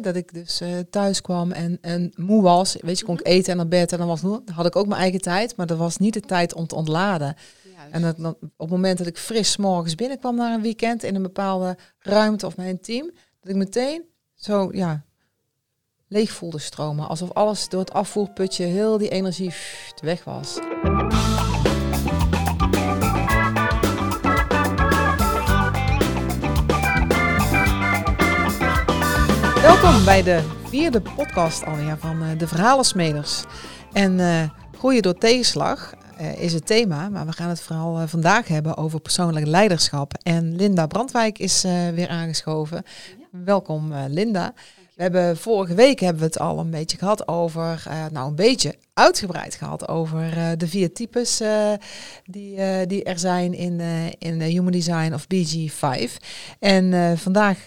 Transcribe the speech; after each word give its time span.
Dat 0.00 0.16
ik 0.16 0.34
dus 0.34 0.60
uh, 0.60 0.78
thuis 0.90 1.20
kwam 1.20 1.52
en, 1.52 1.78
en 1.80 2.12
moe 2.16 2.42
was. 2.42 2.76
Weet 2.80 2.98
je, 2.98 3.04
kon 3.04 3.18
ik 3.18 3.26
eten 3.26 3.50
en 3.50 3.56
naar 3.56 3.68
bed 3.68 3.92
en 3.92 3.98
dan 3.98 4.06
was, 4.06 4.20
dan 4.20 4.42
had 4.54 4.66
ik 4.66 4.76
ook 4.76 4.86
mijn 4.86 5.00
eigen 5.00 5.20
tijd. 5.20 5.56
Maar 5.56 5.66
dat 5.66 5.78
was 5.78 5.96
niet 5.96 6.14
de 6.14 6.20
tijd 6.20 6.54
om 6.54 6.66
te 6.66 6.74
ontladen. 6.74 7.36
En 7.90 8.02
dat, 8.02 8.16
dan, 8.16 8.36
op 8.40 8.50
het 8.56 8.70
moment 8.70 8.98
dat 8.98 9.06
ik 9.06 9.18
fris 9.18 9.56
morgens 9.56 9.94
binnenkwam 9.94 10.36
naar 10.36 10.54
een 10.54 10.62
weekend 10.62 11.02
in 11.02 11.14
een 11.14 11.22
bepaalde 11.22 11.76
ruimte 11.98 12.46
of 12.46 12.56
mijn 12.56 12.80
team, 12.80 13.10
dat 13.40 13.50
ik 13.50 13.56
meteen 13.56 14.04
zo 14.34 14.68
ja, 14.72 15.04
leeg 16.08 16.30
voelde 16.30 16.58
stromen. 16.58 17.08
Alsof 17.08 17.32
alles 17.32 17.68
door 17.68 17.80
het 17.80 17.92
afvoerputje 17.92 18.64
heel 18.64 18.98
die 18.98 19.08
energie 19.08 19.54
weg 20.02 20.24
was. 20.24 20.58
Welkom 29.82 30.04
bij 30.04 30.22
de 30.22 30.42
vierde 30.64 31.00
podcast 31.00 31.62
van 31.98 32.22
uh, 32.22 32.38
de 32.38 32.46
Verhalensmeders. 32.46 33.42
En 33.92 34.18
uh, 34.18 34.42
groeien 34.78 35.02
door 35.02 35.14
tegenslag 35.14 35.94
uh, 36.20 36.42
is 36.42 36.52
het 36.52 36.66
thema, 36.66 37.08
maar 37.08 37.26
we 37.26 37.32
gaan 37.32 37.48
het 37.48 37.60
vooral 37.60 38.08
vandaag 38.08 38.48
hebben 38.48 38.76
over 38.76 39.00
persoonlijk 39.00 39.46
leiderschap. 39.46 40.14
En 40.22 40.56
Linda 40.56 40.86
Brandwijk 40.86 41.38
is 41.38 41.62
weer 41.94 42.08
aangeschoven. 42.08 42.82
Welkom 43.30 43.92
Linda. 44.08 44.54
We 44.94 45.02
hebben 45.02 45.36
vorige 45.36 45.74
week 45.74 46.00
hebben 46.00 46.20
we 46.22 46.26
het 46.26 46.38
al 46.38 46.58
een 46.58 46.70
beetje 46.70 46.98
gehad 46.98 47.28
over, 47.28 47.82
nou 48.12 48.28
een 48.28 48.34
beetje 48.34 48.74
uitgebreid 48.94 49.54
gehad 49.54 49.88
over 49.88 50.58
de 50.58 50.68
vier 50.68 50.92
types 50.92 51.42
die, 52.24 52.86
die 52.86 53.04
er 53.04 53.18
zijn 53.18 53.54
in, 53.54 53.80
in 54.18 54.40
Human 54.40 54.72
Design 54.72 55.12
of 55.14 55.26
BG5. 55.34 56.12
En 56.58 57.18
vandaag 57.18 57.58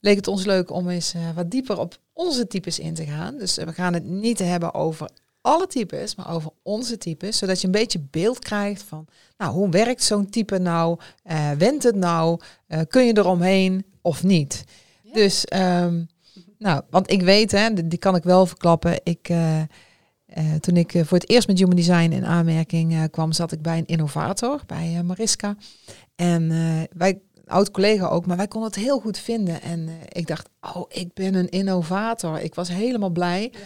leek 0.00 0.16
het 0.16 0.28
ons 0.28 0.44
leuk 0.44 0.70
om 0.70 0.88
eens 0.88 1.14
uh, 1.14 1.20
wat 1.34 1.50
dieper 1.50 1.78
op 1.78 1.98
onze 2.12 2.46
types 2.46 2.78
in 2.78 2.94
te 2.94 3.04
gaan. 3.04 3.38
Dus 3.38 3.58
uh, 3.58 3.64
we 3.64 3.72
gaan 3.72 3.94
het 3.94 4.04
niet 4.04 4.38
hebben 4.38 4.74
over 4.74 5.10
alle 5.40 5.66
types, 5.66 6.14
maar 6.14 6.30
over 6.30 6.50
onze 6.62 6.98
types, 6.98 7.38
zodat 7.38 7.60
je 7.60 7.66
een 7.66 7.72
beetje 7.72 8.06
beeld 8.10 8.38
krijgt 8.38 8.82
van, 8.82 9.06
nou, 9.36 9.52
hoe 9.52 9.68
werkt 9.68 10.02
zo'n 10.02 10.30
type 10.30 10.58
nou? 10.58 10.98
Uh, 11.30 11.50
wendt 11.50 11.82
het 11.82 11.94
nou? 11.94 12.40
kun 12.88 13.06
je 13.06 13.16
eromheen 13.18 13.84
of 14.00 14.22
niet? 14.22 14.64
Ja. 15.02 15.12
Dus, 15.12 15.44
um, 15.54 16.08
nou, 16.58 16.82
want 16.90 17.10
ik 17.10 17.22
weet, 17.22 17.50
hè, 17.50 17.72
die, 17.72 17.88
die 17.88 17.98
kan 17.98 18.14
ik 18.14 18.22
wel 18.22 18.46
verklappen. 18.46 19.00
Ik, 19.02 19.32
toen 20.60 20.76
ik 20.76 20.92
voor 20.92 21.18
het 21.18 21.28
eerst 21.30 21.48
met 21.48 21.58
Human 21.58 21.76
Design 21.76 22.12
in 22.12 22.24
aanmerking 22.24 23.10
kwam, 23.10 23.32
zat 23.32 23.52
ik 23.52 23.62
bij 23.62 23.78
een 23.78 23.86
innovator, 23.86 24.60
bij 24.66 25.02
Mariska. 25.02 25.56
En 26.16 26.48
wij 26.92 27.20
oud 27.46 27.70
collega 27.70 28.06
ook, 28.06 28.26
maar 28.26 28.36
wij 28.36 28.48
konden 28.48 28.70
het 28.70 28.80
heel 28.80 29.00
goed 29.00 29.18
vinden. 29.18 29.62
En 29.62 29.80
uh, 29.80 29.94
ik 30.08 30.26
dacht, 30.26 30.48
oh, 30.74 30.84
ik 30.88 31.14
ben 31.14 31.34
een 31.34 31.48
innovator. 31.48 32.40
Ik 32.40 32.54
was 32.54 32.68
helemaal 32.68 33.10
blij. 33.10 33.52
Ja. 33.52 33.58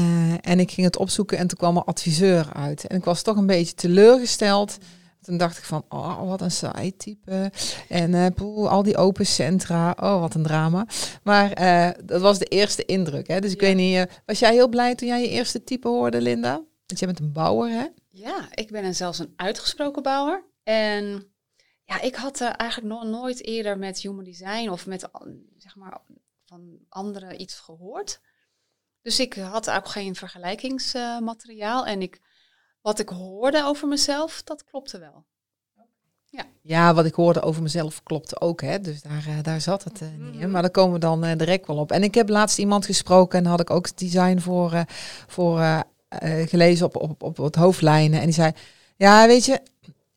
Uh, 0.00 0.34
en 0.40 0.60
ik 0.60 0.70
ging 0.70 0.86
het 0.86 0.96
opzoeken 0.96 1.38
en 1.38 1.46
toen 1.46 1.58
kwam 1.58 1.76
er 1.76 1.84
adviseur 1.84 2.52
uit. 2.52 2.86
En 2.86 2.96
ik 2.96 3.04
was 3.04 3.22
toch 3.22 3.36
een 3.36 3.46
beetje 3.46 3.74
teleurgesteld. 3.74 4.78
Toen 5.22 5.36
dacht 5.36 5.58
ik 5.58 5.64
van, 5.64 5.84
oh, 5.88 6.28
wat 6.28 6.40
een 6.40 6.50
saai 6.50 6.96
type. 6.96 7.52
En 7.88 8.12
uh, 8.12 8.26
poeh, 8.34 8.70
al 8.70 8.82
die 8.82 8.96
open 8.96 9.26
centra, 9.26 9.96
oh, 10.00 10.20
wat 10.20 10.34
een 10.34 10.42
drama. 10.42 10.86
Maar 11.22 11.54
dat 12.04 12.20
was 12.20 12.38
de 12.38 12.44
eerste 12.44 12.84
indruk. 12.84 13.28
Hè? 13.28 13.40
Dus 13.40 13.52
ik 13.52 13.60
ja. 13.60 13.66
weet 13.66 13.76
niet, 13.76 14.20
was 14.26 14.38
jij 14.38 14.52
heel 14.52 14.68
blij 14.68 14.94
toen 14.94 15.08
jij 15.08 15.20
je 15.20 15.28
eerste 15.28 15.64
type 15.64 15.88
hoorde, 15.88 16.20
Linda? 16.20 16.52
Want 16.86 16.98
jij 16.98 17.08
bent 17.08 17.20
een 17.20 17.32
bouwer, 17.32 17.70
hè? 17.70 17.86
Ja, 18.10 18.48
ik 18.54 18.70
ben 18.70 18.94
zelfs 18.94 19.18
een 19.18 19.32
uitgesproken 19.36 20.02
bouwer. 20.02 20.44
En 20.62 21.29
ja, 21.90 22.00
ik 22.00 22.14
had 22.14 22.40
uh, 22.40 22.50
eigenlijk 22.56 22.92
nog 22.92 23.04
nooit 23.04 23.44
eerder 23.44 23.78
met 23.78 24.00
human 24.00 24.24
design 24.24 24.68
of 24.68 24.86
met 24.86 25.08
zeg 25.56 25.76
maar 25.76 26.00
van 26.44 26.78
anderen 26.88 27.40
iets 27.40 27.58
gehoord. 27.58 28.20
Dus 29.02 29.20
ik 29.20 29.34
had 29.34 29.70
ook 29.70 29.88
geen 29.88 30.14
vergelijkingsmateriaal. 30.14 31.86
en 31.86 32.02
ik, 32.02 32.20
wat 32.80 32.98
ik 32.98 33.08
hoorde 33.08 33.64
over 33.64 33.88
mezelf, 33.88 34.42
dat 34.42 34.64
klopte 34.64 34.98
wel. 34.98 35.24
Ja. 36.24 36.44
ja, 36.62 36.94
wat 36.94 37.04
ik 37.04 37.14
hoorde 37.14 37.40
over 37.40 37.62
mezelf 37.62 38.02
klopte 38.02 38.40
ook. 38.40 38.60
Hè? 38.60 38.80
Dus 38.80 39.02
daar, 39.02 39.24
uh, 39.28 39.42
daar 39.42 39.60
zat 39.60 39.84
het 39.84 40.00
uh, 40.00 40.08
niet 40.08 40.34
in. 40.34 40.38
Mhm. 40.38 40.50
Maar 40.50 40.62
daar 40.62 40.70
komen 40.70 40.92
we 40.92 40.98
dan 40.98 41.24
uh, 41.24 41.36
direct 41.36 41.66
wel 41.66 41.76
op. 41.76 41.92
En 41.92 42.02
ik 42.02 42.14
heb 42.14 42.28
laatst 42.28 42.58
iemand 42.58 42.86
gesproken 42.86 43.38
en 43.38 43.46
had 43.46 43.60
ik 43.60 43.70
ook 43.70 43.86
het 43.86 43.98
design 43.98 44.38
voor, 44.38 44.84
voor 45.26 45.84
gelezen 46.46 46.86
op, 46.86 46.96
op, 46.96 47.22
op 47.22 47.36
het 47.36 47.54
hoofdlijnen. 47.54 48.18
En 48.18 48.24
die 48.24 48.34
zei, 48.34 48.52
ja, 48.96 49.26
weet 49.26 49.44
je, 49.44 49.60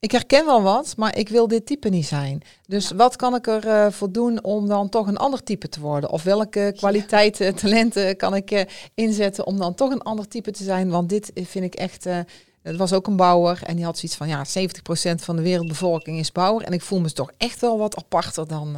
ik 0.04 0.12
herken 0.12 0.46
wel 0.46 0.62
wat, 0.62 0.94
maar 0.98 1.18
ik 1.18 1.30
wil 1.30 1.48
dit 1.48 1.66
type 1.66 1.90
niet 1.90 2.06
zijn. 2.06 2.42
Dus 2.68 2.92
wat 2.92 3.16
kan 3.16 3.36
ik 3.36 3.48
ervoor 3.48 3.72
uh, 3.72 3.92
voor 3.92 4.12
doen 4.12 4.44
om 4.44 4.68
dan 4.68 4.90
toch 4.90 5.08
een 5.08 5.18
ander 5.18 5.44
type 5.44 5.70
te 5.70 5.80
worden? 5.80 6.10
Of 6.10 6.24
welke 6.24 6.74
kwaliteiten, 6.76 7.46
ja. 7.46 7.54
talenten 7.62 8.18
kan 8.18 8.36
ik 8.36 8.52
uh, 8.52 8.62
inzetten 8.94 9.46
om 9.46 9.58
dan 9.58 9.76
toch 9.76 9.92
een 9.92 10.02
ander 10.02 10.28
type 10.28 10.52
te 10.52 10.64
zijn? 10.64 10.90
Want 10.90 11.10
dit 11.10 11.32
vind 11.34 11.66
ik 11.66 11.76
echt. 11.76 12.06
Uh, 12.06 12.20
het 12.62 12.76
was 12.76 12.94
ook 12.94 13.08
een 13.08 13.16
bouwer 13.16 13.64
en 13.64 13.76
die 13.76 13.86
had 13.86 13.98
zoiets 13.98 14.18
van 14.18 14.28
ja, 14.28 14.46
70% 14.46 15.16
van 15.16 15.36
de 15.36 15.42
wereldbevolking 15.42 16.20
is 16.20 16.32
bouwer. 16.32 16.66
En 16.66 16.74
ik 16.74 16.82
voel 16.82 17.00
me 17.00 17.12
toch 17.12 17.32
echt 17.38 17.62
wel 17.62 17.78
wat 17.78 17.96
aparter 17.96 18.48
dan, 18.48 18.78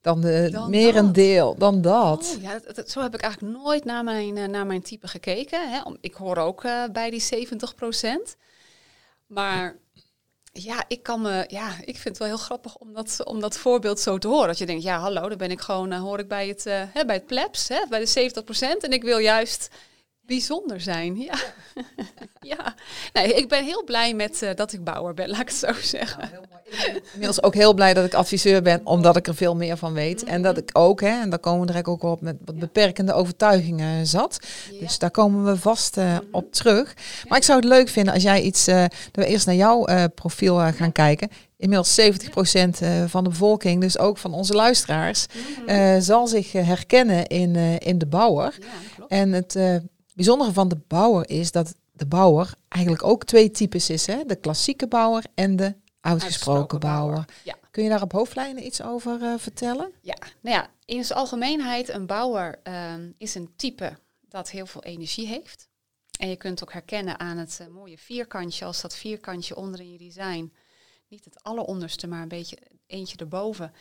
dan 0.00 0.20
de 0.20 0.48
dan 0.52 0.70
merendeel, 0.70 1.54
dan 1.58 1.80
dat. 1.82 2.34
Oh, 2.36 2.42
ja, 2.42 2.58
dat, 2.58 2.76
dat, 2.76 2.90
zo 2.90 3.02
heb 3.02 3.14
ik 3.14 3.20
eigenlijk 3.20 3.56
nooit 3.56 3.84
naar 3.84 4.04
mijn, 4.04 4.50
naar 4.50 4.66
mijn 4.66 4.82
type 4.82 5.08
gekeken. 5.08 5.70
Hè. 5.70 5.80
Ik 6.00 6.14
hoor 6.14 6.36
ook 6.36 6.62
bij 6.92 7.10
die 7.10 7.48
70%. 8.34 8.36
Maar 9.26 9.76
ja, 10.62 10.84
ik 10.88 11.02
kan 11.02 11.20
me, 11.20 11.44
ja, 11.48 11.70
ik 11.80 11.94
vind 11.94 12.04
het 12.04 12.18
wel 12.18 12.28
heel 12.28 12.36
grappig 12.36 12.76
om 12.76 12.92
dat, 12.92 13.24
om 13.24 13.40
dat 13.40 13.58
voorbeeld 13.58 14.00
zo 14.00 14.18
te 14.18 14.28
horen. 14.28 14.46
Dat 14.46 14.58
je 14.58 14.66
denkt, 14.66 14.82
ja, 14.82 14.98
hallo, 14.98 15.28
dan 15.28 15.38
ben 15.38 15.50
ik 15.50 15.60
gewoon, 15.60 15.92
uh, 15.92 16.00
hoor 16.00 16.18
ik 16.18 16.28
bij 16.28 16.48
het, 16.48 16.66
uh, 16.66 16.82
hè, 16.92 17.04
bij 17.04 17.14
het 17.14 17.26
plebs, 17.26 17.68
hè, 17.68 17.78
bij 17.88 17.98
de 17.98 18.06
70%. 18.06 18.84
En 18.84 18.90
ik 18.92 19.02
wil 19.02 19.18
juist 19.18 19.68
bijzonder 20.26 20.80
zijn. 20.80 21.16
Ja. 21.16 21.34
ja. 22.54 22.74
Nee, 23.12 23.34
ik 23.34 23.48
ben 23.48 23.64
heel 23.64 23.84
blij 23.84 24.14
met 24.14 24.42
uh, 24.42 24.50
dat 24.54 24.72
ik 24.72 24.84
bouwer 24.84 25.14
ben, 25.14 25.28
laat 25.28 25.40
ik 25.40 25.48
het 25.48 25.56
zo 25.56 25.72
zeggen. 25.82 26.18
Nou, 26.18 26.30
heel 26.30 26.44
mooi. 26.50 27.02
inmiddels 27.12 27.42
ook 27.42 27.54
heel 27.54 27.74
blij 27.74 27.94
dat 27.94 28.04
ik 28.04 28.14
adviseur 28.14 28.62
ben, 28.62 28.80
omdat 28.84 29.16
ik 29.16 29.26
er 29.26 29.34
veel 29.34 29.56
meer 29.56 29.76
van 29.76 29.92
weet. 29.92 30.20
Mm 30.20 30.26
-hmm. 30.26 30.34
En 30.34 30.42
dat 30.42 30.56
ik 30.56 30.70
ook, 30.72 31.00
hè, 31.00 31.20
en 31.20 31.30
daar 31.30 31.38
komen 31.38 31.60
we 31.60 31.66
direct 31.66 31.86
ook 31.86 32.02
op, 32.02 32.20
met 32.20 32.36
wat 32.44 32.58
beperkende 32.58 33.12
overtuigingen 33.12 34.06
zat. 34.06 34.38
Ja. 34.72 34.78
Dus 34.78 34.98
daar 34.98 35.10
komen 35.10 35.44
we 35.44 35.56
vast 35.56 35.96
uh, 35.96 36.04
mm 36.04 36.10
-hmm. 36.10 36.28
op 36.30 36.52
terug. 36.52 36.94
Maar 37.28 37.38
ik 37.38 37.44
zou 37.44 37.58
het 37.58 37.68
leuk 37.68 37.88
vinden 37.88 38.14
als 38.14 38.22
jij 38.22 38.42
iets, 38.42 38.68
uh, 38.68 38.80
dat 38.80 39.24
we 39.24 39.26
eerst 39.26 39.46
naar 39.46 39.54
jouw 39.54 40.08
profiel 40.14 40.56
gaan 40.56 40.92
kijken. 40.92 41.28
Inmiddels 41.56 42.00
70% 42.00 42.04
van 43.06 43.24
de 43.24 43.30
bevolking, 43.30 43.80
dus 43.80 43.98
ook 43.98 44.18
van 44.18 44.34
onze 44.34 44.54
luisteraars, 44.54 45.26
mm 45.26 45.66
-hmm. 45.66 46.00
zal 46.00 46.26
zich 46.26 46.52
herkennen 46.52 47.26
in, 47.26 47.56
in 47.78 47.98
de 47.98 48.06
bouwer. 48.06 48.54
Ja, 48.60 49.04
en 49.08 49.32
het 49.32 49.56
bijzondere 50.14 50.52
van 50.52 50.68
de 50.68 50.78
bouwer 50.88 51.28
is 51.28 51.50
dat 51.50 51.74
de 51.92 52.06
bouwer 52.06 52.54
eigenlijk 52.68 53.04
ook 53.04 53.24
twee 53.24 53.50
types 53.50 53.90
is. 53.90 54.06
Hè? 54.06 54.24
De 54.24 54.36
klassieke 54.36 54.86
bouwer 54.86 55.24
en 55.34 55.56
de 55.56 55.74
uitgesproken, 56.00 56.80
bouwer. 56.80 57.24
Ja. 57.44 57.56
Kun 57.70 57.82
je 57.82 57.88
daar 57.88 58.02
op 58.02 58.12
hoofdlijnen 58.12 58.66
iets 58.66 58.82
over 58.82 59.20
uh, 59.20 59.34
vertellen? 59.38 59.92
Ja, 60.00 60.16
nou 60.40 60.56
ja, 60.56 60.70
in 60.84 61.04
zijn 61.04 61.18
algemeenheid, 61.18 61.88
een 61.88 62.06
bouwer 62.06 62.60
uh, 62.64 62.94
is 63.18 63.34
een 63.34 63.52
type 63.56 63.98
dat 64.20 64.50
heel 64.50 64.66
veel 64.66 64.82
energie 64.82 65.26
heeft. 65.26 65.68
En 66.18 66.28
je 66.28 66.36
kunt 66.36 66.62
ook 66.62 66.72
herkennen 66.72 67.18
aan 67.18 67.36
het 67.36 67.58
uh, 67.62 67.68
mooie 67.68 67.98
vierkantje, 67.98 68.64
als 68.64 68.80
dat 68.80 68.96
vierkantje 68.96 69.56
onder 69.56 69.80
in 69.80 69.92
je 69.92 69.98
design, 69.98 70.52
niet 71.08 71.24
het 71.24 71.42
alleronderste, 71.42 72.06
maar 72.06 72.22
een 72.22 72.28
beetje 72.28 72.58
eentje 72.86 73.16
erboven, 73.16 73.72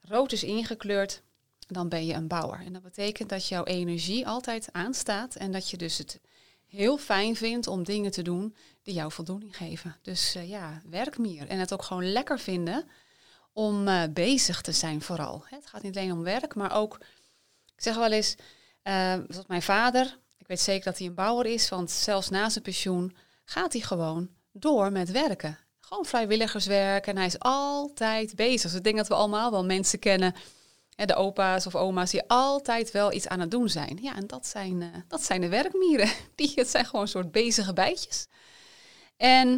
rood 0.00 0.32
is 0.32 0.44
ingekleurd, 0.44 1.22
dan 1.68 1.88
ben 1.88 2.06
je 2.06 2.14
een 2.14 2.26
bouwer. 2.26 2.60
En 2.64 2.72
dat 2.72 2.82
betekent 2.82 3.28
dat 3.28 3.48
jouw 3.48 3.64
energie 3.64 4.26
altijd 4.26 4.68
aanstaat 4.72 5.34
en 5.34 5.52
dat 5.52 5.70
je 5.70 5.76
dus 5.76 5.98
het 5.98 6.20
heel 6.66 6.98
fijn 6.98 7.36
vindt 7.36 7.66
om 7.66 7.84
dingen 7.84 8.10
te 8.10 8.22
doen 8.22 8.54
die 8.82 8.94
jou 8.94 9.12
voldoening 9.12 9.56
geven. 9.56 9.96
Dus 10.02 10.36
uh, 10.36 10.48
ja, 10.48 10.82
werk 10.90 11.18
meer 11.18 11.48
en 11.48 11.58
het 11.58 11.72
ook 11.72 11.82
gewoon 11.82 12.12
lekker 12.12 12.38
vinden 12.38 12.88
om 13.52 13.88
uh, 13.88 14.02
bezig 14.10 14.60
te 14.60 14.72
zijn 14.72 15.02
vooral. 15.02 15.44
Het 15.44 15.66
gaat 15.66 15.82
niet 15.82 15.96
alleen 15.96 16.12
om 16.12 16.22
werk, 16.22 16.54
maar 16.54 16.76
ook, 16.76 16.98
ik 17.74 17.82
zeg 17.82 17.96
wel 17.96 18.12
eens, 18.12 18.36
uh, 18.84 19.14
zoals 19.28 19.46
mijn 19.46 19.62
vader, 19.62 20.18
ik 20.36 20.46
weet 20.46 20.60
zeker 20.60 20.84
dat 20.84 20.98
hij 20.98 21.06
een 21.06 21.14
bouwer 21.14 21.46
is, 21.46 21.68
want 21.68 21.90
zelfs 21.90 22.28
na 22.28 22.48
zijn 22.48 22.64
pensioen 22.64 23.16
gaat 23.44 23.72
hij 23.72 23.82
gewoon 23.82 24.28
door 24.52 24.92
met 24.92 25.10
werken. 25.10 25.58
Gewoon 25.80 26.04
vrijwilligerswerk 26.04 27.06
en 27.06 27.16
hij 27.16 27.26
is 27.26 27.38
altijd 27.38 28.34
bezig. 28.34 28.70
Dus 28.70 28.74
ik 28.74 28.84
denk 28.84 28.96
dat 28.96 29.08
we 29.08 29.14
allemaal 29.14 29.50
wel 29.50 29.64
mensen 29.64 29.98
kennen 29.98 30.34
de 31.06 31.14
opa's 31.14 31.66
of 31.66 31.74
oma's 31.74 32.10
die 32.10 32.22
altijd 32.26 32.90
wel 32.90 33.12
iets 33.12 33.28
aan 33.28 33.40
het 33.40 33.50
doen 33.50 33.68
zijn. 33.68 33.98
Ja, 34.02 34.14
en 34.14 34.26
dat 34.26 34.46
zijn, 34.46 34.80
uh, 34.80 34.88
dat 35.08 35.22
zijn 35.22 35.40
de 35.40 35.48
werkmieren. 35.48 36.10
Die, 36.34 36.52
het 36.54 36.68
zijn 36.68 36.84
gewoon 36.84 37.00
een 37.00 37.08
soort 37.08 37.32
bezige 37.32 37.72
bijtjes. 37.72 38.26
En 39.16 39.48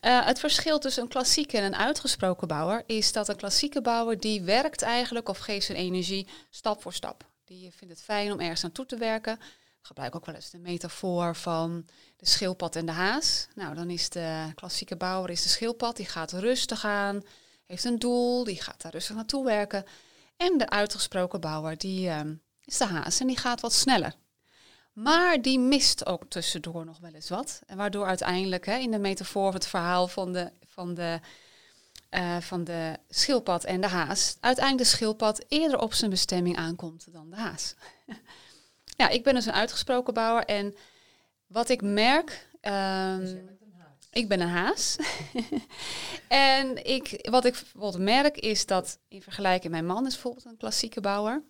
uh, 0.00 0.26
het 0.26 0.38
verschil 0.38 0.78
tussen 0.78 1.02
een 1.02 1.08
klassieke 1.08 1.56
en 1.56 1.64
een 1.64 1.76
uitgesproken 1.76 2.48
bouwer 2.48 2.82
is 2.86 3.12
dat 3.12 3.28
een 3.28 3.36
klassieke 3.36 3.80
bouwer 3.80 4.20
die 4.20 4.42
werkt 4.42 4.82
eigenlijk 4.82 5.28
of 5.28 5.38
geeft 5.38 5.66
zijn 5.66 5.78
energie 5.78 6.26
stap 6.50 6.82
voor 6.82 6.92
stap. 6.92 7.28
Die 7.44 7.72
vindt 7.76 7.94
het 7.94 8.02
fijn 8.02 8.32
om 8.32 8.40
ergens 8.40 8.62
naartoe 8.62 8.86
te 8.86 8.96
werken. 8.96 9.32
Ik 9.80 9.86
gebruik 9.86 10.14
ook 10.14 10.26
wel 10.26 10.34
eens 10.34 10.50
de 10.50 10.58
metafoor 10.58 11.36
van 11.36 11.86
de 12.16 12.26
schildpad 12.26 12.76
en 12.76 12.86
de 12.86 12.92
haas. 12.92 13.48
Nou, 13.54 13.74
dan 13.74 13.90
is 13.90 14.08
de 14.08 14.52
klassieke 14.54 14.96
bouwer 14.96 15.30
is 15.30 15.42
de 15.42 15.48
schildpad, 15.48 15.96
die 15.96 16.06
gaat 16.06 16.32
rustig 16.32 16.84
aan, 16.84 17.22
heeft 17.66 17.84
een 17.84 17.98
doel, 17.98 18.44
die 18.44 18.62
gaat 18.62 18.82
daar 18.82 18.92
rustig 18.92 19.16
naartoe 19.16 19.44
werken. 19.44 19.84
En 20.40 20.58
de 20.58 20.68
uitgesproken 20.68 21.40
bouwer, 21.40 21.78
die, 21.78 22.06
uh, 22.06 22.20
is 22.64 22.76
de 22.76 22.84
haas 22.84 23.20
en 23.20 23.26
die 23.26 23.36
gaat 23.36 23.60
wat 23.60 23.72
sneller. 23.72 24.14
Maar 24.92 25.42
die 25.42 25.58
mist 25.58 26.06
ook 26.06 26.24
tussendoor 26.28 26.84
nog 26.84 26.98
wel 26.98 27.12
eens 27.12 27.28
wat. 27.28 27.62
En 27.66 27.76
waardoor 27.76 28.06
uiteindelijk 28.06 28.66
hè, 28.66 28.76
in 28.76 28.90
de 28.90 28.98
metafoor 28.98 29.52
het 29.52 29.66
verhaal 29.66 30.08
van 30.08 30.32
de, 30.32 30.50
van, 30.64 30.94
de, 30.94 31.20
uh, 32.10 32.36
van 32.36 32.64
de 32.64 32.96
schildpad 33.08 33.64
en 33.64 33.80
de 33.80 33.86
haas, 33.86 34.36
uiteindelijk 34.40 34.90
de 34.90 34.96
schildpad 34.96 35.44
eerder 35.48 35.78
op 35.78 35.94
zijn 35.94 36.10
bestemming 36.10 36.56
aankomt 36.56 37.12
dan 37.12 37.30
de 37.30 37.36
haas. 37.36 37.74
ja, 39.00 39.08
ik 39.08 39.22
ben 39.22 39.34
dus 39.34 39.46
een 39.46 39.52
uitgesproken 39.52 40.14
bouwer 40.14 40.44
en 40.44 40.74
wat 41.46 41.68
ik 41.68 41.82
merk. 41.82 42.48
Um, 42.62 43.58
ik 44.10 44.28
ben 44.28 44.40
een 44.40 44.48
haas. 44.48 44.96
en 46.28 46.84
ik, 46.84 47.28
wat 47.30 47.44
ik 47.44 47.52
bijvoorbeeld 47.52 47.98
merk 47.98 48.36
is 48.36 48.66
dat 48.66 48.98
in 49.08 49.22
vergelijking, 49.22 49.72
mijn 49.72 49.86
man 49.86 50.06
is 50.06 50.12
bijvoorbeeld 50.12 50.44
een 50.44 50.56
klassieke 50.56 51.00
bouwer, 51.00 51.42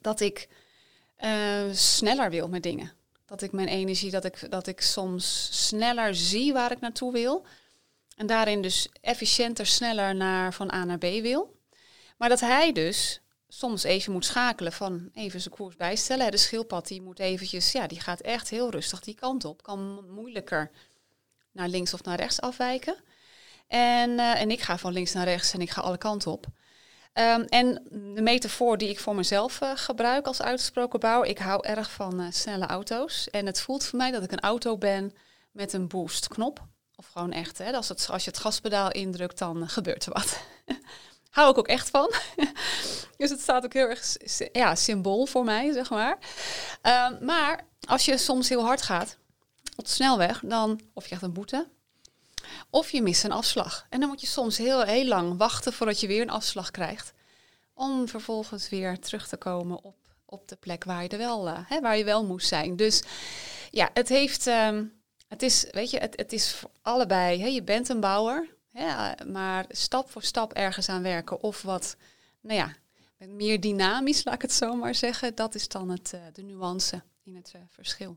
dat 0.00 0.20
ik 0.20 0.48
uh, 1.18 1.72
sneller 1.72 2.30
wil 2.30 2.48
met 2.48 2.62
dingen. 2.62 2.92
Dat 3.26 3.42
ik 3.42 3.52
mijn 3.52 3.68
energie, 3.68 4.10
dat 4.10 4.24
ik, 4.24 4.50
dat 4.50 4.66
ik 4.66 4.80
soms 4.80 5.48
sneller 5.66 6.14
zie 6.14 6.52
waar 6.52 6.72
ik 6.72 6.80
naartoe 6.80 7.12
wil. 7.12 7.46
En 8.16 8.26
daarin 8.26 8.62
dus 8.62 8.88
efficiënter, 9.00 9.66
sneller 9.66 10.14
naar 10.14 10.54
van 10.54 10.72
A 10.72 10.84
naar 10.84 10.98
B 10.98 11.02
wil. 11.02 11.56
Maar 12.16 12.28
dat 12.28 12.40
hij 12.40 12.72
dus 12.72 13.20
soms 13.48 13.82
even 13.82 14.12
moet 14.12 14.24
schakelen 14.24 14.72
van 14.72 15.10
even 15.14 15.40
zijn 15.40 15.54
koers 15.54 15.76
bijstellen. 15.76 16.30
De 16.30 16.36
schildpad 16.36 16.86
die 16.86 17.02
moet 17.02 17.18
eventjes, 17.18 17.72
ja, 17.72 17.86
die 17.86 18.00
gaat 18.00 18.20
echt 18.20 18.48
heel 18.50 18.70
rustig 18.70 19.00
die 19.00 19.14
kant 19.14 19.44
op. 19.44 19.62
Kan 19.62 20.04
moeilijker 20.10 20.70
naar 21.54 21.68
links 21.68 21.94
of 21.94 22.02
naar 22.02 22.16
rechts 22.16 22.40
afwijken. 22.40 22.96
En, 23.66 24.10
uh, 24.10 24.40
en 24.40 24.50
ik 24.50 24.60
ga 24.60 24.78
van 24.78 24.92
links 24.92 25.12
naar 25.12 25.24
rechts 25.24 25.52
en 25.52 25.60
ik 25.60 25.70
ga 25.70 25.80
alle 25.80 25.98
kanten 25.98 26.30
op. 26.30 26.46
Um, 27.14 27.42
en 27.42 27.86
de 28.14 28.22
metafoor 28.22 28.78
die 28.78 28.88
ik 28.88 29.00
voor 29.00 29.14
mezelf 29.14 29.60
uh, 29.60 29.70
gebruik 29.74 30.26
als 30.26 30.42
uitgesproken 30.42 31.00
bouwer, 31.00 31.28
ik 31.28 31.38
hou 31.38 31.66
erg 31.66 31.90
van 31.90 32.20
uh, 32.20 32.26
snelle 32.30 32.66
auto's. 32.66 33.28
En 33.30 33.46
het 33.46 33.60
voelt 33.60 33.84
voor 33.84 33.98
mij 33.98 34.10
dat 34.10 34.22
ik 34.22 34.32
een 34.32 34.40
auto 34.40 34.78
ben 34.78 35.12
met 35.52 35.72
een 35.72 35.88
boost 35.88 36.28
knop. 36.28 36.66
Of 36.96 37.06
gewoon 37.12 37.32
echt, 37.32 37.58
hè, 37.58 37.72
als, 37.72 37.88
het, 37.88 38.08
als 38.10 38.24
je 38.24 38.30
het 38.30 38.38
gaspedaal 38.38 38.90
indrukt, 38.90 39.38
dan 39.38 39.68
gebeurt 39.68 40.06
er 40.06 40.12
wat. 40.12 40.40
hou 41.30 41.50
ik 41.50 41.58
ook 41.58 41.68
echt 41.68 41.90
van. 41.90 42.12
dus 43.16 43.30
het 43.30 43.40
staat 43.40 43.64
ook 43.64 43.72
heel 43.72 43.88
erg 43.88 44.16
ja, 44.52 44.74
symbool 44.74 45.26
voor 45.26 45.44
mij, 45.44 45.72
zeg 45.72 45.90
maar. 45.90 46.18
Um, 46.82 47.24
maar 47.24 47.66
als 47.88 48.04
je 48.04 48.18
soms 48.18 48.48
heel 48.48 48.64
hard 48.64 48.82
gaat 48.82 49.18
op 49.76 49.84
de 49.84 49.90
snelweg, 49.90 50.40
dan, 50.44 50.80
of 50.92 51.02
je 51.02 51.06
krijgt 51.06 51.24
een 51.24 51.32
boete, 51.32 51.68
of 52.70 52.90
je 52.90 53.02
mist 53.02 53.24
een 53.24 53.32
afslag. 53.32 53.86
En 53.90 54.00
dan 54.00 54.08
moet 54.08 54.20
je 54.20 54.26
soms 54.26 54.58
heel, 54.58 54.82
heel 54.82 55.06
lang 55.06 55.36
wachten 55.36 55.72
voordat 55.72 56.00
je 56.00 56.06
weer 56.06 56.22
een 56.22 56.30
afslag 56.30 56.70
krijgt. 56.70 57.12
Om 57.74 58.08
vervolgens 58.08 58.68
weer 58.68 58.98
terug 58.98 59.28
te 59.28 59.36
komen 59.36 59.82
op, 59.82 59.96
op 60.24 60.48
de 60.48 60.56
plek 60.56 60.84
waar 60.84 61.02
je, 61.02 61.16
wel, 61.16 61.48
uh, 61.48 61.58
hè, 61.64 61.80
waar 61.80 61.96
je 61.96 62.04
wel 62.04 62.24
moest 62.24 62.48
zijn. 62.48 62.76
Dus 62.76 63.02
ja, 63.70 63.90
het 63.94 64.08
heeft. 64.08 64.46
Um, 64.46 65.02
het 65.28 65.42
is, 65.42 65.66
weet 65.70 65.90
je, 65.90 65.98
het, 65.98 66.16
het 66.16 66.32
is 66.32 66.54
voor 66.54 66.70
allebei. 66.82 67.40
Hè, 67.40 67.46
je 67.46 67.62
bent 67.62 67.88
een 67.88 68.00
bouwer, 68.00 68.48
maar 69.26 69.64
stap 69.68 70.10
voor 70.10 70.22
stap 70.22 70.52
ergens 70.52 70.88
aan 70.88 71.02
werken. 71.02 71.42
Of 71.42 71.62
wat, 71.62 71.96
nou 72.40 72.58
ja, 72.58 72.76
meer 73.26 73.60
dynamisch, 73.60 74.24
laat 74.24 74.34
ik 74.34 74.42
het 74.42 74.52
zo 74.52 74.74
maar 74.74 74.94
zeggen. 74.94 75.34
Dat 75.34 75.54
is 75.54 75.68
dan 75.68 75.88
het, 75.88 76.12
uh, 76.14 76.20
de 76.32 76.42
nuance 76.42 77.02
in 77.22 77.36
het 77.36 77.52
uh, 77.56 77.62
verschil. 77.68 78.16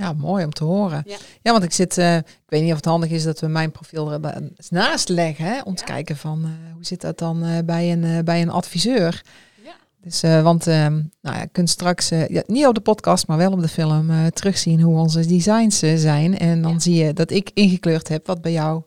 Ja, 0.00 0.12
mooi 0.12 0.44
om 0.44 0.52
te 0.52 0.64
horen. 0.64 1.04
Ja, 1.42 1.52
want 1.52 1.64
ik 1.64 1.72
zit, 1.72 1.98
uh, 1.98 2.16
ik 2.16 2.24
weet 2.46 2.62
niet 2.62 2.70
of 2.70 2.76
het 2.76 2.84
handig 2.84 3.10
is 3.10 3.22
dat 3.22 3.40
we 3.40 3.46
mijn 3.46 3.70
profiel 3.70 4.12
er 4.12 4.42
naast 4.68 5.08
leggen, 5.08 5.44
hè, 5.44 5.60
om 5.60 5.74
te 5.74 5.84
kijken 5.84 6.16
van 6.16 6.40
uh, 6.44 6.72
hoe 6.74 6.84
zit 6.84 7.00
dat 7.00 7.18
dan 7.18 7.46
uh, 7.46 7.58
bij, 7.64 7.92
een, 7.92 8.24
bij 8.24 8.42
een 8.42 8.50
adviseur. 8.50 9.22
Ja. 9.64 9.72
Dus, 10.02 10.20
want 10.20 10.66
ehm, 10.66 10.92
nou 11.20 11.36
ja, 11.36 11.40
je 11.40 11.48
kunt 11.52 11.70
straks, 11.70 12.08
ja, 12.08 12.42
niet 12.46 12.66
op 12.66 12.74
de 12.74 12.80
podcast, 12.80 13.26
maar 13.26 13.36
wel 13.36 13.52
op 13.52 13.60
de 13.60 13.68
film, 13.68 14.30
terugzien 14.32 14.80
hoe 14.80 14.98
onze 14.98 15.26
designs 15.26 15.78
zijn. 15.78 16.38
En 16.38 16.62
dan 16.62 16.80
zie 16.80 17.04
je 17.04 17.12
dat 17.12 17.30
ik 17.30 17.50
ingekleurd 17.54 18.08
heb 18.08 18.26
wat 18.26 18.40
bij 18.40 18.52
jou 18.52 18.82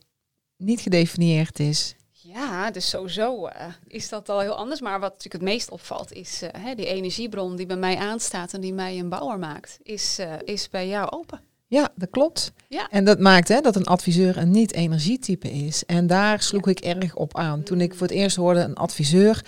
niet 0.57 0.81
gedefinieerd 0.81 1.59
is. 1.59 1.95
Ja, 2.33 2.71
dus 2.71 2.89
sowieso 2.89 3.47
uh, 3.47 3.51
is 3.88 4.09
dat 4.09 4.30
al 4.30 4.39
heel 4.39 4.56
anders. 4.56 4.81
Maar 4.81 5.00
wat 5.00 5.12
natuurlijk 5.12 5.44
het 5.44 5.53
meest 5.53 5.69
opvalt 5.69 6.12
is 6.12 6.44
uh, 6.44 6.50
hè, 6.57 6.75
die 6.75 6.85
energiebron 6.85 7.56
die 7.56 7.65
bij 7.65 7.75
mij 7.75 7.97
aanstaat 7.97 8.53
en 8.53 8.62
die 8.62 8.74
mij 8.74 9.00
een 9.00 9.09
bouwer 9.09 9.39
maakt, 9.39 9.80
is, 9.83 10.19
uh, 10.19 10.33
is 10.44 10.69
bij 10.69 10.88
jou 10.88 11.09
open. 11.12 11.41
Ja, 11.68 11.89
dat 11.95 12.09
klopt. 12.09 12.53
Ja. 12.68 12.88
En 12.89 13.06
dat 13.06 13.19
maakt 13.19 13.47
hè, 13.47 13.62
dat 13.62 13.75
een 13.75 13.85
adviseur 13.85 14.38
een 14.38 14.51
niet-energietype 14.51 15.51
is. 15.51 15.85
En 15.85 16.07
daar 16.07 16.41
sloeg 16.41 16.68
ik 16.68 16.80
erg 16.80 17.15
op 17.15 17.38
aan. 17.38 17.63
Toen 17.63 17.81
ik 17.81 17.94
voor 17.94 18.07
het 18.07 18.15
eerst 18.15 18.35
hoorde 18.35 18.59
een 18.59 18.75
adviseur, 18.75 19.45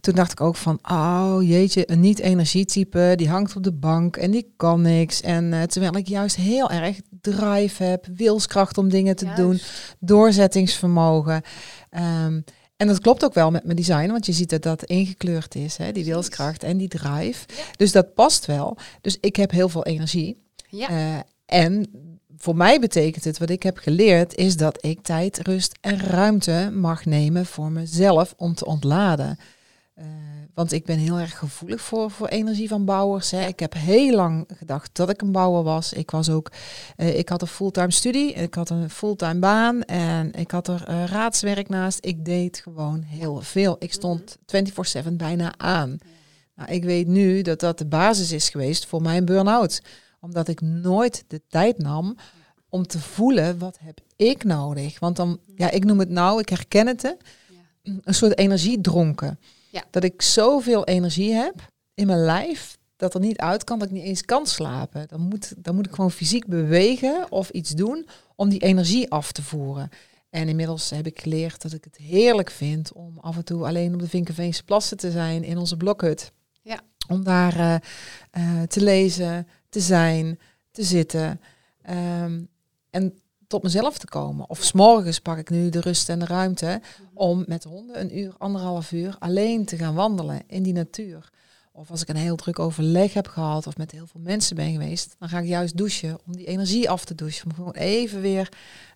toen 0.00 0.14
dacht 0.14 0.32
ik 0.32 0.40
ook 0.40 0.56
van, 0.56 0.78
oh 0.90 1.36
jeetje, 1.40 1.90
een 1.90 2.00
niet-energietype, 2.00 3.12
die 3.16 3.28
hangt 3.28 3.56
op 3.56 3.62
de 3.62 3.72
bank 3.72 4.16
en 4.16 4.30
die 4.30 4.52
kan 4.56 4.82
niks. 4.82 5.20
En 5.20 5.68
terwijl 5.68 5.96
ik 5.96 6.08
juist 6.08 6.36
heel 6.36 6.70
erg 6.70 7.00
drive 7.20 7.82
heb, 7.82 8.06
wilskracht 8.14 8.78
om 8.78 8.88
dingen 8.88 9.16
te 9.16 9.32
doen, 9.36 9.60
doorzettingsvermogen. 9.98 11.42
Um, 11.90 12.44
en 12.76 12.86
dat 12.86 13.00
klopt 13.00 13.24
ook 13.24 13.34
wel 13.34 13.50
met 13.50 13.64
mijn 13.64 13.76
design, 13.76 14.10
want 14.10 14.26
je 14.26 14.32
ziet 14.32 14.50
dat 14.50 14.62
dat 14.62 14.84
ingekleurd 14.84 15.54
is, 15.54 15.76
hè, 15.76 15.92
die 15.92 16.04
wilskracht 16.04 16.62
en 16.62 16.76
die 16.76 16.88
drive. 16.88 17.46
Dus 17.76 17.92
dat 17.92 18.14
past 18.14 18.46
wel. 18.46 18.76
Dus 19.00 19.18
ik 19.20 19.36
heb 19.36 19.50
heel 19.50 19.68
veel 19.68 19.84
energie. 19.84 20.42
Ja. 20.68 20.90
Uh, 20.90 21.20
en 21.46 21.90
voor 22.36 22.56
mij 22.56 22.80
betekent 22.80 23.24
het, 23.24 23.38
wat 23.38 23.50
ik 23.50 23.62
heb 23.62 23.78
geleerd, 23.78 24.34
is 24.34 24.56
dat 24.56 24.84
ik 24.84 25.02
tijd, 25.02 25.38
rust 25.38 25.78
en 25.80 25.98
ruimte 25.98 26.70
mag 26.72 27.04
nemen 27.04 27.46
voor 27.46 27.70
mezelf 27.70 28.34
om 28.36 28.54
te 28.54 28.66
ontladen. 28.66 29.38
Uh, 29.98 30.04
want 30.58 30.72
ik 30.72 30.84
ben 30.84 30.98
heel 30.98 31.18
erg 31.18 31.38
gevoelig 31.38 31.80
voor, 31.80 32.10
voor 32.10 32.28
energie 32.28 32.68
van 32.68 32.84
bouwers. 32.84 33.30
Hè. 33.30 33.46
Ik 33.46 33.60
heb 33.60 33.72
heel 33.74 34.14
lang 34.14 34.48
gedacht 34.54 34.90
dat 34.92 35.10
ik 35.10 35.22
een 35.22 35.32
bouwer 35.32 35.62
was. 35.62 35.92
Ik 35.92 36.10
was 36.10 36.30
ook, 36.30 36.50
uh, 36.96 37.18
ik 37.18 37.28
had 37.28 37.42
een 37.42 37.48
fulltime 37.48 37.92
studie, 37.92 38.32
ik 38.32 38.54
had 38.54 38.70
een 38.70 38.90
fulltime 38.90 39.38
baan 39.38 39.82
en 39.82 40.32
ik 40.32 40.50
had 40.50 40.68
er 40.68 40.84
uh, 40.88 41.04
raadswerk 41.04 41.68
naast. 41.68 41.98
Ik 42.04 42.24
deed 42.24 42.60
gewoon 42.60 43.02
heel 43.02 43.40
veel. 43.40 43.76
Ik 43.78 43.92
stond 43.92 44.36
24/7 45.06 45.12
bijna 45.12 45.54
aan. 45.56 45.98
Nou, 46.54 46.70
ik 46.70 46.84
weet 46.84 47.06
nu 47.06 47.42
dat 47.42 47.60
dat 47.60 47.78
de 47.78 47.86
basis 47.86 48.32
is 48.32 48.48
geweest 48.48 48.86
voor 48.86 49.02
mijn 49.02 49.24
burn-out. 49.24 49.82
Omdat 50.20 50.48
ik 50.48 50.60
nooit 50.60 51.24
de 51.28 51.42
tijd 51.48 51.78
nam 51.78 52.16
om 52.68 52.86
te 52.86 53.00
voelen 53.00 53.58
wat 53.58 53.78
heb 53.80 54.00
ik 54.16 54.44
nodig. 54.44 54.98
Want 54.98 55.16
dan, 55.16 55.40
ja, 55.56 55.70
ik 55.70 55.84
noem 55.84 55.98
het 55.98 56.10
nou, 56.10 56.40
ik 56.40 56.48
herken 56.48 56.86
het, 56.86 57.16
een 57.82 58.14
soort 58.14 58.38
energiedronken. 58.38 59.38
Ja. 59.78 59.84
Dat 59.90 60.04
ik 60.04 60.22
zoveel 60.22 60.84
energie 60.84 61.32
heb 61.32 61.54
in 61.94 62.06
mijn 62.06 62.24
lijf 62.24 62.78
dat 62.96 63.14
er 63.14 63.20
niet 63.20 63.38
uit 63.38 63.64
kan, 63.64 63.78
dat 63.78 63.88
ik 63.88 63.94
niet 63.94 64.04
eens 64.04 64.24
kan 64.24 64.46
slapen. 64.46 65.08
Dan 65.08 65.20
moet, 65.20 65.54
dan 65.56 65.74
moet 65.74 65.86
ik 65.86 65.94
gewoon 65.94 66.10
fysiek 66.10 66.46
bewegen 66.46 67.32
of 67.32 67.50
iets 67.50 67.70
doen 67.70 68.08
om 68.36 68.48
die 68.48 68.60
energie 68.60 69.10
af 69.10 69.32
te 69.32 69.42
voeren. 69.42 69.88
En 70.30 70.48
inmiddels 70.48 70.90
heb 70.90 71.06
ik 71.06 71.20
geleerd 71.20 71.62
dat 71.62 71.72
ik 71.72 71.84
het 71.84 71.96
heerlijk 71.96 72.50
vind 72.50 72.92
om 72.92 73.18
af 73.18 73.36
en 73.36 73.44
toe 73.44 73.66
alleen 73.66 73.94
op 73.94 74.00
de 74.00 74.08
Vinkenveense 74.08 74.64
plassen 74.64 74.96
te 74.96 75.10
zijn 75.10 75.44
in 75.44 75.58
onze 75.58 75.76
blokhut. 75.76 76.32
Ja. 76.62 76.80
Om 77.08 77.24
daar 77.24 77.56
uh, 77.56 77.74
uh, 78.38 78.62
te 78.62 78.80
lezen, 78.80 79.48
te 79.68 79.80
zijn, 79.80 80.38
te 80.70 80.82
zitten. 80.82 81.40
Um, 82.24 82.48
en 82.90 83.18
tot 83.48 83.62
mezelf 83.62 83.98
te 83.98 84.06
komen. 84.06 84.50
Of 84.50 84.62
s'morgens 84.64 85.18
pak 85.20 85.38
ik 85.38 85.50
nu 85.50 85.68
de 85.68 85.80
rust 85.80 86.08
en 86.08 86.18
de 86.18 86.26
ruimte 86.26 86.80
om 87.14 87.44
met 87.46 87.62
de 87.62 87.68
honden 87.68 88.00
een 88.00 88.18
uur, 88.18 88.34
anderhalf 88.38 88.92
uur 88.92 89.16
alleen 89.18 89.64
te 89.64 89.76
gaan 89.76 89.94
wandelen 89.94 90.42
in 90.46 90.62
die 90.62 90.72
natuur. 90.72 91.30
Of 91.72 91.90
als 91.90 92.02
ik 92.02 92.08
een 92.08 92.16
heel 92.16 92.36
druk 92.36 92.58
overleg 92.58 93.14
heb 93.14 93.26
gehad 93.26 93.66
of 93.66 93.76
met 93.76 93.90
heel 93.90 94.06
veel 94.06 94.20
mensen 94.20 94.56
ben 94.56 94.72
geweest, 94.72 95.16
dan 95.18 95.28
ga 95.28 95.38
ik 95.38 95.46
juist 95.46 95.76
douchen 95.76 96.18
om 96.26 96.36
die 96.36 96.46
energie 96.46 96.90
af 96.90 97.04
te 97.04 97.14
douchen. 97.14 97.44
Om 97.46 97.54
gewoon 97.54 97.72
even 97.72 98.20
weer 98.20 98.48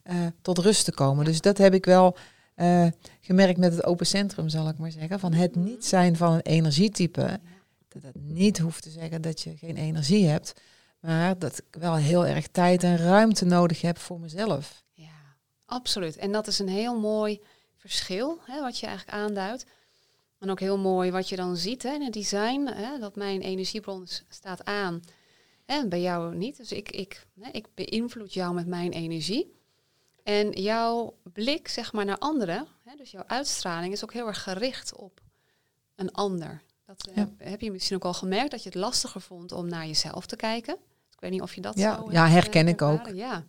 uh, 0.04 0.14
tot 0.42 0.59
rust 0.59 0.85
te 0.85 0.92
komen. 0.92 1.25
Dus 1.25 1.40
dat 1.40 1.59
heb 1.59 1.75
ik 1.75 1.85
wel 1.85 2.16
uh, 2.56 2.87
gemerkt 3.21 3.59
met 3.59 3.73
het 3.73 3.85
open 3.85 4.06
centrum, 4.06 4.49
zal 4.49 4.68
ik 4.68 4.78
maar 4.78 4.90
zeggen. 4.90 5.21
Van 5.21 5.32
het 5.32 5.56
niet 5.56 5.85
zijn 5.85 6.16
van 6.16 6.32
een 6.32 6.40
energietype. 6.40 7.40
Dat 7.88 8.02
het 8.02 8.14
niet 8.14 8.59
hoeft 8.59 8.82
te 8.82 8.90
zeggen 8.90 9.23
dat 9.23 9.40
je 9.40 9.56
geen 9.56 9.76
energie 9.76 10.26
hebt. 10.26 10.54
Maar 11.02 11.38
dat 11.38 11.59
ik 11.59 11.80
wel 11.80 11.94
heel 11.94 12.26
erg 12.26 12.47
tijd 12.49 12.82
en 12.82 12.97
ruimte 12.97 13.44
nodig 13.44 13.80
heb 13.80 13.99
voor 13.99 14.21
mezelf. 14.21 14.85
Ja, 14.92 15.37
absoluut. 15.66 16.16
En 16.16 16.32
dat 16.32 16.47
is 16.47 16.59
een 16.59 16.68
heel 16.68 17.00
mooi 17.00 17.40
verschil, 17.76 18.38
hè, 18.44 18.61
wat 18.61 18.78
je 18.78 18.87
eigenlijk 18.87 19.16
aanduidt. 19.16 19.66
En 20.38 20.50
ook 20.50 20.61
heel 20.61 20.78
mooi 20.78 21.11
wat 21.11 21.28
je 21.28 21.37
dan 21.37 21.56
ziet 21.56 21.82
hè, 21.82 21.94
in 21.94 22.02
het 22.02 22.12
design, 22.12 22.66
hè, 22.66 22.99
dat 22.99 23.16
mijn 23.16 23.40
energiebron 23.40 24.06
staat 24.28 24.64
aan 24.64 25.00
en 25.66 25.88
bij 25.88 26.00
jou 26.00 26.35
niet. 26.35 26.56
Dus 26.56 26.73
ik, 26.73 26.90
ik, 26.90 27.26
hè, 27.40 27.50
ik 27.50 27.66
beïnvloed 27.75 28.32
jou 28.32 28.54
met 28.54 28.66
mijn 28.66 28.92
energie. 28.92 29.61
En 30.23 30.50
jouw 30.50 31.14
blik 31.23 31.68
zeg 31.68 31.92
maar, 31.92 32.04
naar 32.04 32.18
anderen, 32.18 32.66
hè, 32.85 32.97
dus 32.97 33.11
jouw 33.11 33.25
uitstraling, 33.26 33.92
is 33.92 34.02
ook 34.02 34.12
heel 34.12 34.26
erg 34.26 34.42
gericht 34.42 34.97
op 34.97 35.21
een 35.94 36.12
ander. 36.12 36.62
Dat 36.87 37.11
uh, 37.14 37.25
heb 37.37 37.61
je 37.61 37.73
misschien 37.73 37.97
ook 37.97 38.04
al 38.04 38.14
gemerkt, 38.14 38.50
dat 38.50 38.62
je 38.62 38.68
het 38.68 38.78
lastiger 38.78 39.21
vond 39.21 39.52
om 39.52 39.68
naar 39.68 39.87
jezelf 39.87 40.26
te 40.26 40.37
kijken 40.37 40.76
weet 41.23 41.31
niet 41.31 41.43
of 41.43 41.55
je 41.55 41.61
dat 41.61 41.79
ja, 41.79 42.05
Ja, 42.11 42.29
herken 42.29 42.69
ik 42.69 42.83
ook. 42.83 43.09
Ja. 43.14 43.45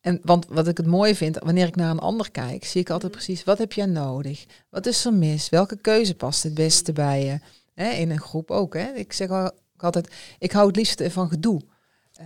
En 0.00 0.20
want 0.22 0.46
wat 0.46 0.68
ik 0.68 0.76
het 0.76 0.86
mooie 0.86 1.14
vind, 1.14 1.38
wanneer 1.38 1.66
ik 1.66 1.76
naar 1.76 1.90
een 1.90 1.98
ander 1.98 2.30
kijk, 2.30 2.64
zie 2.64 2.80
ik 2.80 2.90
altijd 2.90 3.12
mhm. 3.12 3.22
precies 3.22 3.44
wat 3.44 3.58
heb 3.58 3.72
jij 3.72 3.86
nodig? 3.86 4.46
Wat 4.70 4.86
is 4.86 5.04
er 5.04 5.12
mis? 5.12 5.48
Welke 5.48 5.76
keuze 5.76 6.14
past 6.14 6.42
het 6.42 6.54
beste 6.54 6.92
bij 6.92 7.24
je? 7.24 7.40
In 7.74 8.10
een 8.10 8.20
groep 8.20 8.50
ook. 8.50 8.74
Hè. 8.74 8.92
Ik 8.92 9.12
zeg 9.12 9.28
al, 9.30 9.50
altijd, 9.76 10.14
ik 10.38 10.52
hou 10.52 10.66
het 10.66 10.76
liefst 10.76 11.02
van 11.02 11.28
gedoe. 11.28 11.60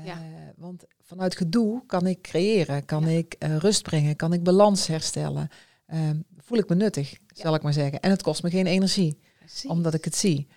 Ja. 0.04 0.18
Want 0.56 0.84
vanuit 1.02 1.36
gedoe 1.36 1.86
kan 1.86 2.06
ik 2.06 2.22
creëren, 2.22 2.84
kan 2.84 3.08
ik 3.08 3.36
rust 3.38 3.82
brengen, 3.82 4.16
kan 4.16 4.32
ik 4.32 4.42
balans 4.42 4.86
herstellen. 4.86 5.48
Ehm, 5.86 6.16
voel 6.38 6.58
ik 6.58 6.68
me 6.68 6.74
nuttig, 6.74 7.18
zal 7.26 7.54
ik 7.54 7.62
maar 7.62 7.72
zeggen. 7.72 8.00
En 8.00 8.10
het 8.10 8.22
kost 8.22 8.42
me 8.42 8.50
geen 8.50 8.66
energie, 8.66 9.18
omdat 9.66 9.94
ik 9.94 10.04
het 10.04 10.16
zie. 10.16 10.48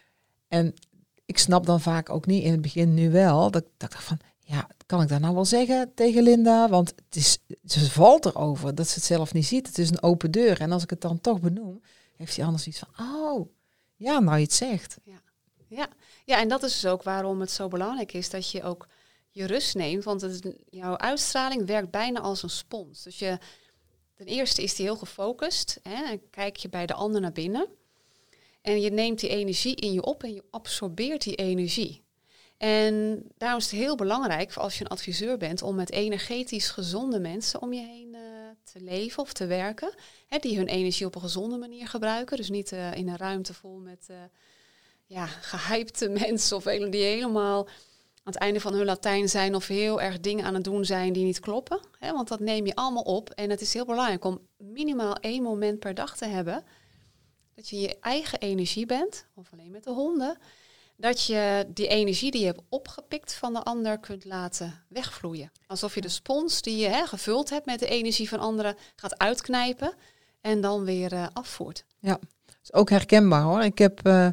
En 0.48 0.74
ik 1.26 1.38
snap 1.38 1.66
dan 1.66 1.82
vaak 1.82 2.10
ook 2.10 2.26
niet 2.26 2.44
in 2.44 2.52
het 2.52 2.62
begin 2.62 2.94
nu 2.94 3.12
wel, 3.12 3.52
dat, 3.52 3.64
dat 3.78 3.90
ik 3.90 3.96
dacht 3.96 4.04
van, 4.04 4.20
ja, 4.40 4.68
kan 4.86 5.02
ik 5.02 5.08
dat 5.08 5.20
nou 5.20 5.34
wel 5.34 5.46
zeggen 5.46 5.94
tegen 5.94 6.24
Linda? 6.24 6.70
Want 6.70 6.94
het 6.96 7.16
is, 7.16 7.38
ze 7.66 7.92
valt 7.92 8.26
erover 8.26 8.76
dat 8.76 8.88
ze 8.88 8.94
het 8.94 9.04
zelf 9.04 9.34
niet 9.34 9.46
ziet. 9.46 9.68
Het 9.68 9.78
is 9.78 9.90
een 9.90 10.04
open 10.04 10.32
deur. 10.32 10.62
En 10.62 10.72
als 10.72 10.84
ik 10.84 10.90
het 10.90 11.02
dan 11.02 11.22
toch 11.22 11.40
benoem, 11.40 11.82
heeft 12.16 12.36
hij 12.36 12.46
anders 12.46 12.68
iets 12.68 12.80
van, 12.80 13.08
oh, 13.08 13.50
ja, 13.96 14.20
nou 14.20 14.38
je 14.38 14.44
het 14.44 14.54
zegt. 14.54 14.98
Ja. 15.04 15.24
Ja. 15.68 15.88
ja, 16.26 16.40
en 16.40 16.48
dat 16.48 16.64
is 16.64 16.74
dus 16.74 16.92
ook 16.92 17.04
waarom 17.04 17.40
het 17.40 17.52
zo 17.52 17.68
belangrijk 17.68 18.14
is 18.14 18.30
dat 18.30 18.52
je 18.52 18.64
ook 18.64 18.88
je 19.30 19.46
rust 19.46 19.76
neemt. 19.76 20.04
Want 20.04 20.22
het, 20.22 20.56
jouw 20.70 20.98
uitstraling 20.98 21.66
werkt 21.66 21.92
bijna 21.92 22.20
als 22.20 22.44
een 22.44 22.50
spons. 22.50 23.04
Dus 23.04 23.20
je, 23.20 23.38
ten 24.14 24.26
eerste 24.26 24.64
is 24.64 24.76
die 24.76 24.86
heel 24.86 24.96
gefocust. 24.96 25.80
Hè, 25.84 26.04
en 26.04 26.30
kijk 26.30 26.56
je 26.56 26.70
bij 26.70 26.86
de 26.86 26.94
ander 26.94 27.22
naar 27.22 27.32
binnen. 27.32 27.68
En 28.66 28.82
je 28.82 28.92
neemt 28.92 29.20
die 29.20 29.30
energie 29.30 29.76
in 29.76 29.94
je 29.94 30.04
op 30.04 30.24
en 30.24 30.34
je 30.34 30.44
absorbeert 30.50 31.24
die 31.24 31.36
energie. 31.36 32.04
En 32.58 33.24
daarom 33.38 33.60
is 33.60 33.72
het 33.72 33.80
heel 33.80 33.96
belangrijk, 33.96 34.54
als 34.54 34.78
je 34.78 34.84
een 34.84 34.90
adviseur 34.90 35.38
bent, 35.38 35.62
om 35.62 35.76
met 35.76 35.92
energetisch 35.92 36.70
gezonde 36.70 37.20
mensen 37.20 37.62
om 37.62 37.74
je 37.74 37.82
heen 37.82 38.14
uh, 38.14 38.22
te 38.64 38.82
leven 38.82 39.24
of 39.24 39.34
te 39.34 39.46
werken. 39.46 39.94
Hè, 40.28 40.38
die 40.38 40.58
hun 40.58 40.68
energie 40.68 41.06
op 41.06 41.16
een 41.16 41.22
gezonde 41.22 41.58
manier 41.58 41.88
gebruiken. 41.88 42.38
Dus 42.38 42.50
niet 42.50 42.72
uh, 42.72 42.94
in 42.94 43.08
een 43.08 43.18
ruimte 43.18 43.54
vol 43.54 43.78
met 43.78 44.08
uh, 44.12 44.18
ja, 45.06 45.26
gehypte 45.26 46.10
mensen 46.26 46.58
of 46.58 46.64
die 46.64 47.04
helemaal 47.04 47.68
aan 47.68 48.34
het 48.34 48.36
einde 48.36 48.60
van 48.60 48.74
hun 48.74 48.86
Latijn 48.86 49.30
zijn 49.30 49.56
of 49.56 49.68
heel 49.68 50.02
erg 50.02 50.20
dingen 50.20 50.46
aan 50.46 50.54
het 50.54 50.64
doen 50.64 50.86
zijn 50.86 51.14
die 51.14 51.24
niet 51.24 51.40
kloppen. 51.40 51.80
Hè, 52.00 52.12
want 52.12 52.28
dat 52.28 52.40
neem 52.40 52.66
je 52.66 52.76
allemaal 52.76 53.04
op. 53.04 53.30
En 53.30 53.50
het 53.50 53.62
is 53.62 53.74
heel 53.74 53.86
belangrijk 53.86 54.24
om 54.24 54.48
minimaal 54.58 55.16
één 55.16 55.44
moment 55.44 55.80
per 55.80 55.94
dag 55.94 56.18
te 56.18 56.26
hebben 56.26 56.64
dat 57.56 57.70
je 57.70 57.80
je 57.80 58.00
eigen 58.00 58.40
energie 58.40 58.86
bent, 58.86 59.26
of 59.34 59.50
alleen 59.54 59.72
met 59.72 59.84
de 59.84 59.92
honden, 59.92 60.38
dat 60.98 61.26
je 61.26 61.68
die 61.74 61.88
energie 61.88 62.32
die 62.32 62.40
je 62.40 62.48
hebt 62.48 62.62
opgepikt 62.70 63.34
van 63.34 63.54
de 63.54 63.64
ander 63.64 64.00
kunt 64.00 64.26
laten 64.26 64.84
wegvloeien. 64.90 65.52
Alsof 65.68 65.96
je 65.96 66.02
de 66.02 66.10
spons 66.10 66.62
die 66.62 66.78
je 66.78 66.88
hè, 66.88 67.06
gevuld 67.06 67.50
hebt 67.50 67.66
met 67.66 67.80
de 67.80 67.88
energie 67.88 68.30
van 68.30 68.40
anderen 68.40 68.76
gaat 68.96 69.18
uitknijpen 69.18 69.94
en 70.42 70.62
dan 70.62 70.84
weer 70.84 71.14
uh, 71.14 71.28
afvoert. 71.34 71.86
Ja, 72.00 72.20
is 72.64 72.74
ook 72.74 72.90
herkenbaar 72.90 73.42
hoor. 73.42 73.62
Ik 73.62 73.78
heb 73.78 74.08
uh, 74.08 74.30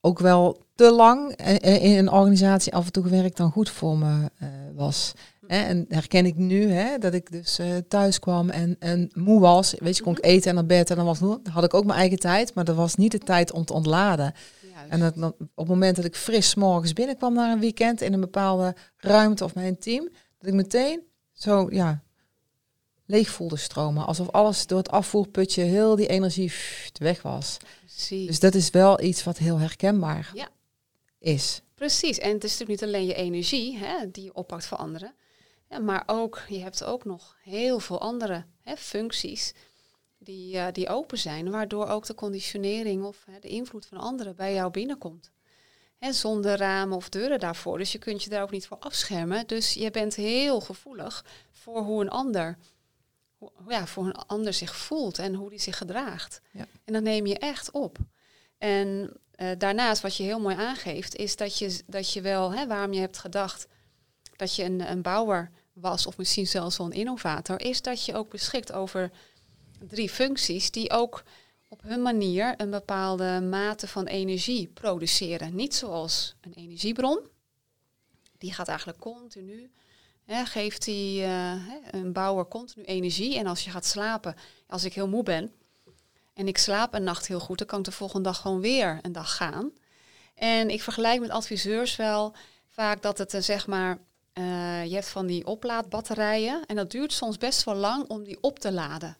ook 0.00 0.18
wel 0.18 0.63
te 0.74 0.92
lang 0.92 1.32
eh, 1.32 1.84
in 1.84 1.98
een 1.98 2.10
organisatie 2.10 2.74
af 2.74 2.86
en 2.86 2.92
toe 2.92 3.02
gewerkt 3.02 3.36
dan 3.36 3.50
goed 3.50 3.70
voor 3.70 3.98
me 3.98 4.30
uh, 4.42 4.48
was. 4.74 5.12
En 5.46 5.84
herken 5.88 6.26
ik 6.26 6.36
nu 6.36 6.70
hè, 6.70 6.98
dat 6.98 7.14
ik 7.14 7.32
dus 7.32 7.58
uh, 7.58 7.66
thuis 7.88 8.18
kwam 8.18 8.50
en, 8.50 8.76
en 8.78 9.10
moe 9.14 9.40
was. 9.40 9.74
Weet 9.78 9.96
je, 9.96 10.02
kon 10.02 10.16
ik 10.16 10.22
mhm. 10.22 10.30
eten 10.30 10.48
en 10.48 10.54
naar 10.54 10.66
bed 10.66 10.90
en 10.90 10.96
dan 10.96 11.04
was, 11.04 11.18
had 11.50 11.64
ik 11.64 11.74
ook 11.74 11.84
mijn 11.84 11.98
eigen 11.98 12.18
tijd, 12.18 12.54
maar 12.54 12.64
dat 12.64 12.76
was 12.76 12.94
niet 12.94 13.12
de 13.12 13.18
tijd 13.18 13.52
om 13.52 13.64
te 13.64 13.72
ontladen. 13.72 14.34
En 14.88 15.00
dat, 15.00 15.16
op 15.32 15.38
het 15.54 15.68
moment 15.68 15.96
dat 15.96 16.04
ik 16.04 16.16
fris 16.16 16.54
morgens 16.54 16.92
binnenkwam 16.92 17.34
naar 17.34 17.52
een 17.52 17.60
weekend 17.60 18.00
in 18.00 18.12
een 18.12 18.20
bepaalde 18.20 18.74
ruimte 18.96 19.44
of 19.44 19.54
mijn 19.54 19.78
team, 19.78 20.08
dat 20.38 20.48
ik 20.48 20.54
meteen 20.54 21.02
zo 21.32 21.66
ja, 21.70 22.02
leeg 23.06 23.28
voelde 23.28 23.56
stromen. 23.56 24.06
Alsof 24.06 24.30
alles 24.30 24.66
door 24.66 24.78
het 24.78 24.90
afvoerputje 24.90 25.62
heel 25.62 25.96
die 25.96 26.06
energie 26.06 26.52
weg 26.92 27.22
was. 27.22 27.56
Precies. 27.80 28.26
Dus 28.26 28.40
dat 28.40 28.54
is 28.54 28.70
wel 28.70 29.00
iets 29.00 29.24
wat 29.24 29.38
heel 29.38 29.58
herkenbaar 29.58 30.30
ja. 30.34 30.48
Is. 31.24 31.62
Precies, 31.74 32.18
en 32.18 32.32
het 32.32 32.44
is 32.44 32.50
natuurlijk 32.50 32.80
niet 32.80 32.90
alleen 32.90 33.06
je 33.06 33.14
energie 33.14 33.78
hè, 33.78 34.10
die 34.10 34.24
je 34.24 34.34
oppakt 34.34 34.66
voor 34.66 34.78
anderen. 34.78 35.14
Ja, 35.68 35.78
maar 35.78 36.02
ook, 36.06 36.42
je 36.48 36.58
hebt 36.58 36.84
ook 36.84 37.04
nog 37.04 37.36
heel 37.42 37.80
veel 37.80 38.00
andere 38.00 38.44
hè, 38.62 38.76
functies 38.76 39.54
die, 40.18 40.54
uh, 40.54 40.66
die 40.72 40.88
open 40.88 41.18
zijn, 41.18 41.50
waardoor 41.50 41.88
ook 41.88 42.06
de 42.06 42.14
conditionering 42.14 43.04
of 43.04 43.24
hè, 43.30 43.38
de 43.38 43.48
invloed 43.48 43.86
van 43.86 43.98
anderen 43.98 44.36
bij 44.36 44.54
jou 44.54 44.70
binnenkomt. 44.70 45.30
Hè, 45.98 46.12
zonder 46.12 46.56
ramen 46.56 46.96
of 46.96 47.08
deuren 47.08 47.40
daarvoor. 47.40 47.78
Dus 47.78 47.92
je 47.92 47.98
kunt 47.98 48.22
je 48.22 48.30
daar 48.30 48.42
ook 48.42 48.50
niet 48.50 48.66
voor 48.66 48.78
afschermen. 48.78 49.46
Dus 49.46 49.74
je 49.74 49.90
bent 49.90 50.14
heel 50.14 50.60
gevoelig 50.60 51.24
voor 51.52 51.80
hoe 51.80 52.00
een 52.00 52.10
ander, 52.10 52.58
ja, 53.68 53.86
voor 53.86 54.04
een 54.04 54.14
ander 54.14 54.52
zich 54.52 54.76
voelt 54.76 55.18
en 55.18 55.34
hoe 55.34 55.50
die 55.50 55.60
zich 55.60 55.78
gedraagt. 55.78 56.40
Ja. 56.52 56.66
En 56.84 56.92
dat 56.92 57.02
neem 57.02 57.26
je 57.26 57.38
echt 57.38 57.70
op. 57.70 57.98
En 58.58 59.16
uh, 59.36 59.50
daarnaast, 59.58 60.02
wat 60.02 60.16
je 60.16 60.22
heel 60.22 60.40
mooi 60.40 60.56
aangeeft, 60.56 61.16
is 61.16 61.36
dat 61.36 61.58
je, 61.58 61.80
dat 61.86 62.12
je 62.12 62.20
wel, 62.20 62.52
hè, 62.52 62.66
waarom 62.66 62.92
je 62.92 63.00
hebt 63.00 63.18
gedacht 63.18 63.66
dat 64.36 64.54
je 64.54 64.64
een, 64.64 64.90
een 64.90 65.02
bouwer 65.02 65.50
was, 65.72 66.06
of 66.06 66.16
misschien 66.16 66.46
zelfs 66.46 66.76
wel 66.76 66.86
een 66.86 66.92
innovator, 66.92 67.60
is 67.60 67.82
dat 67.82 68.04
je 68.04 68.14
ook 68.14 68.30
beschikt 68.30 68.72
over 68.72 69.10
drie 69.88 70.08
functies 70.08 70.70
die 70.70 70.90
ook 70.90 71.22
op 71.68 71.82
hun 71.82 72.02
manier 72.02 72.54
een 72.56 72.70
bepaalde 72.70 73.40
mate 73.40 73.88
van 73.88 74.06
energie 74.06 74.66
produceren. 74.66 75.54
Niet 75.54 75.74
zoals 75.74 76.34
een 76.40 76.52
energiebron, 76.52 77.20
die 78.38 78.52
gaat 78.52 78.68
eigenlijk 78.68 78.98
continu, 78.98 79.70
hè, 80.24 80.44
geeft 80.44 80.84
die, 80.84 81.20
uh, 81.20 81.52
een 81.90 82.12
bouwer 82.12 82.48
continu 82.48 82.84
energie. 82.84 83.38
En 83.38 83.46
als 83.46 83.64
je 83.64 83.70
gaat 83.70 83.86
slapen, 83.86 84.34
als 84.66 84.84
ik 84.84 84.94
heel 84.94 85.08
moe 85.08 85.22
ben 85.22 85.52
en 86.34 86.48
ik 86.48 86.58
slaap 86.58 86.94
een 86.94 87.04
nacht 87.04 87.26
heel 87.26 87.40
goed, 87.40 87.58
dan 87.58 87.66
kan 87.66 87.78
ik 87.78 87.84
de 87.84 87.92
volgende 87.92 88.28
dag 88.28 88.40
gewoon 88.40 88.60
weer 88.60 88.98
een 89.02 89.12
dag 89.12 89.36
gaan. 89.36 89.72
En 90.34 90.70
ik 90.70 90.82
vergelijk 90.82 91.20
met 91.20 91.30
adviseurs 91.30 91.96
wel 91.96 92.34
vaak 92.68 93.02
dat 93.02 93.18
het 93.18 93.34
uh, 93.34 93.40
zeg 93.40 93.66
maar 93.66 93.98
uh, 94.34 94.84
je 94.84 94.94
hebt 94.94 95.08
van 95.08 95.26
die 95.26 95.46
oplaadbatterijen 95.46 96.66
en 96.66 96.76
dat 96.76 96.90
duurt 96.90 97.12
soms 97.12 97.38
best 97.38 97.64
wel 97.64 97.74
lang 97.74 98.08
om 98.08 98.24
die 98.24 98.38
op 98.40 98.58
te 98.58 98.72
laden. 98.72 99.16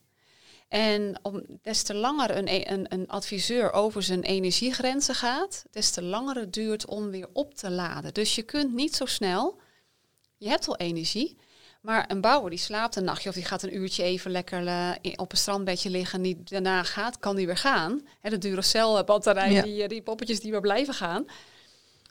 En 0.67 1.19
om, 1.21 1.43
des 1.61 1.83
te 1.83 1.93
langer 1.93 2.37
een, 2.37 2.47
e-, 2.47 2.63
een, 2.65 2.85
een 2.93 3.07
adviseur 3.07 3.71
over 3.71 4.03
zijn 4.03 4.23
energiegrenzen 4.23 5.15
gaat, 5.15 5.65
des 5.71 5.91
te 5.91 6.01
langer 6.01 6.35
het 6.35 6.53
duurt 6.53 6.85
om 6.85 7.09
weer 7.09 7.27
op 7.33 7.53
te 7.53 7.71
laden. 7.71 8.13
Dus 8.13 8.35
je 8.35 8.43
kunt 8.43 8.73
niet 8.73 8.95
zo 8.95 9.05
snel, 9.05 9.59
je 10.37 10.49
hebt 10.49 10.67
al 10.67 10.77
energie, 10.77 11.37
maar 11.85 12.05
een 12.07 12.21
bouwer 12.21 12.49
die 12.49 12.59
slaapt 12.59 12.95
een 12.95 13.03
nachtje 13.03 13.29
of 13.29 13.35
die 13.35 13.45
gaat 13.45 13.63
een 13.63 13.75
uurtje 13.75 14.03
even 14.03 14.31
lekker 14.31 14.63
uh, 14.63 14.91
op 15.15 15.31
een 15.31 15.37
strandbedje 15.37 15.89
liggen 15.89 16.17
en 16.17 16.23
die 16.23 16.43
daarna 16.43 16.83
gaat, 16.83 17.19
kan 17.19 17.35
die 17.35 17.45
weer 17.45 17.57
gaan. 17.57 18.07
Hè, 18.21 18.29
de 18.29 18.37
Duracell-batterij, 18.37 19.51
ja. 19.51 19.61
die, 19.61 19.87
die 19.87 20.01
poppetjes 20.01 20.39
die 20.39 20.51
weer 20.51 20.61
blijven 20.61 20.93
gaan 20.93 21.25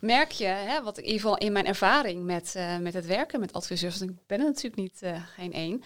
merk 0.04 0.30
je, 0.30 0.46
hè, 0.46 0.82
wat 0.82 0.98
in 0.98 1.04
ieder 1.04 1.20
geval 1.20 1.38
in 1.38 1.52
mijn 1.52 1.66
ervaring 1.66 2.24
met, 2.24 2.54
uh, 2.56 2.78
met 2.78 2.94
het 2.94 3.06
werken 3.06 3.40
met 3.40 3.52
adviseurs, 3.52 3.98
want 3.98 4.10
ik 4.10 4.16
ben 4.26 4.38
er 4.38 4.44
natuurlijk 4.44 4.76
niet 4.76 5.00
uh, 5.02 5.22
geen 5.34 5.52
één, 5.52 5.82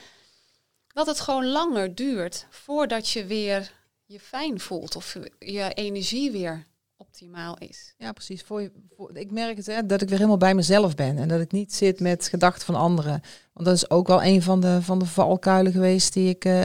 dat 0.93 1.07
het 1.07 1.21
gewoon 1.21 1.47
langer 1.47 1.95
duurt 1.95 2.47
voordat 2.51 3.11
je 3.11 3.27
weer 3.27 3.73
je 4.05 4.21
fijn 4.21 4.61
voelt 4.61 4.97
of 4.97 5.17
je 5.39 5.73
energie 5.75 6.31
weer 6.31 6.67
optimaal 7.09 7.57
is. 7.59 7.95
Ja, 7.99 8.13
precies. 8.13 8.43
Voor, 8.43 8.71
voor, 8.97 9.17
ik 9.17 9.31
merk 9.31 9.57
het 9.57 9.67
hè, 9.67 9.87
dat 9.87 10.03
ik 10.03 10.09
weer 10.09 10.17
helemaal 10.17 10.39
bij 10.39 10.55
mezelf 10.55 10.95
ben 10.95 11.19
en 11.19 11.29
dat 11.29 11.41
ik 11.41 11.53
niet 11.53 11.75
zit 11.75 12.01
met 12.01 12.29
gedachten 12.29 12.67
van 12.67 12.75
anderen. 12.75 13.23
Want 13.53 13.67
dat 13.67 13.75
is 13.75 13.91
ook 13.91 14.07
wel 14.07 14.23
een 14.23 14.43
van 14.43 14.61
de, 14.61 14.83
van 14.83 14.99
de 14.99 15.07
valkuilen 15.07 15.73
geweest 15.73 16.13
die 16.13 16.29
ik, 16.29 16.45
uh, 16.45 16.65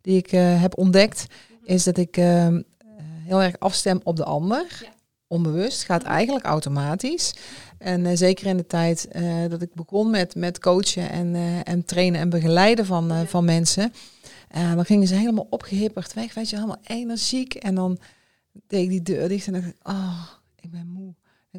die 0.00 0.16
ik 0.16 0.30
heb 0.30 0.78
ontdekt, 0.78 1.26
mhm. 1.28 1.72
is 1.72 1.84
dat 1.84 1.96
ik 1.96 2.16
ehm, 2.16 2.62
heel 3.24 3.42
erg 3.42 3.58
afstem 3.58 4.00
op 4.02 4.16
de 4.16 4.24
ander. 4.24 4.66
Ja 4.82 4.94
onbewust, 5.28 5.84
gaat 5.84 6.02
eigenlijk 6.02 6.44
automatisch. 6.44 7.34
En 7.78 8.04
uh, 8.04 8.10
zeker 8.14 8.46
in 8.46 8.56
de 8.56 8.66
tijd 8.66 9.08
uh, 9.12 9.48
dat 9.48 9.62
ik 9.62 9.74
begon 9.74 10.10
met, 10.10 10.34
met 10.34 10.58
coachen 10.58 11.10
en, 11.10 11.34
uh, 11.34 11.68
en 11.68 11.84
trainen 11.84 12.20
en 12.20 12.28
begeleiden 12.28 12.86
van, 12.86 13.06
ja. 13.08 13.26
van 13.26 13.44
mensen, 13.44 13.92
dan 14.74 14.84
gingen 14.84 15.06
ze 15.06 15.14
helemaal 15.14 15.46
opgehipperd 15.50 16.14
weg, 16.14 16.34
weet 16.34 16.50
je, 16.50 16.56
helemaal 16.56 16.80
energiek. 16.84 17.54
En 17.54 17.74
dan 17.74 17.98
deed 18.66 18.88
die 18.88 19.02
deur 19.02 19.28
dicht 19.28 19.46
en 19.46 19.52
dacht 19.52 19.66
ik, 19.66 19.76
oh, 19.82 20.28
ik 20.60 20.70
ben 20.70 20.86
moe. 20.86 21.14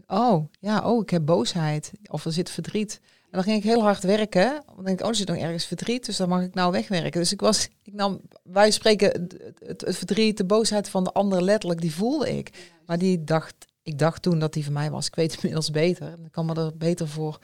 Oh, 0.07 0.51
ja, 0.59 0.89
oh, 0.89 1.01
ik 1.01 1.09
heb 1.09 1.25
boosheid. 1.25 1.91
Of 2.09 2.25
er 2.25 2.31
zit 2.31 2.49
verdriet. 2.49 2.99
En 3.03 3.29
dan 3.31 3.43
ging 3.43 3.57
ik 3.57 3.63
heel 3.63 3.81
hard 3.81 4.03
werken. 4.03 4.63
Dan 4.75 4.85
denk 4.85 4.99
ik, 4.99 5.05
oh, 5.05 5.11
er 5.11 5.15
zit 5.15 5.27
nog 5.27 5.37
ergens 5.37 5.65
verdriet, 5.65 6.05
dus 6.05 6.17
dan 6.17 6.29
mag 6.29 6.41
ik 6.41 6.53
nou 6.53 6.71
wegwerken. 6.71 7.19
Dus 7.19 7.31
ik 7.31 7.41
was, 7.41 7.69
ik 7.83 7.93
nam, 7.93 8.21
wij 8.43 8.71
spreken 8.71 9.27
het, 9.65 9.83
verdriet, 9.87 10.37
de 10.37 10.45
boosheid 10.45 10.89
van 10.89 11.03
de 11.03 11.11
ander 11.11 11.43
letterlijk, 11.43 11.81
die 11.81 11.93
voelde 11.93 12.37
ik. 12.37 12.71
Maar 12.85 12.97
die 12.97 13.23
dacht, 13.23 13.55
ik 13.83 13.99
dacht 13.99 14.21
toen 14.21 14.39
dat 14.39 14.53
die 14.53 14.63
van 14.63 14.73
mij 14.73 14.91
was. 14.91 15.07
Ik 15.07 15.15
weet 15.15 15.31
het 15.31 15.39
inmiddels 15.43 15.71
beter. 15.71 16.17
Ik 16.25 16.31
kan 16.31 16.45
me 16.45 16.53
er 16.53 16.77
beter 16.77 17.07
voor 17.07 17.39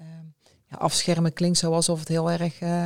uh, 0.00 0.06
ja, 0.66 0.76
afschermen. 0.76 1.32
Klinkt 1.32 1.58
zo 1.58 1.72
alsof 1.72 1.98
het 1.98 2.08
heel 2.08 2.30
erg 2.30 2.60
uh, 2.60 2.84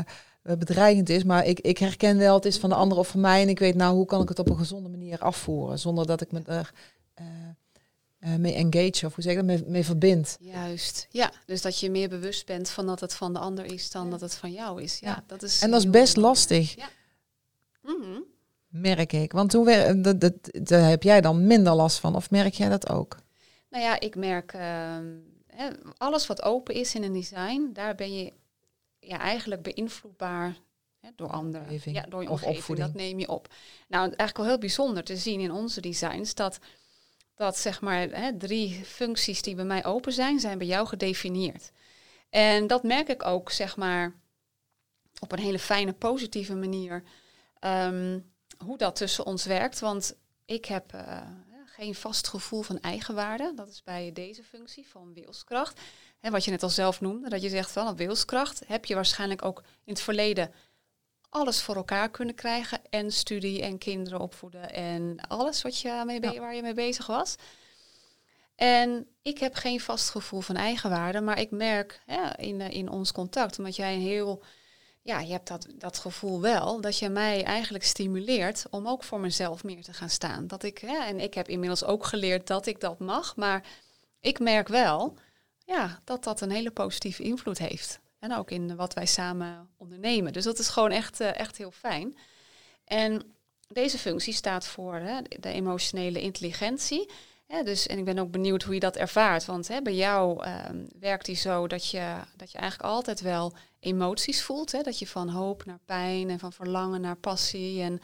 bedreigend 0.57 1.09
is. 1.09 1.25
Maar 1.25 1.47
ik, 1.47 1.61
ik 1.61 1.79
herken 1.79 2.19
wel, 2.19 2.35
het 2.35 2.45
is 2.45 2.59
van 2.59 2.69
de 2.69 2.75
ander 2.75 2.99
of 2.99 3.09
van 3.09 3.21
mij. 3.21 3.43
En 3.43 3.49
ik 3.49 3.59
weet 3.59 3.75
nou, 3.75 3.95
hoe 3.95 4.07
kan 4.07 4.23
ik 4.23 4.29
het 4.29 4.39
op 4.39 4.49
een 4.49 4.57
gezonde 4.57 4.89
manier 4.89 5.19
afvoeren. 5.19 5.79
Zonder 5.79 6.07
dat 6.07 6.21
ik 6.21 6.33
me 6.33 6.43
er 6.47 6.73
uh, 7.21 8.35
mee 8.35 8.55
engage, 8.55 9.07
of 9.07 9.15
hoe 9.15 9.25
zeg 9.25 9.33
ik 9.33 9.39
dat, 9.39 9.47
mee, 9.47 9.65
mee 9.67 9.85
verbind. 9.85 10.37
Juist, 10.41 11.07
ja. 11.11 11.33
Dus 11.47 11.63
dat 11.63 11.81
je 11.81 11.91
meer 11.91 12.09
bewust 12.09 12.47
bent 12.47 12.69
van 12.69 12.87
dat 12.87 13.01
het 13.01 13.15
van 13.15 13.33
de 13.33 13.39
ander 13.39 13.65
is 13.65 13.91
dan 13.91 14.11
dat 14.11 14.21
het 14.21 14.35
van 14.35 14.53
jou 14.53 14.83
is. 14.83 14.99
Ja, 14.99 15.25
Dat 15.27 15.43
is 15.43 15.63
en 15.63 15.71
dat 15.71 15.81
is 15.81 15.91
best 15.91 16.17
lastig. 16.17 16.75
Ja. 16.75 16.89
Mm 17.83 18.37
merk 18.69 19.13
ik. 19.13 19.33
Want 19.33 19.53
hoe 19.53 19.97
dat, 20.01 20.21
dat, 20.21 20.33
daar 20.53 20.89
heb 20.89 21.03
jij 21.03 21.21
dan 21.21 21.47
minder 21.47 21.75
last 21.75 21.99
van, 21.99 22.17
of 22.17 22.31
merk 22.31 22.55
jij 22.55 22.69
dat 22.69 22.89
ook? 22.89 23.17
Nou 23.71 23.85
ja, 23.85 24.01
ik 24.01 24.17
merk 24.17 24.53
ehm, 24.53 25.15
alles 25.97 26.27
wat 26.27 26.43
open 26.43 26.75
is 26.75 26.95
in 26.95 27.03
een 27.03 27.13
design, 27.13 27.71
daar 27.73 27.95
ben 27.95 28.13
je 28.13 28.33
ja, 28.99 29.19
eigenlijk 29.19 29.63
beïnvloedbaar 29.63 30.57
hè, 31.01 31.11
door 31.17 31.31
anderen. 31.31 31.67
Omgeving 31.67 31.97
Ja, 31.97 32.03
door 32.03 32.23
je 32.23 32.29
of 32.29 32.33
omgeving, 32.35 32.59
opvoeding. 32.59 32.87
dat 32.89 32.97
neem 32.97 33.19
je 33.19 33.29
op. 33.29 33.49
Nou, 33.89 34.03
eigenlijk 34.03 34.37
wel 34.37 34.47
heel 34.47 34.59
bijzonder 34.59 35.05
te 35.05 35.17
zien 35.17 35.41
in 35.41 35.53
onze 35.53 35.81
designs 35.81 36.35
dat, 36.35 36.59
dat 37.35 37.59
zeg 37.59 37.81
maar 37.81 38.01
hè, 38.01 38.37
drie 38.37 38.85
functies 38.85 39.43
die 39.43 39.55
bij 39.55 39.65
mij 39.65 39.85
open 39.85 40.13
zijn, 40.13 40.41
zijn 40.41 40.59
bij 40.59 40.67
jou 40.67 40.87
gedefinieerd. 40.87 41.71
En 42.31 42.67
dat 42.67 42.83
merk 42.83 43.09
ik 43.09 43.25
ook, 43.25 43.51
zeg 43.51 43.77
maar, 43.77 44.15
op 45.21 45.33
een 45.33 45.39
hele 45.39 45.59
fijne, 45.59 45.93
positieve 45.93 46.55
manier, 46.55 47.03
ehm, 47.59 48.21
hoe 48.65 48.79
dat 48.79 48.97
tussen 48.97 49.27
ons 49.27 49.45
werkt. 49.45 49.81
Want 49.81 50.17
ik 50.45 50.65
heb 50.65 50.93
eh, 50.93 51.21
geen 51.79 51.95
vast 51.95 52.29
gevoel 52.29 52.63
van 52.63 52.81
eigenwaarde. 52.81 53.53
Dat 53.55 53.69
is 53.69 53.83
bij 53.83 54.13
deze 54.13 54.43
functie 54.43 54.87
van 54.89 55.15
wilskracht. 55.15 55.81
Hè, 56.19 56.31
wat 56.31 56.45
je 56.45 56.51
net 56.51 56.63
al 56.63 56.69
zelf 56.69 57.01
noemde, 57.01 57.29
dat 57.29 57.43
je 57.43 57.49
zegt 57.49 57.71
van 57.71 57.97
wilskracht 57.97 58.63
heb 58.67 58.85
je 58.85 58.95
waarschijnlijk 58.95 59.45
ook 59.45 59.59
in 59.59 59.93
het 59.93 60.01
verleden 60.01 60.53
alles 61.29 61.63
voor 61.63 61.77
elkaar 61.77 62.11
kunnen 62.11 62.35
krijgen. 62.35 62.81
En 62.91 63.13
studie 63.13 63.63
en 63.63 63.79
kinderen 63.79 64.21
opvoeden 64.21 64.73
en 64.73 65.21
alles 65.29 65.63
wat 65.63 65.81
je 65.81 66.03
mee 66.07 66.21
Ja. 66.21 66.41
waar 66.41 66.55
je 66.55 66.63
mee 66.63 66.75
bezig 66.75 67.07
was. 67.07 67.35
En 68.55 69.07
ik 69.23 69.39
heb 69.39 69.55
geen 69.55 69.81
vast 69.81 70.11
gevoel 70.11 70.41
van 70.41 70.57
eigenwaarde, 70.57 71.21
maar 71.21 71.41
ik 71.41 71.51
merk 71.51 72.01
hè, 72.07 72.37
in, 72.37 72.61
eh, 72.61 72.71
in 72.71 72.89
ons 72.89 73.13
contact, 73.13 73.59
omdat 73.59 73.77
jij 73.77 73.95
een 73.95 74.01
heel, 74.01 74.43
ja, 75.09 75.21
je 75.21 75.33
hebt 75.33 75.49
dat, 75.49 75.67
dat 75.75 75.99
gevoel 75.99 76.41
wel, 76.41 76.81
dat 76.81 76.99
je 76.99 77.09
mij 77.09 77.45
eigenlijk 77.45 77.85
stimuleert 77.85 78.67
om 78.71 78.89
ook 78.89 79.05
voor 79.05 79.21
mezelf 79.21 79.65
meer 79.65 79.83
te 79.83 79.93
gaan 79.93 80.11
staan. 80.11 80.47
Dat 80.47 80.63
ik, 80.63 80.79
hè, 80.79 80.97
en 81.05 81.21
ik 81.21 81.35
heb 81.35 81.49
inmiddels 81.49 81.85
ook 81.85 82.05
geleerd 82.05 82.47
dat 82.47 82.67
ik 82.67 82.81
dat 82.81 82.99
mag, 82.99 83.37
maar 83.37 83.67
ik 84.21 84.39
merk 84.39 84.69
wel 84.69 85.17
ja, 85.65 86.01
dat 86.05 86.25
dat 86.25 86.41
een 86.41 86.51
hele 86.51 86.71
positieve 86.71 87.23
invloed 87.23 87.59
heeft. 87.59 88.01
En 88.19 88.35
ook 88.35 88.51
in 88.51 88.77
wat 88.77 88.95
wij 88.95 89.07
samen 89.07 89.69
ondernemen. 89.77 90.33
Dus 90.33 90.45
dat 90.45 90.59
is 90.59 90.69
gewoon 90.69 90.91
echt, 90.91 91.21
eh, 91.21 91.39
echt 91.39 91.57
heel 91.59 91.71
fijn. 91.71 92.19
En 92.85 93.23
deze 93.69 93.99
functie 93.99 94.33
staat 94.33 94.67
voor 94.67 94.95
hè, 94.95 95.21
de 95.23 95.53
emotionele 95.53 96.21
intelligentie. 96.21 97.11
Dus, 97.49 97.87
en 97.87 97.99
ik 97.99 98.05
ben 98.05 98.19
ook 98.19 98.31
benieuwd 98.31 98.63
hoe 98.63 98.75
je 98.75 98.81
dat 98.81 98.97
ervaart. 98.97 99.45
Want 99.45 99.69
hè, 99.69 99.83
bij 99.83 99.95
jou 99.95 100.45
ehm, 100.45 100.85
werkt 101.01 101.27
die 101.27 101.37
zo 101.37 101.67
dat 101.67 101.91
je, 101.91 102.15
dat 102.37 102.53
je 102.53 102.59
eigenlijk 102.59 102.91
altijd 102.91 103.21
wel 103.21 103.57
emoties 103.81 104.43
voelt. 104.43 104.73
Hè? 104.73 104.83
Dat 104.83 104.99
je 104.99 105.07
van 105.07 105.29
hoop 105.29 105.65
naar 105.65 105.79
pijn 105.85 106.31
en 106.31 106.39
van 106.39 106.53
verlangen 106.53 107.01
naar 107.01 107.17
passie 107.17 107.83
en 107.83 108.01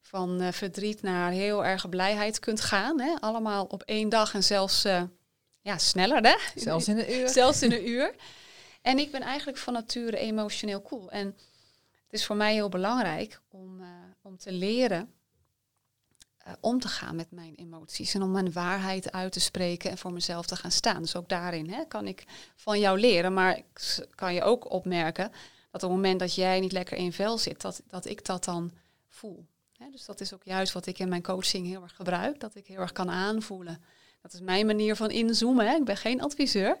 van 0.00 0.40
eh, 0.40 0.52
verdriet 0.52 1.02
naar 1.02 1.30
heel 1.30 1.64
erg 1.64 1.88
blijheid 1.88 2.38
kunt 2.38 2.60
gaan. 2.60 3.00
Hè? 3.00 3.14
Allemaal 3.20 3.64
op 3.64 3.82
één 3.82 4.08
dag 4.08 4.34
en 4.34 4.44
zelfs 4.44 4.84
eh, 4.84 5.02
ja, 5.60 5.78
sneller. 5.78 6.22
Hè? 6.22 6.36
Zelfs 6.54 6.88
in 6.88 6.98
een 6.98 7.12
uur. 7.12 7.28
Zelfs 7.38 7.62
in 7.62 7.72
een 7.72 7.88
uur. 7.88 8.14
En 8.82 8.98
ik 8.98 9.10
ben 9.10 9.20
eigenlijk 9.20 9.58
van 9.58 9.72
nature 9.72 10.16
emotioneel 10.16 10.82
cool. 10.82 11.10
En 11.10 11.26
het 12.04 12.12
is 12.12 12.26
voor 12.26 12.36
mij 12.36 12.52
heel 12.52 12.68
belangrijk 12.68 13.40
om, 13.48 13.80
eh, 13.80 13.86
om 14.22 14.36
te 14.36 14.52
leren 14.52 15.15
eh, 16.46 16.52
om 16.60 16.80
te 16.80 16.88
gaan 16.88 17.16
met 17.16 17.30
mijn 17.30 17.54
emoties. 17.54 18.14
En 18.14 18.22
om 18.22 18.30
mijn 18.30 18.52
waarheid 18.52 19.12
uit 19.12 19.32
te 19.32 19.40
spreken 19.40 19.90
en 19.90 19.98
voor 19.98 20.12
mezelf 20.12 20.46
te 20.46 20.56
gaan 20.56 20.70
staan. 20.70 21.02
Dus 21.02 21.16
ook 21.16 21.28
daarin 21.28 21.70
hè, 21.70 21.84
kan 21.84 22.06
ik 22.06 22.24
van 22.56 22.80
jou 22.80 23.00
leren. 23.00 23.34
Maar 23.34 23.56
ik 23.56 24.06
kan 24.14 24.34
je 24.34 24.42
ook 24.42 24.70
opmerken 24.70 25.30
dat 25.70 25.82
op 25.82 25.90
het 25.90 25.98
moment 25.98 26.20
dat 26.20 26.34
jij 26.34 26.60
niet 26.60 26.72
lekker 26.72 26.96
in 26.96 27.12
vel 27.12 27.38
zit, 27.38 27.60
dat, 27.60 27.82
dat 27.88 28.06
ik 28.06 28.24
dat 28.24 28.44
dan 28.44 28.72
voel. 29.08 29.46
Hè, 29.72 29.90
dus 29.90 30.04
dat 30.04 30.20
is 30.20 30.34
ook 30.34 30.44
juist 30.44 30.72
wat 30.72 30.86
ik 30.86 30.98
in 30.98 31.08
mijn 31.08 31.22
coaching 31.22 31.66
heel 31.66 31.82
erg 31.82 31.94
gebruik. 31.94 32.40
Dat 32.40 32.54
ik 32.54 32.66
heel 32.66 32.80
erg 32.80 32.92
kan 32.92 33.10
aanvoelen. 33.10 33.84
Dat 34.22 34.32
is 34.32 34.40
mijn 34.40 34.66
manier 34.66 34.96
van 34.96 35.10
inzoomen. 35.10 35.66
Hè. 35.66 35.74
Ik 35.74 35.84
ben 35.84 35.96
geen 35.96 36.22
adviseur. 36.22 36.78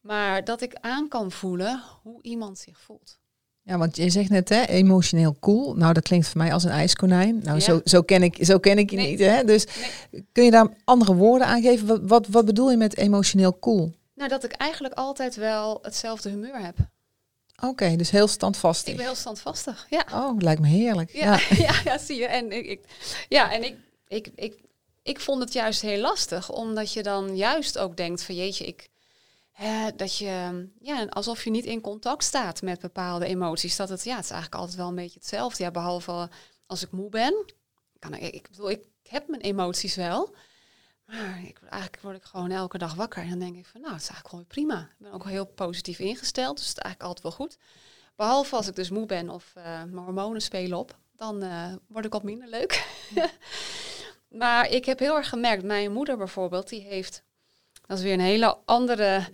Maar 0.00 0.44
dat 0.44 0.60
ik 0.60 0.74
aan 0.74 1.08
kan 1.08 1.30
voelen 1.30 1.82
hoe 2.02 2.22
iemand 2.22 2.58
zich 2.58 2.80
voelt. 2.80 3.18
Ja, 3.64 3.78
want 3.78 3.96
je 3.96 4.10
zegt 4.10 4.28
net, 4.30 4.48
hè, 4.48 4.64
emotioneel 4.64 5.36
cool. 5.40 5.74
Nou, 5.74 5.92
dat 5.92 6.02
klinkt 6.02 6.28
voor 6.28 6.38
mij 6.40 6.52
als 6.52 6.64
een 6.64 6.70
ijskonijn. 6.70 7.40
Nou, 7.42 7.56
Ja. 7.58 7.62
zo, 7.64 7.80
zo, 7.84 8.02
ken 8.02 8.22
ik, 8.22 8.36
zo 8.40 8.58
ken 8.58 8.78
ik 8.78 8.90
je 8.90 8.96
Nee. 8.96 9.10
niet. 9.10 9.18
Hè? 9.18 9.44
Dus 9.44 9.66
kun 10.32 10.44
je 10.44 10.50
daar 10.50 10.68
andere 10.84 11.14
woorden 11.14 11.46
aan 11.46 11.62
geven? 11.62 11.86
Wat, 11.86 12.00
wat, 12.02 12.26
wat 12.28 12.44
bedoel 12.44 12.70
je 12.70 12.76
met 12.76 12.96
emotioneel 12.96 13.58
cool? 13.58 13.92
Nou, 14.14 14.28
dat 14.28 14.44
ik 14.44 14.52
eigenlijk 14.52 14.94
altijd 14.94 15.34
wel 15.34 15.78
hetzelfde 15.82 16.28
humeur 16.30 16.58
heb. 16.64 16.76
Oké, 17.64 17.96
dus 17.96 18.10
heel 18.10 18.28
standvastig. 18.28 18.90
Ik 18.90 18.96
ben 18.96 19.06
heel 19.06 19.14
standvastig. 19.14 19.86
Ja, 19.90 20.04
Oh, 20.14 20.38
lijkt 20.38 20.60
me 20.60 20.66
heerlijk. 20.68 21.10
ja, 21.12 21.40
Ja. 21.50 21.56
ja. 21.66 21.80
ja, 21.84 21.98
zie 21.98 22.18
je. 22.18 22.26
En 22.26 22.52
ik, 22.52 22.66
ik, 22.66 22.80
ja, 23.28 23.52
en 23.52 23.64
ik, 23.64 23.74
ik, 24.08 24.28
ik, 24.34 24.54
ik 25.02 25.20
vond 25.20 25.42
het 25.42 25.52
juist 25.52 25.80
heel 25.80 26.00
lastig, 26.00 26.50
omdat 26.50 26.92
je 26.92 27.02
dan 27.02 27.36
juist 27.36 27.78
ook 27.78 27.96
denkt 27.96 28.22
van 28.22 28.34
jeetje, 28.34 28.64
ik, 28.66 28.88
dat 29.96 30.16
je, 30.18 30.68
ja, 30.80 31.04
alsof 31.04 31.44
je 31.44 31.50
niet 31.50 31.64
in 31.64 31.80
contact 31.80 32.24
staat 32.24 32.62
met 32.62 32.80
bepaalde 32.80 33.26
emoties. 33.26 33.76
Dat 33.76 33.88
het, 33.88 34.04
ja, 34.04 34.14
het 34.14 34.24
is 34.24 34.30
eigenlijk 34.30 34.60
altijd 34.60 34.78
wel 34.78 34.88
een 34.88 34.94
beetje 34.94 35.18
hetzelfde. 35.18 35.62
Ja, 35.62 35.70
behalve 35.70 36.28
als 36.66 36.82
ik 36.82 36.90
moe 36.90 37.08
ben. 37.08 37.44
Kan 37.98 38.14
ik, 38.14 38.34
ik 38.34 38.48
bedoel, 38.50 38.70
ik 38.70 38.84
heb 39.02 39.28
mijn 39.28 39.42
emoties 39.42 39.94
wel. 39.94 40.34
Maar 41.06 41.42
ik, 41.46 41.58
eigenlijk 41.62 42.02
word 42.02 42.16
ik 42.16 42.24
gewoon 42.24 42.50
elke 42.50 42.78
dag 42.78 42.94
wakker. 42.94 43.22
En 43.22 43.28
dan 43.28 43.38
denk 43.38 43.56
ik 43.56 43.66
van, 43.66 43.80
nou, 43.80 43.92
het 43.92 44.02
is 44.02 44.08
eigenlijk 44.08 44.28
gewoon 44.28 44.46
prima. 44.46 44.80
Ik 44.80 44.98
ben 44.98 45.12
ook 45.12 45.28
heel 45.28 45.46
positief 45.46 45.98
ingesteld, 45.98 46.56
dus 46.56 46.68
het 46.68 46.76
is 46.76 46.82
eigenlijk 46.82 47.14
altijd 47.14 47.36
wel 47.36 47.46
goed. 47.46 47.58
Behalve 48.16 48.56
als 48.56 48.68
ik 48.68 48.74
dus 48.74 48.90
moe 48.90 49.06
ben 49.06 49.30
of 49.30 49.52
eh, 49.54 49.64
mijn 49.64 50.04
hormonen 50.04 50.42
spelen 50.42 50.78
op, 50.78 50.98
dan 51.16 51.42
eh, 51.42 51.72
word 51.88 52.04
ik 52.04 52.12
wat 52.12 52.22
minder 52.22 52.48
leuk. 52.48 52.86
maar 54.42 54.68
ik 54.70 54.84
heb 54.84 54.98
heel 54.98 55.16
erg 55.16 55.28
gemerkt, 55.28 55.62
mijn 55.62 55.92
moeder 55.92 56.16
bijvoorbeeld, 56.16 56.68
die 56.68 56.80
heeft, 56.80 57.22
dat 57.86 57.98
is 57.98 58.04
weer 58.04 58.12
een 58.12 58.20
hele 58.20 58.58
andere, 58.64 59.28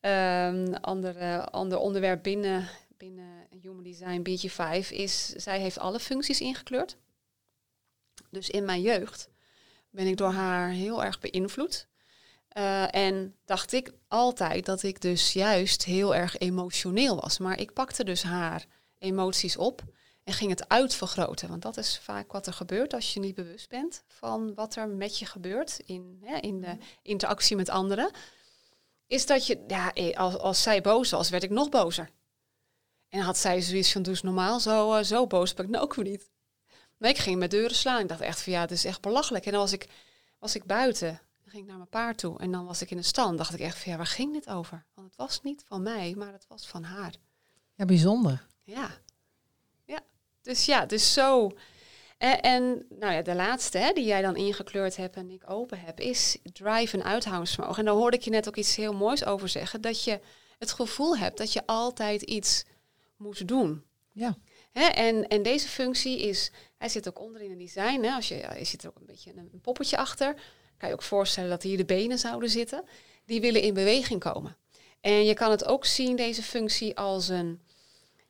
ehm, 0.00 0.74
andere 0.80 1.50
ander 1.50 1.78
onderwerp 1.78 2.22
binnen, 2.22 2.68
binnen 2.96 3.46
Human 3.60 3.82
Design 3.82 4.22
BG5, 4.22 4.90
is 4.90 5.26
zij 5.26 5.60
heeft 5.60 5.78
alle 5.78 6.00
functies 6.00 6.40
ingekleurd. 6.40 6.96
Dus 8.30 8.50
in 8.50 8.64
mijn 8.64 8.80
jeugd 8.80 9.28
ben 9.90 10.06
ik 10.06 10.16
door 10.16 10.32
haar 10.32 10.68
heel 10.68 11.04
erg 11.04 11.20
beïnvloed. 11.20 11.88
Eh, 12.48 12.94
en 12.94 13.34
dacht 13.44 13.72
ik 13.72 13.92
altijd 14.08 14.66
dat 14.66 14.82
ik 14.82 15.00
dus 15.00 15.32
juist 15.32 15.84
heel 15.84 16.14
erg 16.14 16.38
emotioneel 16.38 17.20
was. 17.20 17.38
Maar 17.38 17.60
ik 17.60 17.72
pakte 17.72 18.04
dus 18.04 18.22
haar 18.22 18.66
emoties 18.98 19.56
op 19.56 19.82
en 20.30 20.36
ging 20.36 20.50
het 20.50 20.68
uitvergroten. 20.68 21.48
Want 21.48 21.62
dat 21.62 21.76
is 21.76 21.98
vaak 21.98 22.32
wat 22.32 22.46
er 22.46 22.52
gebeurt 22.52 22.94
als 22.94 23.14
je 23.14 23.20
niet 23.20 23.34
bewust 23.34 23.68
bent 23.68 24.02
van 24.06 24.54
wat 24.54 24.76
er 24.76 24.88
met 24.88 25.18
je 25.18 25.26
gebeurt 25.26 25.80
in, 25.84 26.20
hè, 26.24 26.36
in 26.36 26.60
de 26.60 26.76
interactie 27.02 27.56
met 27.56 27.68
anderen. 27.68 28.10
Is 29.06 29.26
dat 29.26 29.46
je, 29.46 29.64
ja, 29.66 29.92
eh, 29.92 30.16
als, 30.16 30.36
als 30.36 30.62
zij 30.62 30.80
boos 30.80 31.10
was, 31.10 31.30
werd 31.30 31.42
ik 31.42 31.50
nog 31.50 31.68
bozer. 31.68 32.10
En 33.08 33.20
had 33.20 33.38
zij 33.38 33.60
zoiets 33.60 33.92
van, 33.92 34.02
doe 34.02 34.12
eens 34.12 34.22
normaal, 34.22 34.60
zo, 34.60 34.94
eh, 34.94 35.04
zo 35.04 35.26
boos 35.26 35.54
ben 35.54 35.64
ik 35.64 35.70
nou 35.70 35.84
ook 35.84 35.94
weer 35.94 36.04
niet. 36.04 36.30
Maar 36.96 37.10
ik 37.10 37.18
ging 37.18 37.38
met 37.38 37.50
deuren 37.50 37.76
slaan. 37.76 38.00
Ik 38.00 38.08
dacht 38.08 38.20
echt 38.20 38.42
van, 38.42 38.52
ja, 38.52 38.66
dit 38.66 38.76
is 38.76 38.84
echt 38.84 39.00
belachelijk. 39.00 39.44
En 39.44 39.52
dan 39.52 39.60
was 39.60 39.72
ik, 39.72 39.88
was 40.38 40.54
ik 40.54 40.64
buiten. 40.64 41.08
Dan 41.08 41.50
ging 41.50 41.62
ik 41.62 41.68
naar 41.68 41.76
mijn 41.76 41.88
paard 41.88 42.18
toe. 42.18 42.38
En 42.38 42.52
dan 42.52 42.66
was 42.66 42.82
ik 42.82 42.90
in 42.90 42.96
een 42.96 43.04
stand. 43.04 43.38
dacht 43.38 43.54
ik 43.54 43.60
echt 43.60 43.78
van, 43.78 43.92
ja, 43.92 43.98
waar 43.98 44.06
ging 44.06 44.32
dit 44.32 44.48
over? 44.48 44.84
Want 44.94 45.06
het 45.06 45.16
was 45.16 45.42
niet 45.42 45.62
van 45.66 45.82
mij, 45.82 46.14
maar 46.16 46.32
het 46.32 46.46
was 46.48 46.66
van 46.66 46.82
haar. 46.82 47.14
ja, 47.74 47.84
bijzonder. 47.84 48.46
Ja. 48.62 48.90
Ja. 49.84 50.00
Dus 50.42 50.64
ja, 50.64 50.86
dus 50.86 51.12
zo. 51.12 51.50
En, 52.18 52.40
en 52.40 52.86
nou 52.88 53.12
ja, 53.12 53.22
de 53.22 53.34
laatste 53.34 53.78
hè, 53.78 53.92
die 53.92 54.04
jij 54.04 54.22
dan 54.22 54.36
ingekleurd 54.36 54.96
hebt 54.96 55.16
en 55.16 55.30
ik 55.30 55.50
open 55.50 55.80
heb, 55.80 56.00
is 56.00 56.38
drive 56.42 56.96
en 56.96 57.04
uithoudingsvermogen. 57.04 57.78
En 57.78 57.84
daar 57.84 57.94
hoorde 57.94 58.16
ik 58.16 58.22
je 58.22 58.30
net 58.30 58.48
ook 58.48 58.56
iets 58.56 58.76
heel 58.76 58.94
moois 58.94 59.24
over 59.24 59.48
zeggen. 59.48 59.80
Dat 59.80 60.04
je 60.04 60.20
het 60.58 60.72
gevoel 60.72 61.16
hebt 61.16 61.38
dat 61.38 61.52
je 61.52 61.66
altijd 61.66 62.22
iets 62.22 62.64
moest 63.16 63.46
doen. 63.46 63.84
Ja. 64.12 64.36
Hè, 64.72 64.86
en, 64.86 65.28
en 65.28 65.42
deze 65.42 65.68
functie 65.68 66.20
is, 66.20 66.50
hij 66.78 66.88
zit 66.88 67.08
ook 67.08 67.20
onder 67.20 67.42
in 67.42 67.50
het 67.50 67.58
design. 67.58 68.02
Hè, 68.02 68.14
als 68.14 68.28
je, 68.28 68.48
je 68.58 68.64
zit 68.64 68.82
er 68.82 68.88
ook 68.88 68.98
een 68.98 69.06
beetje 69.06 69.30
een, 69.30 69.50
een 69.52 69.60
poppetje 69.60 69.96
achter. 69.96 70.34
Kan 70.76 70.88
je 70.88 70.94
ook 70.94 71.02
voorstellen 71.02 71.50
dat 71.50 71.62
hier 71.62 71.76
de 71.76 71.84
benen 71.84 72.18
zouden 72.18 72.50
zitten. 72.50 72.84
Die 73.24 73.40
willen 73.40 73.62
in 73.62 73.74
beweging 73.74 74.20
komen. 74.20 74.56
En 75.00 75.24
je 75.24 75.34
kan 75.34 75.50
het 75.50 75.64
ook 75.64 75.84
zien, 75.84 76.16
deze 76.16 76.42
functie, 76.42 76.96
als 76.96 77.28
een, 77.28 77.60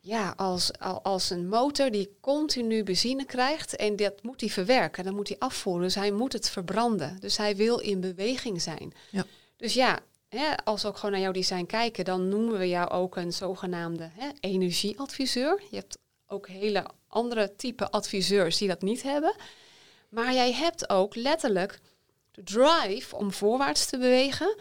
ja, 0.01 0.33
als, 0.37 0.79
al- 0.79 1.03
als 1.03 1.31
een 1.31 1.49
motor 1.49 1.91
die 1.91 2.17
continu 2.21 2.83
benzine 2.83 3.25
krijgt. 3.25 3.77
En 3.77 3.97
dat 3.97 4.23
moet 4.23 4.41
hij 4.41 4.51
verwerken, 4.51 5.05
dat 5.05 5.15
moet 5.15 5.29
hij 5.29 5.39
afvoeren. 5.39 5.83
Dus 5.83 5.95
hij 5.95 6.11
moet 6.11 6.33
het 6.33 6.51
verbranden. 6.51 7.17
Dus 7.21 7.37
hij 7.37 7.57
wil 7.57 7.79
in 7.79 8.01
beweging 8.01 8.63
zijn. 8.63 8.93
Ja. 9.11 9.25
Dus 9.57 9.75
ja, 9.75 9.99
hè, 10.29 10.57
als 10.65 10.83
we 10.83 10.89
ook 10.89 10.97
gewoon 10.97 11.11
naar 11.11 11.21
jouw 11.21 11.33
design 11.33 11.67
kijken, 11.67 12.05
dan 12.05 12.29
noemen 12.29 12.59
we 12.59 12.69
jou 12.69 12.91
ook 12.91 13.17
een 13.17 13.33
zogenaamde 13.33 14.11
hè, 14.13 14.29
energieadviseur. 14.41 15.63
Je 15.71 15.77
hebt 15.77 15.99
ook 16.27 16.49
hele 16.49 16.87
andere 17.09 17.57
type 17.57 17.91
adviseurs 17.91 18.59
die 18.59 18.69
dat 18.69 18.83
niet 18.83 19.03
hebben. 19.03 19.35
Maar 20.09 20.33
jij 20.35 20.53
hebt 20.53 20.91
ook 20.91 21.15
letterlijk 21.15 21.81
de 22.31 22.43
drive 22.43 23.17
om 23.17 23.33
voorwaarts 23.33 23.87
te 23.87 23.99
bewegen. 23.99 24.57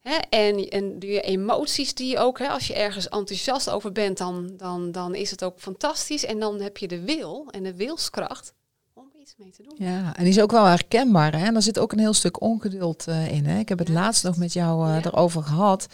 Hè, 0.00 0.14
en, 0.14 0.68
en 0.68 0.98
die 0.98 1.20
emoties 1.20 1.94
die 1.94 2.08
je 2.10 2.18
ook, 2.18 2.38
hè, 2.38 2.48
als 2.48 2.66
je 2.66 2.74
ergens 2.74 3.08
enthousiast 3.08 3.70
over 3.70 3.92
bent, 3.92 4.18
dan, 4.18 4.52
dan, 4.56 4.92
dan 4.92 5.14
is 5.14 5.30
het 5.30 5.44
ook 5.44 5.60
fantastisch. 5.60 6.24
En 6.24 6.38
dan 6.38 6.60
heb 6.60 6.76
je 6.76 6.88
de 6.88 7.00
wil 7.00 7.48
en 7.50 7.62
de 7.62 7.74
wilskracht 7.74 8.54
om 8.94 9.10
iets 9.20 9.34
mee 9.36 9.50
te 9.50 9.62
doen. 9.62 9.74
Ja, 9.86 10.16
en 10.16 10.24
die 10.24 10.32
is 10.32 10.40
ook 10.40 10.50
wel 10.50 10.64
herkenbaar. 10.64 11.38
Hè? 11.38 11.46
En 11.46 11.52
daar 11.52 11.62
zit 11.62 11.78
ook 11.78 11.92
een 11.92 11.98
heel 11.98 12.14
stuk 12.14 12.40
ongeduld 12.40 13.06
uh, 13.08 13.32
in. 13.32 13.46
Hè? 13.46 13.58
Ik 13.58 13.68
heb 13.68 13.78
het 13.78 13.88
laatst 13.88 14.24
nog 14.24 14.36
met 14.36 14.52
jou 14.52 14.88
uh, 14.88 14.94
ja. 14.94 15.04
erover 15.04 15.42
gehad. 15.42 15.86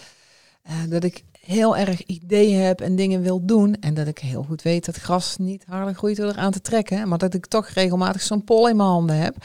Uh, 0.66 0.90
dat 0.90 1.04
ik 1.04 1.24
heel 1.40 1.76
erg 1.76 2.02
ideeën 2.02 2.60
heb 2.60 2.80
en 2.80 2.96
dingen 2.96 3.22
wil 3.22 3.44
doen. 3.44 3.76
En 3.80 3.94
dat 3.94 4.06
ik 4.06 4.18
heel 4.18 4.42
goed 4.42 4.62
weet 4.62 4.84
dat 4.84 4.96
gras 4.96 5.36
niet 5.36 5.64
harder 5.68 5.94
groeit 5.94 6.16
door 6.16 6.28
eraan 6.28 6.52
te 6.52 6.60
trekken. 6.60 7.08
Maar 7.08 7.18
dat 7.18 7.34
ik 7.34 7.46
toch 7.46 7.68
regelmatig 7.68 8.22
zo'n 8.22 8.44
pol 8.44 8.68
in 8.68 8.76
mijn 8.76 8.88
handen 8.88 9.16
heb. 9.16 9.36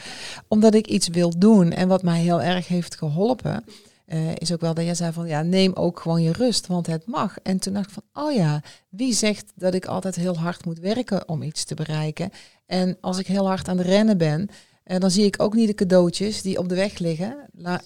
Omdat 0.48 0.74
ik 0.74 0.86
iets 0.86 1.08
wil 1.08 1.38
doen. 1.38 1.72
En 1.72 1.88
wat 1.88 2.02
mij 2.02 2.20
heel 2.20 2.42
erg 2.42 2.68
heeft 2.68 2.96
geholpen. 2.96 3.64
Uh, 4.12 4.34
is 4.34 4.52
ook 4.52 4.60
wel 4.60 4.74
dat 4.74 4.84
jij 4.84 4.94
zei 4.94 5.12
van 5.12 5.26
ja, 5.26 5.42
neem 5.42 5.72
ook 5.72 6.00
gewoon 6.00 6.22
je 6.22 6.32
rust, 6.32 6.66
want 6.66 6.86
het 6.86 7.06
mag. 7.06 7.38
En 7.42 7.58
toen 7.58 7.72
dacht 7.72 7.86
ik 7.86 7.92
van, 7.92 8.24
oh 8.24 8.32
ja, 8.32 8.62
wie 8.88 9.14
zegt 9.14 9.52
dat 9.54 9.74
ik 9.74 9.86
altijd 9.86 10.14
heel 10.14 10.38
hard 10.38 10.64
moet 10.64 10.78
werken 10.78 11.28
om 11.28 11.42
iets 11.42 11.64
te 11.64 11.74
bereiken? 11.74 12.30
En 12.66 12.96
als 13.00 13.18
ik 13.18 13.26
heel 13.26 13.46
hard 13.46 13.68
aan 13.68 13.78
het 13.78 13.86
rennen 13.86 14.18
ben, 14.18 14.48
uh, 14.86 14.98
dan 14.98 15.10
zie 15.10 15.24
ik 15.24 15.42
ook 15.42 15.54
niet 15.54 15.68
de 15.68 15.74
cadeautjes 15.74 16.42
die 16.42 16.58
op 16.58 16.68
de 16.68 16.74
weg 16.74 16.98
liggen 16.98 17.36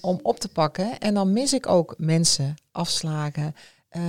om 0.01 0.19
op 0.23 0.41
te 0.41 0.49
pakken. 0.49 0.99
En 0.99 1.15
dan 1.15 1.33
mis 1.33 1.53
ik 1.53 1.67
ook 1.67 1.95
mensen, 1.99 2.55
afslagen 2.73 3.55
uh, 3.97 4.03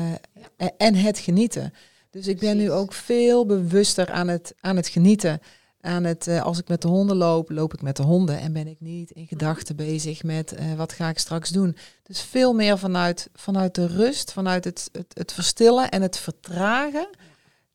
ja. 0.57 0.71
en 0.77 0.95
het 0.95 1.19
genieten. 1.19 1.73
Dus 2.09 2.27
ik 2.27 2.39
ben 2.39 2.57
nu 2.57 2.71
ook 2.71 2.93
veel 2.93 3.45
bewuster 3.45 4.11
aan 4.11 4.27
het, 4.27 4.55
aan 4.59 4.75
het 4.75 4.87
genieten 4.87 5.41
aan 5.81 6.03
het, 6.03 6.27
uh, 6.27 6.41
als 6.41 6.59
ik 6.59 6.67
met 6.67 6.81
de 6.81 6.87
honden 6.87 7.17
loop, 7.17 7.49
loop 7.49 7.73
ik 7.73 7.81
met 7.81 7.95
de 7.95 8.03
honden 8.03 8.39
en 8.39 8.53
ben 8.53 8.67
ik 8.67 8.79
niet 8.79 9.11
in 9.11 9.27
gedachten 9.27 9.75
bezig 9.75 10.23
met 10.23 10.53
uh, 10.53 10.73
wat 10.73 10.93
ga 10.93 11.09
ik 11.09 11.19
straks 11.19 11.49
doen. 11.49 11.77
Dus 12.03 12.21
veel 12.21 12.53
meer 12.53 12.77
vanuit, 12.77 13.29
vanuit 13.33 13.75
de 13.75 13.87
rust, 13.87 14.31
vanuit 14.31 14.63
het, 14.63 14.89
het, 14.91 15.13
het 15.13 15.33
verstillen 15.33 15.89
en 15.89 16.01
het 16.01 16.17
vertragen, 16.17 17.07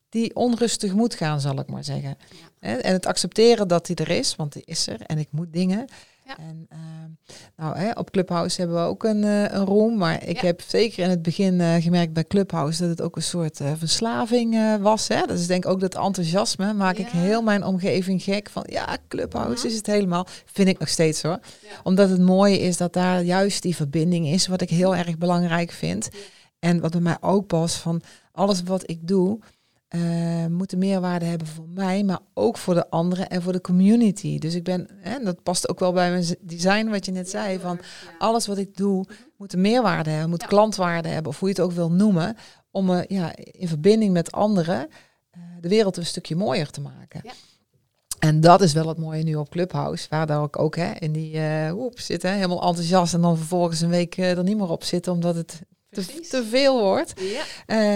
die 0.09 0.35
onrustig 0.35 0.93
moet 0.93 1.15
gaan, 1.15 1.41
zal 1.41 1.59
ik 1.59 1.67
maar 1.67 1.83
zeggen. 1.83 2.17
Ja. 2.59 2.77
En 2.79 2.93
het 2.93 3.05
accepteren 3.05 3.67
dat 3.67 3.85
die 3.85 3.95
er 3.95 4.09
is, 4.09 4.35
want 4.35 4.53
die 4.53 4.63
is 4.65 4.87
er 4.87 5.01
en 5.01 5.17
ik 5.17 5.27
moet 5.31 5.53
dingen. 5.53 5.87
Ja. 6.25 6.37
En 6.37 6.67
uh, 6.73 6.79
nou, 7.55 7.77
hè, 7.77 7.91
op 7.91 8.11
Clubhouse 8.11 8.59
hebben 8.59 8.77
we 8.77 8.87
ook 8.87 9.03
een, 9.03 9.23
uh, 9.23 9.41
een 9.41 9.65
room. 9.65 9.97
Maar 9.97 10.27
ik 10.27 10.41
ja. 10.41 10.45
heb 10.45 10.61
zeker 10.61 11.03
in 11.03 11.09
het 11.09 11.21
begin 11.21 11.59
uh, 11.59 11.75
gemerkt 11.79 12.13
bij 12.13 12.23
Clubhouse 12.23 12.81
dat 12.81 12.89
het 12.89 13.01
ook 13.01 13.15
een 13.15 13.23
soort 13.23 13.61
verslaving 13.77 14.79
was. 14.81 15.07
Hè? 15.07 15.25
Dat 15.25 15.39
is 15.39 15.47
denk 15.47 15.65
ik 15.65 15.71
ook 15.71 15.79
dat 15.79 15.95
enthousiasme. 15.95 16.73
Maak 16.73 16.97
ja. 16.97 17.05
ik 17.05 17.11
heel 17.11 17.41
mijn 17.41 17.63
omgeving 17.63 18.23
gek 18.23 18.49
van 18.49 18.63
ja, 18.69 18.97
Clubhouse 19.07 19.67
is 19.67 19.75
het 19.75 19.85
helemaal. 19.85 20.27
Vind 20.45 20.67
ik 20.67 20.79
nog 20.79 20.89
steeds 20.89 21.21
hoor. 21.21 21.39
Omdat 21.83 22.09
het 22.09 22.21
mooie 22.21 22.59
is 22.59 22.77
dat 22.77 22.93
daar 22.93 23.21
juist 23.21 23.61
die 23.61 23.75
verbinding 23.75 24.27
is, 24.27 24.47
wat 24.47 24.61
ik 24.61 24.69
heel 24.69 24.95
erg 24.95 25.17
belangrijk 25.17 25.71
vind. 25.71 26.09
En 26.59 26.79
wat 26.79 26.91
bij 26.91 27.01
mij 27.01 27.17
ook 27.21 27.47
past 27.47 27.75
van 27.75 28.01
alles 28.31 28.63
wat 28.63 28.89
ik 28.89 29.07
doe 29.07 29.39
uh, 29.95 30.45
moeten 30.45 30.77
meerwaarde 30.77 31.25
hebben 31.25 31.47
voor 31.47 31.67
mij, 31.67 32.03
maar 32.03 32.19
ook 32.33 32.57
voor 32.57 32.73
de 32.73 32.89
anderen 32.89 33.29
en 33.29 33.41
voor 33.41 33.51
de 33.51 33.61
community. 33.61 34.39
Dus 34.39 34.55
ik 34.55 34.63
ben, 34.63 34.87
hè, 34.95 35.23
dat 35.23 35.43
past 35.43 35.69
ook 35.69 35.79
wel 35.79 35.93
bij 35.93 36.11
mijn 36.11 36.25
design, 36.41 36.89
wat 36.89 37.05
je 37.05 37.11
net 37.11 37.29
zei, 37.29 37.59
van 37.59 37.79
alles 38.17 38.47
wat 38.47 38.57
ik 38.57 38.75
doe 38.75 39.05
moet 39.37 39.53
een 39.53 39.61
meerwaarde 39.61 40.09
hebben, 40.09 40.29
moet 40.29 40.41
ja. 40.41 40.47
klantwaarde 40.47 41.09
hebben, 41.09 41.31
of 41.31 41.39
hoe 41.39 41.47
je 41.47 41.53
het 41.53 41.63
ook 41.63 41.71
wil 41.71 41.91
noemen, 41.91 42.35
om 42.71 42.89
uh, 42.89 43.03
ja, 43.07 43.35
in 43.35 43.67
verbinding 43.67 44.13
met 44.13 44.31
anderen 44.31 44.87
uh, 45.37 45.43
de 45.59 45.69
wereld 45.69 45.97
een 45.97 46.05
stukje 46.05 46.35
mooier 46.35 46.69
te 46.69 46.81
maken. 46.81 47.21
Ja. 47.23 47.31
En 48.19 48.41
dat 48.41 48.61
is 48.61 48.73
wel 48.73 48.87
het 48.87 48.97
mooie 48.97 49.23
nu 49.23 49.35
op 49.35 49.49
Clubhouse, 49.49 50.07
waar 50.09 50.27
daar 50.27 50.41
ook, 50.41 50.59
ook 50.59 50.75
hè, 50.75 50.91
in 50.91 51.11
die 51.11 51.35
uh, 51.35 51.71
hoep 51.71 51.99
zitten, 51.99 52.33
helemaal 52.33 52.67
enthousiast 52.67 53.13
en 53.13 53.21
dan 53.21 53.37
vervolgens 53.37 53.81
een 53.81 53.89
week 53.89 54.17
er 54.17 54.43
niet 54.43 54.57
meer 54.57 54.69
op 54.69 54.83
zitten, 54.83 55.11
omdat 55.11 55.35
het 55.35 55.61
te, 55.93 56.19
te, 56.29 56.45
veel 56.49 56.79
wordt. 56.79 57.13
Ja. 57.19 57.43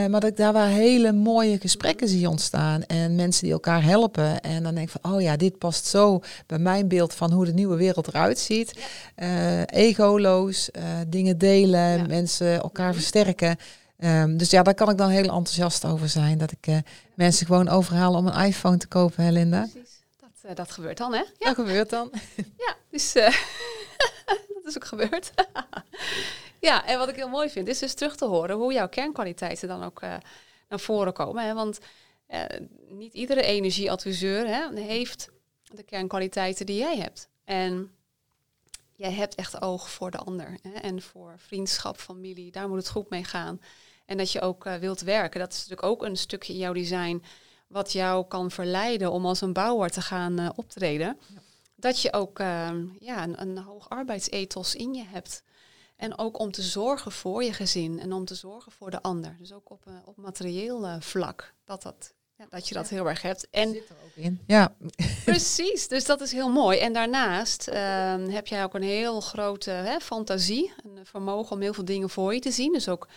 Uh, 0.06 0.10
maar 0.10 0.20
dat 0.20 0.30
ik 0.30 0.38
daar 0.38 0.54
waar 0.54 0.68
hele 0.68 1.12
mooie 1.12 1.60
gesprekken 1.60 2.08
zie 2.08 2.30
ontstaan. 2.30 2.84
En 2.84 3.16
mensen 3.16 3.44
die 3.44 3.54
elkaar 3.54 3.84
helpen. 3.84 4.42
En 4.42 4.64
dan 4.64 4.76
denk 4.76 4.88
ik 4.92 4.98
van, 5.02 5.14
oh 5.14 5.22
ja, 5.22 5.38
dit 5.38 5.58
past 5.58 5.86
zo 5.86 6.20
bij 6.46 6.60
mijn 6.60 6.88
beeld 6.88 7.14
van 7.14 7.32
hoe 7.32 7.46
de 7.46 7.54
nieuwe 7.54 7.76
wereld 7.76 8.08
eruit 8.08 8.40
ziet. 8.40 8.74
Ja. 9.16 9.26
Uh, 9.26 9.64
egoloos, 9.66 10.70
uh, 10.78 10.84
dingen 11.08 11.38
delen, 11.38 11.98
ja. 11.98 12.06
mensen 12.08 12.62
elkaar 12.62 12.94
versterken. 12.94 13.58
Um, 14.00 14.38
dus 14.38 14.50
ja, 14.50 14.64
daar 14.64 14.74
kan 14.74 14.90
ik 14.90 14.98
dan 14.98 15.10
heel 15.10 15.24
enthousiast 15.24 15.86
over 15.86 16.10
zijn. 16.10 16.38
Dat 16.38 16.52
ik 16.52 16.82
mensen 17.14 17.46
gewoon 17.46 17.70
overhaal 17.70 18.14
om 18.14 18.28
een 18.28 18.46
iPhone 18.46 18.78
te 18.78 18.88
kopen, 18.88 19.24
hè 19.24 19.32
Linda? 19.32 19.68
Precies. 19.72 20.04
Dat, 20.42 20.56
dat 20.56 20.72
gebeurt 20.72 20.98
dan, 20.98 21.14
hè? 21.14 21.18
Ja. 21.18 21.28
Dat 21.40 21.56
gebeurt 21.56 21.90
dan. 21.90 22.12
ja, 22.36 22.76
dus 22.90 23.14
dat 24.64 24.66
is 24.66 24.76
ook 24.76 24.86
gebeurd. 24.86 25.32
Ja, 26.68 26.86
en 26.86 26.98
wat 26.98 27.10
ik 27.10 27.16
heel 27.16 27.30
mooi 27.30 27.50
vind, 27.50 27.68
is 27.68 27.80
dus 27.80 27.94
terug 27.94 28.16
te 28.16 28.26
horen 28.26 28.56
hoe 28.56 28.74
jouw 28.74 28.90
kernkwaliteiten 28.90 29.68
dan 29.68 29.84
ook 29.84 30.02
uh, 30.02 30.16
naar 30.70 30.80
voren 30.80 31.14
komen. 31.14 31.46
Hè? 31.46 31.54
Want 31.54 31.80
uh, 32.30 32.44
niet 32.90 33.14
iedere 33.14 33.42
energieadviseur 33.42 34.48
hè, 34.48 34.82
heeft 34.82 35.30
de 35.64 35.84
kernkwaliteiten 35.84 36.66
die 36.66 36.78
jij 36.78 36.98
hebt. 36.98 37.30
En 37.44 37.92
jij 38.96 39.12
hebt 39.12 39.36
echt 39.36 39.62
oog 39.62 39.90
voor 39.90 40.12
de 40.12 40.18
ander. 40.18 40.58
Hè? 40.62 40.74
En 40.74 41.02
voor 41.02 41.36
vriendschap, 41.38 41.98
familie, 41.98 42.52
daar 42.52 42.70
moet 42.70 42.78
het 42.78 42.90
goed 42.90 43.10
mee 43.10 43.24
gaan. 43.24 43.62
En 44.06 44.18
dat 44.18 44.32
je 44.32 44.42
ook 44.42 44.66
uh, 44.66 44.76
wilt 44.76 45.02
werken. 45.02 45.40
Dat 45.40 45.52
is 45.52 45.58
natuurlijk 45.58 45.88
ook 45.88 46.04
een 46.04 46.18
stukje 46.18 46.54
in 46.54 46.60
jouw 46.60 46.74
design 46.74 47.24
wat 47.68 47.92
jou 47.92 48.26
kan 48.26 48.52
verleiden 48.52 49.12
om 49.12 49.26
als 49.26 49.42
een 49.42 49.54
bouwer 49.54 49.90
te 49.90 50.02
gaan 50.02 50.56
optreden. 50.56 51.18
Ja. 51.34 51.42
Dat 51.76 52.02
je 52.02 52.14
ook 52.14 52.38
ja, 53.00 53.24
een, 53.24 53.42
een 53.42 53.58
hoog 53.58 53.90
arbeidsethos 53.90 54.76
in 54.76 54.94
je 54.94 55.04
hebt. 55.04 55.44
En 55.98 56.18
ook 56.18 56.40
om 56.40 56.52
te 56.52 56.62
zorgen 56.62 57.12
voor 57.12 57.44
je 57.44 57.54
gezin 57.54 58.00
en 58.00 58.14
om 58.14 58.26
te 58.26 58.36
zorgen 58.36 58.72
voor 58.72 58.92
de 58.92 59.02
ander. 59.02 59.36
Dus 59.40 59.54
ook 59.54 59.70
op, 59.70 59.84
uh, 59.88 59.94
op 60.06 60.18
materieel 60.18 60.86
uh, 60.86 60.96
vlak. 61.00 61.54
Dat, 61.66 61.82
dat, 61.82 62.14
ja, 62.36 62.46
dat 62.50 62.68
je 62.68 62.74
dat 62.74 62.90
heel 62.90 63.10
erg 63.10 63.22
hebt. 63.22 63.48
En 63.50 63.74
zit 63.74 63.90
er 63.90 63.96
ook 64.06 64.16
in. 64.16 64.40
Ja. 64.48 64.76
Precies, 65.26 65.88
dus 65.88 66.06
dat 66.06 66.22
is 66.22 66.32
heel 66.32 66.50
mooi. 66.50 66.80
En 66.80 66.94
daarnaast 66.94 67.68
uh, 67.68 68.28
heb 68.28 68.48
jij 68.48 68.64
ook 68.64 68.74
een 68.74 68.82
heel 68.82 69.22
grote 69.22 69.72
hè, 69.72 70.00
fantasie. 70.00 70.74
Een 70.84 71.06
vermogen 71.06 71.56
om 71.56 71.62
heel 71.62 71.74
veel 71.74 71.86
dingen 71.86 72.10
voor 72.10 72.34
je 72.34 72.40
te 72.40 72.52
zien. 72.52 72.74
Dus 72.74 72.90
ook 72.90 73.08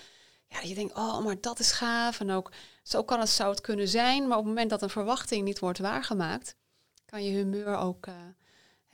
ja, 0.47 0.61
je 0.61 0.75
denkt, 0.75 0.95
oh, 0.95 1.25
maar 1.25 1.41
dat 1.41 1.59
is 1.59 1.73
gaaf. 1.73 2.21
En 2.21 2.31
ook 2.31 2.53
zo 2.83 3.03
kan 3.03 3.21
het, 3.21 3.29
zou 3.29 3.51
het 3.51 3.61
kunnen 3.61 3.89
zijn. 3.89 4.23
Maar 4.23 4.39
op 4.39 4.45
het 4.45 4.53
moment 4.53 4.71
dat 4.71 4.83
een 4.83 4.91
verwachting 4.91 5.45
niet 5.45 5.59
wordt 5.59 5.79
waargemaakt, 5.79 6.57
kan 7.05 7.25
je 7.25 7.31
humeur 7.31 7.77
ook 7.77 8.07
uh, 8.07 8.15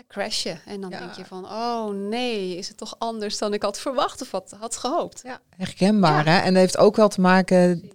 crashen. 0.08 0.60
En 0.66 0.80
dan 0.80 0.90
ja. 0.90 0.98
denk 0.98 1.12
je 1.12 1.24
van, 1.24 1.44
oh 1.44 1.88
nee, 1.88 2.56
is 2.56 2.68
het 2.68 2.76
toch 2.76 2.94
anders 2.98 3.38
dan 3.38 3.54
ik 3.54 3.62
had 3.62 3.78
verwacht 3.78 4.22
of 4.22 4.30
had, 4.30 4.56
had 4.58 4.76
gehoopt. 4.76 5.20
Ja, 5.24 5.40
herkenbaar. 5.56 6.24
Ja. 6.24 6.30
Hè? 6.30 6.38
En 6.38 6.52
dat 6.52 6.62
heeft 6.62 6.78
ook 6.78 6.96
wel 6.96 7.08
te 7.08 7.20
maken, 7.20 7.90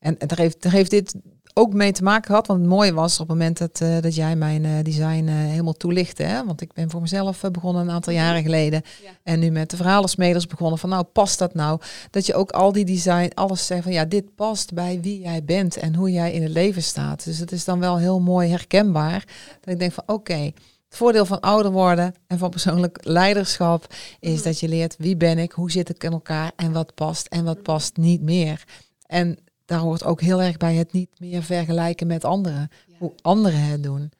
en, 0.00 0.18
en 0.18 0.28
daar, 0.28 0.38
heeft, 0.38 0.62
daar 0.62 0.72
heeft 0.72 0.90
dit 0.90 1.14
ook 1.58 1.72
mee 1.72 1.92
te 1.92 2.02
maken 2.02 2.26
gehad. 2.26 2.46
Want 2.46 2.60
het 2.60 2.68
mooie 2.68 2.92
was 2.92 3.12
op 3.12 3.18
het 3.18 3.28
moment 3.28 3.58
dat, 3.58 3.80
uh, 3.82 4.00
dat 4.00 4.14
jij 4.14 4.36
mijn 4.36 4.64
uh, 4.64 4.82
design 4.82 5.24
uh, 5.28 5.34
helemaal 5.34 5.72
toelichtte. 5.72 6.22
Hè? 6.22 6.44
Want 6.44 6.60
ik 6.60 6.72
ben 6.72 6.90
voor 6.90 7.00
mezelf 7.00 7.40
begonnen 7.52 7.82
een 7.82 7.90
aantal 7.90 8.12
jaren 8.12 8.42
geleden. 8.42 8.82
Ja. 9.02 9.10
En 9.22 9.38
nu 9.38 9.50
met 9.50 9.70
de 9.70 9.76
verhalensmeders 9.76 10.46
begonnen 10.46 10.78
van 10.78 10.88
nou, 10.88 11.04
past 11.04 11.38
dat 11.38 11.54
nou? 11.54 11.80
Dat 12.10 12.26
je 12.26 12.34
ook 12.34 12.50
al 12.50 12.72
die 12.72 12.84
design, 12.84 13.30
alles 13.34 13.66
zegt 13.66 13.82
van 13.82 13.92
ja, 13.92 14.04
dit 14.04 14.34
past 14.34 14.74
bij 14.74 15.00
wie 15.00 15.20
jij 15.20 15.44
bent 15.44 15.76
en 15.76 15.94
hoe 15.94 16.10
jij 16.10 16.32
in 16.32 16.42
het 16.42 16.52
leven 16.52 16.82
staat. 16.82 17.24
Dus 17.24 17.38
het 17.38 17.52
is 17.52 17.64
dan 17.64 17.80
wel 17.80 17.98
heel 17.98 18.20
mooi 18.20 18.50
herkenbaar. 18.50 19.24
Dat 19.60 19.74
ik 19.74 19.78
denk 19.78 19.92
van 19.92 20.04
oké, 20.06 20.32
okay, 20.32 20.54
voordeel 20.96 21.26
van 21.26 21.40
ouder 21.40 21.72
worden 21.72 22.14
en 22.26 22.38
van 22.38 22.50
persoonlijk 22.50 22.98
leiderschap 23.02 23.94
is 24.20 24.42
dat 24.42 24.60
je 24.60 24.68
leert 24.68 24.96
wie 24.98 25.16
ben 25.16 25.38
ik, 25.38 25.52
hoe 25.52 25.70
zit 25.70 25.88
ik 25.88 26.04
in 26.04 26.12
elkaar 26.12 26.52
en 26.56 26.72
wat 26.72 26.94
past 26.94 27.26
en 27.26 27.44
wat 27.44 27.62
past 27.62 27.96
niet 27.96 28.22
meer. 28.22 28.64
En 29.06 29.38
daar 29.64 29.78
hoort 29.78 30.04
ook 30.04 30.20
heel 30.20 30.42
erg 30.42 30.56
bij 30.56 30.74
het 30.74 30.92
niet 30.92 31.20
meer 31.20 31.42
vergelijken 31.42 32.06
met 32.06 32.24
anderen, 32.24 32.70
ja. 32.86 32.94
hoe 32.98 33.12
anderen 33.22 33.60
het 33.60 33.82
doen. 33.82 34.12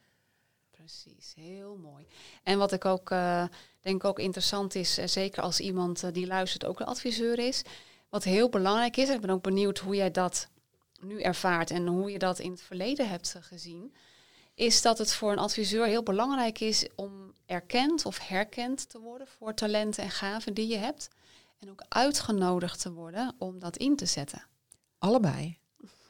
Precies, 0.71 1.35
heel 1.37 1.79
mooi. 1.83 2.07
En 2.43 2.59
wat 2.59 2.73
ik 2.73 2.85
ook 2.85 3.11
uh, 3.11 3.45
denk 3.81 4.05
ook 4.05 4.19
interessant 4.19 4.75
is, 4.75 4.99
uh, 4.99 5.07
zeker 5.07 5.43
als 5.43 5.61
iemand 5.61 6.05
uh, 6.05 6.13
die 6.13 6.27
luistert 6.27 6.65
ook 6.65 6.81
een 6.81 6.87
adviseur 6.87 7.39
is, 7.39 7.63
wat 8.09 8.25
heel 8.25 8.49
belangrijk 8.49 8.97
is, 8.97 9.09
ik 9.09 9.21
ben 9.21 9.31
ook 9.31 9.43
benieuwd 9.43 9.79
hoe 9.79 9.95
jij 9.95 10.11
dat 10.11 10.49
nu 11.01 11.21
ervaart 11.21 11.71
en 11.71 11.87
hoe 11.87 12.11
je 12.11 12.19
dat 12.19 12.39
in 12.39 12.51
het 12.51 12.63
verleden 12.63 13.09
hebt 13.09 13.37
gezien 13.41 13.93
is 14.57 14.83
dat 14.83 14.99
het 14.99 15.13
voor 15.13 15.33
een 15.33 15.39
adviseur 15.39 15.87
heel 15.87 16.03
belangrijk 16.03 16.61
is 16.61 16.87
om 16.95 17.33
erkend 17.47 18.07
of 18.07 18.19
herkend 18.29 18.89
te 18.89 18.99
worden 18.99 19.27
voor 19.39 19.55
talenten 19.55 20.03
en 20.03 20.11
gaven 20.11 20.55
die 20.55 20.69
je 20.69 20.77
hebt. 20.77 21.09
En 21.59 21.71
ook 21.71 21.85
uitgenodigd 21.89 22.81
te 22.81 22.93
worden 22.93 23.35
om 23.39 23.59
dat 23.59 23.77
in 23.77 23.97
te 23.97 24.07
zetten. 24.07 24.43
Allebei. 24.99 25.59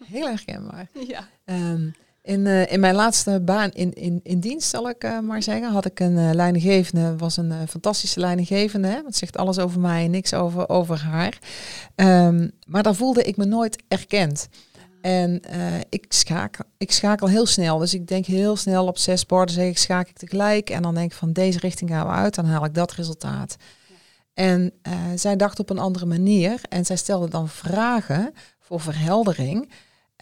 Heel 0.04 0.26
herkenbaar. 0.26 0.88
Ja. 1.06 1.28
Um, 1.44 1.94
in, 2.22 2.46
uh, 2.46 2.72
in 2.72 2.80
mijn 2.80 2.94
laatste 2.94 3.40
baan 3.40 3.70
in, 3.72 3.92
in, 3.92 4.20
in 4.22 4.40
dienst, 4.40 4.68
zal 4.68 4.88
ik 4.88 5.04
uh, 5.04 5.20
maar 5.20 5.42
zeggen, 5.42 5.70
had 5.70 5.84
ik 5.84 6.00
een 6.00 6.16
uh, 6.16 6.30
leidinggevende, 6.32 7.16
was 7.16 7.36
een 7.36 7.68
fantastische 7.68 8.20
leidinggevende. 8.20 8.88
Hè? 8.88 9.00
Het 9.04 9.16
zegt 9.16 9.36
alles 9.36 9.58
over 9.58 9.80
mij, 9.80 10.08
niks 10.08 10.34
over, 10.34 10.68
over 10.68 11.00
haar. 11.00 11.38
Um, 11.94 12.50
maar 12.66 12.82
daar 12.82 12.94
voelde 12.94 13.22
ik 13.22 13.36
me 13.36 13.44
nooit 13.44 13.82
erkend. 13.88 14.48
En 15.06 15.42
uh, 15.50 15.80
ik, 15.88 16.04
schakel, 16.08 16.64
ik 16.76 16.92
schakel 16.92 17.28
heel 17.28 17.46
snel. 17.46 17.78
Dus 17.78 17.94
ik 17.94 18.06
denk 18.06 18.26
heel 18.26 18.56
snel 18.56 18.86
op 18.86 18.98
zes 18.98 19.26
borden 19.26 19.54
zeg 19.54 19.68
ik 19.68 19.78
schakel 19.78 20.10
ik 20.10 20.18
tegelijk. 20.18 20.70
En 20.70 20.82
dan 20.82 20.94
denk 20.94 21.10
ik 21.10 21.16
van 21.16 21.32
deze 21.32 21.58
richting 21.58 21.90
gaan 21.90 22.06
we 22.06 22.12
uit. 22.12 22.34
Dan 22.34 22.44
haal 22.44 22.64
ik 22.64 22.74
dat 22.74 22.92
resultaat. 22.92 23.56
Ja. 23.88 23.94
En 24.34 24.72
uh, 24.82 24.92
zij 25.14 25.36
dacht 25.36 25.58
op 25.58 25.70
een 25.70 25.78
andere 25.78 26.06
manier. 26.06 26.60
En 26.68 26.84
zij 26.84 26.96
stelde 26.96 27.28
dan 27.28 27.48
vragen 27.48 28.32
voor 28.60 28.80
verheldering. 28.80 29.72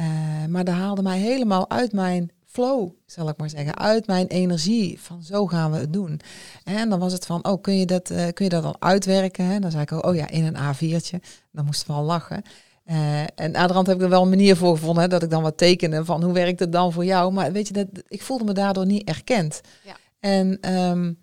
Uh, 0.00 0.06
maar 0.48 0.64
dat 0.64 0.74
haalde 0.74 1.02
mij 1.02 1.18
helemaal 1.18 1.70
uit 1.70 1.92
mijn 1.92 2.30
flow, 2.46 2.90
zal 3.06 3.28
ik 3.28 3.36
maar 3.36 3.50
zeggen, 3.50 3.76
uit 3.76 4.06
mijn 4.06 4.26
energie 4.26 5.00
van 5.00 5.22
zo 5.22 5.46
gaan 5.46 5.70
we 5.70 5.78
het 5.78 5.92
doen. 5.92 6.20
En 6.64 6.88
dan 6.88 6.98
was 6.98 7.12
het 7.12 7.26
van, 7.26 7.44
oh, 7.44 7.62
kun 7.62 7.78
je 7.78 7.86
dat, 7.86 8.06
kun 8.06 8.44
je 8.44 8.48
dat 8.48 8.62
dan 8.62 8.76
uitwerken? 8.78 9.44
Hè? 9.44 9.58
Dan 9.58 9.70
zei 9.70 9.82
ik, 9.82 10.04
oh 10.06 10.14
ja, 10.14 10.28
in 10.28 10.44
een 10.44 10.74
A4'tje. 10.74 11.18
Dan 11.52 11.64
moesten 11.64 11.86
we 11.86 11.92
al 11.92 12.04
lachen. 12.04 12.42
Uh, 12.90 13.20
en 13.20 13.56
aan 13.56 13.66
de 13.66 13.72
rand 13.72 13.86
heb 13.86 13.96
ik 13.96 14.02
er 14.02 14.08
wel 14.08 14.22
een 14.22 14.28
manier 14.28 14.56
voor 14.56 14.76
gevonden, 14.76 15.02
hè, 15.02 15.08
dat 15.08 15.22
ik 15.22 15.30
dan 15.30 15.42
wat 15.42 15.56
tekenen 15.56 16.04
van 16.04 16.22
hoe 16.22 16.32
werkt 16.32 16.60
het 16.60 16.72
dan 16.72 16.92
voor 16.92 17.04
jou. 17.04 17.32
Maar 17.32 17.52
weet 17.52 17.68
je, 17.68 17.72
dat, 17.72 17.86
ik 18.08 18.22
voelde 18.22 18.44
me 18.44 18.52
daardoor 18.52 18.86
niet 18.86 19.08
erkend. 19.08 19.60
Ja. 19.84 19.96
En 20.20 20.74
um, 20.74 21.18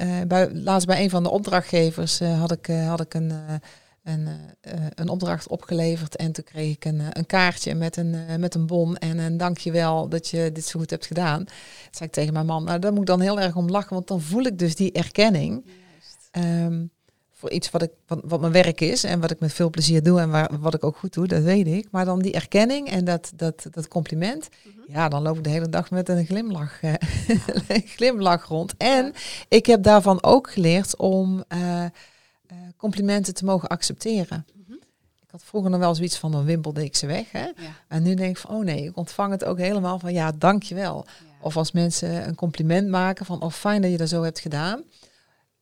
uh, 0.00 0.20
bij, 0.26 0.50
laatst 0.52 0.86
bij 0.86 1.02
een 1.02 1.10
van 1.10 1.22
de 1.22 1.30
opdrachtgevers 1.30 2.18
had, 2.18 2.52
ik, 2.52 2.66
had 2.66 3.00
ik 3.00 3.14
een 3.14 3.32
een, 4.02 4.28
een 4.94 5.08
opdracht 5.08 5.48
opgeleverd. 5.48 6.16
En 6.16 6.32
toen 6.32 6.44
kreeg 6.44 6.74
ik 6.74 6.84
een, 6.84 7.00
een 7.12 7.26
kaartje 7.26 7.74
met 7.74 7.96
een, 7.96 8.16
met 8.38 8.54
een 8.54 8.66
bon 8.66 8.96
en 8.96 9.18
een 9.18 9.36
dankjewel 9.36 10.08
dat 10.08 10.28
je 10.28 10.52
dit 10.52 10.64
zo 10.64 10.78
goed 10.78 10.90
hebt 10.90 11.06
gedaan. 11.06 11.44
Toen 11.44 11.54
zei 11.90 12.08
ik 12.08 12.14
tegen 12.14 12.32
mijn 12.32 12.46
man, 12.46 12.64
nou 12.64 12.78
daar 12.78 12.90
moet 12.90 13.00
ik 13.00 13.06
dan 13.06 13.20
heel 13.20 13.40
erg 13.40 13.56
om 13.56 13.68
lachen, 13.68 13.94
want 13.94 14.08
dan 14.08 14.20
voel 14.20 14.42
ik 14.42 14.58
dus 14.58 14.74
die 14.74 14.92
erkenning. 14.92 15.64
Um, 16.38 16.90
voor 17.38 17.50
iets 17.50 17.70
wat, 17.70 17.82
ik, 17.82 17.90
wat, 18.06 18.20
wat, 18.24 18.40
mijn 18.40 18.52
werk 18.52 18.80
is 18.80 19.04
en 19.04 19.20
wat 19.20 19.30
ik 19.30 19.40
met 19.40 19.52
veel 19.52 19.70
plezier 19.70 20.02
doe 20.02 20.20
en 20.20 20.30
waar, 20.30 20.60
wat 20.60 20.74
ik 20.74 20.84
ook 20.84 20.96
goed 20.96 21.12
doe, 21.12 21.26
dat 21.26 21.42
weet 21.42 21.66
ik. 21.66 21.88
Maar 21.90 22.04
dan 22.04 22.18
die 22.18 22.32
erkenning 22.32 22.90
en 22.90 23.04
dat, 23.04 23.32
dat, 23.34 23.66
dat 23.70 23.88
compliment, 23.88 24.48
mhm. 24.62 24.92
ja, 24.92 25.08
dan 25.08 25.22
loop 25.22 25.36
ik 25.36 25.44
de 25.44 25.50
hele 25.50 25.68
dag 25.68 25.90
met 25.90 26.08
een 26.08 26.26
glimlach, 26.26 26.82
uh, 26.82 26.94
glimlach 27.96 28.46
rond. 28.46 28.74
En 28.76 29.12
ik 29.48 29.66
heb 29.66 29.82
daarvan 29.82 30.22
ook 30.22 30.50
geleerd 30.50 30.96
om 30.96 31.44
uh, 31.54 31.84
complimenten 32.76 33.34
te 33.34 33.44
mogen 33.44 33.68
accepteren. 33.68 34.46
Mhm. 34.66 34.72
Ik 35.22 35.30
had 35.30 35.44
vroeger 35.44 35.70
nog 35.70 35.80
wel 35.80 35.94
zoiets 35.94 36.18
van, 36.18 36.32
dan 36.32 36.44
wimpelde 36.44 36.84
ik 36.84 36.96
ze 36.96 37.06
weg. 37.06 37.32
Hè? 37.32 37.46
En 37.88 38.02
nu 38.02 38.14
denk 38.14 38.30
ik 38.30 38.38
van, 38.38 38.50
oh 38.56 38.64
nee, 38.64 38.84
ik 38.84 38.96
ontvang 38.96 39.30
het 39.30 39.44
ook 39.44 39.58
helemaal 39.58 39.98
van, 39.98 40.12
ja, 40.12 40.32
dankjewel. 40.32 41.04
Ja. 41.06 41.12
Of 41.40 41.56
als 41.56 41.72
mensen 41.72 42.28
een 42.28 42.34
compliment 42.34 42.88
maken 42.88 43.26
van, 43.26 43.42
oh 43.42 43.50
fijn 43.50 43.82
dat 43.82 43.90
je 43.90 43.96
dat 43.96 44.08
zo 44.08 44.22
hebt 44.22 44.40
gedaan. 44.40 44.82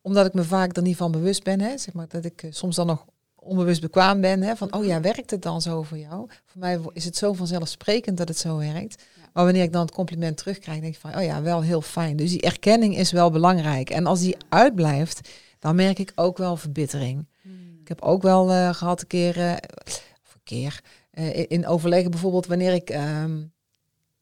Omdat 0.07 0.27
ik 0.27 0.35
me 0.35 0.45
vaak 0.45 0.77
er 0.77 0.83
niet 0.83 0.97
van 0.97 1.11
bewust 1.11 1.43
ben, 1.43 1.61
hè? 1.61 1.79
zeg 1.79 1.95
maar 1.95 2.09
dat 2.09 2.25
ik 2.25 2.43
eh, 2.43 2.53
soms 2.53 2.77
dan 2.77 2.87
nog 2.87 3.05
onbewust 3.35 3.81
bekwaam 3.81 4.21
ben. 4.21 4.43
Hè? 4.43 4.57
Van, 4.57 4.75
oh 4.75 4.85
ja, 4.85 5.01
werkt 5.01 5.31
het 5.31 5.43
dan 5.43 5.63
zo 5.63 5.83
voor 5.83 5.99
jou? 5.99 6.29
Voor 6.45 6.61
mij 6.61 6.81
is 6.93 7.05
het 7.05 7.17
zo 7.17 7.33
vanzelfsprekend 7.33 8.17
dat 8.17 8.29
het 8.29 8.39
zo 8.39 8.57
werkt. 8.57 9.05
Maar 9.33 9.45
wanneer 9.45 9.63
ik 9.63 9.73
dan 9.73 9.83
het 9.83 9.91
compliment 9.95 10.37
terugkrijg, 10.37 10.81
denk 10.81 10.95
ik 10.95 11.01
van, 11.01 11.17
oh 11.17 11.23
ja, 11.23 11.43
wel 11.43 11.63
heel 11.63 11.81
fijn. 11.81 12.17
Dus 12.17 12.31
die 12.31 12.41
erkenning 12.41 12.97
is 12.97 13.13
wel 13.13 13.31
belangrijk. 13.31 13.91
En 13.91 14.07
als 14.07 14.21
die 14.21 14.37
uitblijft, 14.49 15.29
dan 15.59 15.77
merk 15.77 15.99
ik 15.99 16.13
ook 16.15 16.39
wel 16.39 16.57
verbittering. 16.57 17.27
Hmm. 17.43 17.79
Ik 17.81 17.89
heb 17.89 18.03
ook 18.03 18.23
wel 18.23 18.51
uh, 18.51 18.75
gehad 18.75 19.01
een 19.01 19.07
keer, 19.07 19.37
uh, 19.37 19.51
een 19.51 20.43
keer 20.45 20.81
uh, 21.15 21.45
in 21.49 21.67
overleggen 21.67 22.11
bijvoorbeeld 22.11 22.47
wanneer 22.47 22.73
ik, 22.73 22.91
um, 22.91 23.53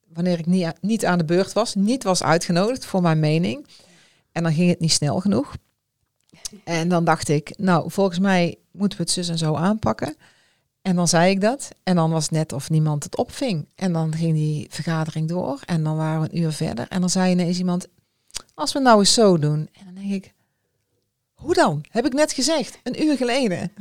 wanneer 0.08 0.38
ik 0.38 0.46
niet, 0.46 0.72
niet 0.80 1.04
aan 1.04 1.18
de 1.18 1.24
beurt 1.24 1.52
was, 1.52 1.74
niet 1.74 2.02
was 2.02 2.22
uitgenodigd 2.22 2.84
voor 2.84 3.02
mijn 3.02 3.20
mening. 3.20 3.66
En 4.32 4.42
dan 4.42 4.52
ging 4.52 4.70
het 4.70 4.80
niet 4.80 4.92
snel 4.92 5.20
genoeg. 5.20 5.54
En 6.64 6.88
dan 6.88 7.04
dacht 7.04 7.28
ik, 7.28 7.52
nou, 7.56 7.90
volgens 7.90 8.18
mij 8.18 8.58
moeten 8.72 8.98
we 8.98 9.04
het 9.04 9.12
zus 9.12 9.28
en 9.28 9.38
zo 9.38 9.54
aanpakken. 9.54 10.16
En 10.82 10.96
dan 10.96 11.08
zei 11.08 11.30
ik 11.30 11.40
dat. 11.40 11.68
En 11.82 11.96
dan 11.96 12.10
was 12.10 12.22
het 12.22 12.32
net 12.32 12.52
of 12.52 12.70
niemand 12.70 13.04
het 13.04 13.16
opving. 13.16 13.66
En 13.74 13.92
dan 13.92 14.14
ging 14.14 14.34
die 14.34 14.66
vergadering 14.70 15.28
door. 15.28 15.60
En 15.64 15.82
dan 15.82 15.96
waren 15.96 16.20
we 16.20 16.28
een 16.30 16.38
uur 16.38 16.52
verder. 16.52 16.86
En 16.88 17.00
dan 17.00 17.10
zei 17.10 17.30
ineens 17.30 17.58
iemand, 17.58 17.86
als 18.54 18.72
we 18.72 18.78
nou 18.78 18.98
eens 18.98 19.14
zo 19.14 19.38
doen. 19.38 19.68
En 19.72 19.84
dan 19.84 19.94
denk 19.94 20.12
ik, 20.12 20.34
hoe 21.34 21.54
dan? 21.54 21.84
Heb 21.88 22.06
ik 22.06 22.12
net 22.12 22.32
gezegd, 22.32 22.78
een 22.82 23.02
uur 23.02 23.16
geleden. 23.16 23.72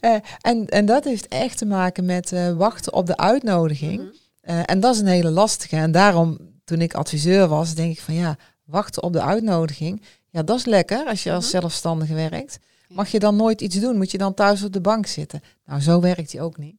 uh, 0.00 0.14
en, 0.50 0.66
en 0.66 0.86
dat 0.86 1.04
heeft 1.04 1.28
echt 1.28 1.58
te 1.58 1.66
maken 1.66 2.04
met 2.04 2.32
uh, 2.32 2.52
wachten 2.52 2.92
op 2.92 3.06
de 3.06 3.16
uitnodiging. 3.16 4.00
Mm 4.00 4.10
-hmm. 4.42 4.54
uh, 4.54 4.62
en 4.64 4.80
dat 4.80 4.94
is 4.94 5.00
een 5.00 5.06
hele 5.06 5.30
lastige. 5.30 5.76
En 5.76 5.92
daarom, 5.92 6.38
toen 6.64 6.80
ik 6.80 6.94
adviseur 6.94 7.48
was, 7.48 7.74
denk 7.74 7.92
ik 7.92 8.00
van 8.00 8.14
ja, 8.14 8.36
wachten 8.64 9.02
op 9.02 9.12
de 9.12 9.22
uitnodiging. 9.22 10.02
Ja, 10.30 10.42
dat 10.42 10.58
is 10.58 10.64
lekker 10.64 11.06
als 11.06 11.22
je 11.22 11.32
als 11.32 11.50
-hmm. 11.50 11.60
zelfstandige 11.60 12.14
werkt. 12.14 12.58
Mag 12.88 13.08
je 13.08 13.18
dan 13.18 13.36
nooit 13.36 13.60
iets 13.60 13.80
doen? 13.80 13.96
Moet 13.96 14.10
je 14.10 14.18
dan 14.18 14.34
thuis 14.34 14.62
op 14.62 14.72
de 14.72 14.80
bank 14.80 15.06
zitten? 15.06 15.40
Nou, 15.66 15.80
zo 15.80 16.00
werkt 16.00 16.30
die 16.30 16.40
ook 16.40 16.56
niet. 16.56 16.76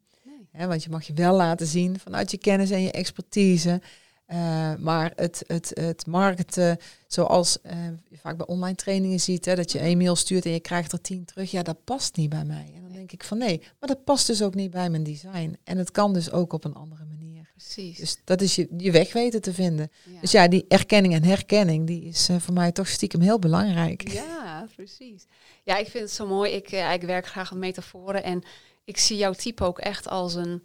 Nee. 0.51 0.67
want 0.67 0.83
je 0.83 0.89
mag 0.89 1.03
je 1.03 1.13
wel 1.13 1.35
laten 1.35 1.67
zien 1.67 1.99
vanuit 1.99 2.31
je 2.31 2.37
kennis 2.37 2.71
en 2.71 2.81
je 2.81 2.91
expertise. 2.91 3.81
Uh, 4.27 4.75
maar 4.75 5.11
het, 5.15 5.43
het, 5.47 5.71
het 5.73 6.05
marketen, 6.05 6.77
zoals 7.07 7.57
uh, 7.65 7.71
je 8.09 8.17
vaak 8.17 8.37
bij 8.37 8.47
online 8.47 8.75
trainingen 8.75 9.19
ziet, 9.19 9.45
hè, 9.45 9.55
dat 9.55 9.71
je 9.71 9.81
een 9.81 9.97
mail 9.97 10.15
stuurt 10.15 10.45
en 10.45 10.51
je 10.51 10.59
krijgt 10.59 10.91
er 10.91 11.01
tien 11.01 11.25
terug, 11.25 11.51
ja, 11.51 11.63
dat 11.63 11.83
past 11.83 12.15
niet 12.15 12.29
bij 12.29 12.45
mij. 12.45 12.71
En 12.75 12.81
dan 12.81 12.91
denk 12.91 13.11
ik 13.11 13.23
van 13.23 13.37
nee, 13.37 13.57
maar 13.79 13.89
dat 13.89 14.03
past 14.03 14.27
dus 14.27 14.41
ook 14.41 14.55
niet 14.55 14.71
bij 14.71 14.89
mijn 14.89 15.03
design. 15.03 15.57
En 15.63 15.77
het 15.77 15.91
kan 15.91 16.13
dus 16.13 16.31
ook 16.31 16.53
op 16.53 16.63
een 16.63 16.73
andere 16.73 16.99
manier. 16.99 17.08
Precies. 17.59 17.97
Dus 17.97 18.17
dat 18.23 18.41
is 18.41 18.55
je, 18.55 18.67
je 18.77 18.91
weg 18.91 19.13
weten 19.13 19.41
te 19.41 19.53
vinden. 19.53 19.91
Ja. 20.05 20.19
Dus 20.21 20.31
ja, 20.31 20.47
die 20.47 20.65
erkenning 20.67 21.13
en 21.13 21.23
herkenning, 21.23 21.87
die 21.87 22.03
is 22.03 22.29
uh, 22.29 22.39
voor 22.39 22.53
mij 22.53 22.71
toch 22.71 22.87
stiekem 22.87 23.21
heel 23.21 23.39
belangrijk. 23.39 24.11
Ja, 24.11 24.67
precies. 24.75 25.25
Ja, 25.63 25.77
ik 25.77 25.87
vind 25.87 26.03
het 26.03 26.13
zo 26.13 26.27
mooi. 26.27 26.51
Ik, 26.51 26.71
ik 26.71 27.01
werk 27.01 27.25
graag 27.25 27.51
met 27.51 27.59
metaforen 27.59 28.23
en 28.23 28.43
ik 28.83 28.97
zie 28.97 29.17
jouw 29.17 29.33
type 29.33 29.63
ook 29.63 29.79
echt 29.79 30.07
als 30.07 30.35
een 30.35 30.63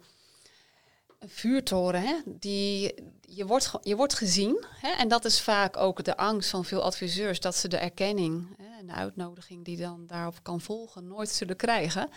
een 1.19 1.29
vuurtoren, 1.29 2.01
hè? 2.01 2.15
Die, 2.25 2.93
je, 3.21 3.45
wordt, 3.45 3.71
je 3.81 3.95
wordt 3.95 4.13
gezien. 4.13 4.65
Hè? 4.81 4.89
En 4.89 5.07
dat 5.07 5.25
is 5.25 5.41
vaak 5.41 5.77
ook 5.77 6.03
de 6.03 6.17
angst 6.17 6.49
van 6.49 6.65
veel 6.65 6.81
adviseurs, 6.81 7.39
dat 7.39 7.55
ze 7.55 7.67
de 7.67 7.77
erkenning 7.77 8.47
hè, 8.57 8.79
en 8.79 8.85
de 8.85 8.93
uitnodiging 8.93 9.65
die 9.65 9.77
dan 9.77 10.07
daarop 10.07 10.39
kan 10.41 10.61
volgen, 10.61 11.07
nooit 11.07 11.29
zullen 11.29 11.55
krijgen. 11.55 12.09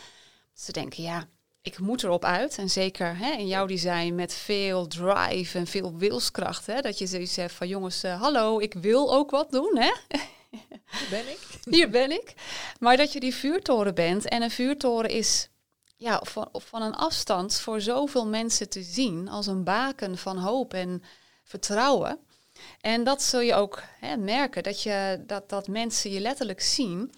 Ze 0.52 0.72
denken, 0.72 1.02
ja, 1.02 1.28
ik 1.68 1.78
moet 1.78 2.02
erop 2.02 2.24
uit. 2.24 2.58
En 2.58 2.70
zeker 2.70 3.16
hè, 3.16 3.30
in 3.30 3.46
jouw 3.46 3.66
design 3.66 4.14
met 4.14 4.34
veel 4.34 4.86
drive 4.86 5.58
en 5.58 5.66
veel 5.66 5.96
wilskracht. 5.96 6.66
Hè, 6.66 6.80
dat 6.80 6.98
je 6.98 7.06
zoiets 7.06 7.36
hebt 7.36 7.52
van 7.52 7.68
jongens, 7.68 8.04
uh, 8.04 8.20
hallo, 8.20 8.58
ik 8.58 8.74
wil 8.74 9.14
ook 9.14 9.30
wat 9.30 9.50
doen. 9.50 9.78
Hè? 9.78 9.92
Hier 10.50 11.08
ben 11.10 11.28
ik. 11.28 11.38
Hier 11.74 11.90
ben 11.90 12.10
ik. 12.10 12.34
Maar 12.80 12.96
dat 12.96 13.12
je 13.12 13.20
die 13.20 13.34
vuurtoren 13.34 13.94
bent. 13.94 14.28
En 14.28 14.42
een 14.42 14.50
vuurtoren 14.50 15.10
is 15.10 15.48
ja, 15.96 16.20
van, 16.24 16.48
van 16.52 16.82
een 16.82 16.94
afstand 16.94 17.60
voor 17.60 17.80
zoveel 17.80 18.26
mensen 18.26 18.68
te 18.68 18.82
zien 18.82 19.28
als 19.28 19.46
een 19.46 19.64
baken 19.64 20.18
van 20.18 20.38
hoop 20.38 20.74
en 20.74 21.02
vertrouwen. 21.44 22.18
En 22.80 23.04
dat 23.04 23.22
zul 23.22 23.40
je 23.40 23.54
ook 23.54 23.82
hè, 24.00 24.16
merken, 24.16 24.62
dat, 24.62 24.82
je, 24.82 25.22
dat, 25.26 25.48
dat 25.48 25.68
mensen 25.68 26.10
je 26.10 26.20
letterlijk 26.20 26.60
zien. 26.60 27.12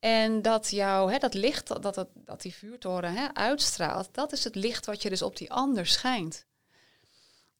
En 0.00 0.42
dat 0.42 0.70
jou, 0.70 1.12
hè, 1.12 1.18
dat 1.18 1.34
licht, 1.34 1.66
dat, 1.66 1.82
dat, 1.82 2.08
dat 2.14 2.42
die 2.42 2.54
vuurtoren 2.54 3.14
hè, 3.14 3.34
uitstraalt, 3.34 4.08
dat 4.12 4.32
is 4.32 4.44
het 4.44 4.54
licht 4.54 4.86
wat 4.86 5.02
je 5.02 5.08
dus 5.08 5.22
op 5.22 5.36
die 5.36 5.52
ander 5.52 5.86
schijnt. 5.86 6.46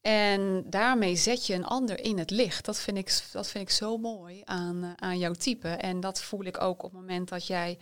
En 0.01 0.65
daarmee 0.67 1.17
zet 1.17 1.47
je 1.47 1.55
een 1.55 1.65
ander 1.65 2.01
in 2.01 2.19
het 2.19 2.31
licht. 2.31 2.65
Dat 2.65 2.81
vind 2.81 2.97
ik, 2.97 3.23
dat 3.33 3.49
vind 3.49 3.69
ik 3.69 3.75
zo 3.75 3.99
mooi 3.99 4.43
aan, 4.45 4.93
aan 4.97 5.19
jouw 5.19 5.33
type. 5.33 5.69
En 5.69 6.01
dat 6.01 6.23
voel 6.23 6.45
ik 6.45 6.61
ook 6.61 6.83
op 6.83 6.91
het 6.91 7.01
moment 7.01 7.29
dat 7.29 7.47
jij 7.47 7.79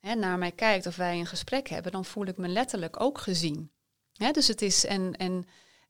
hè, 0.00 0.14
naar 0.14 0.38
mij 0.38 0.52
kijkt 0.52 0.86
of 0.86 0.96
wij 0.96 1.18
een 1.18 1.26
gesprek 1.26 1.68
hebben, 1.68 1.92
dan 1.92 2.04
voel 2.04 2.26
ik 2.26 2.36
me 2.36 2.48
letterlijk 2.48 3.00
ook 3.00 3.18
gezien. 3.18 3.70
Hè, 4.12 4.30
dus 4.30 4.48
het 4.48 4.62
is, 4.62 4.84
en, 4.84 5.16
en 5.16 5.34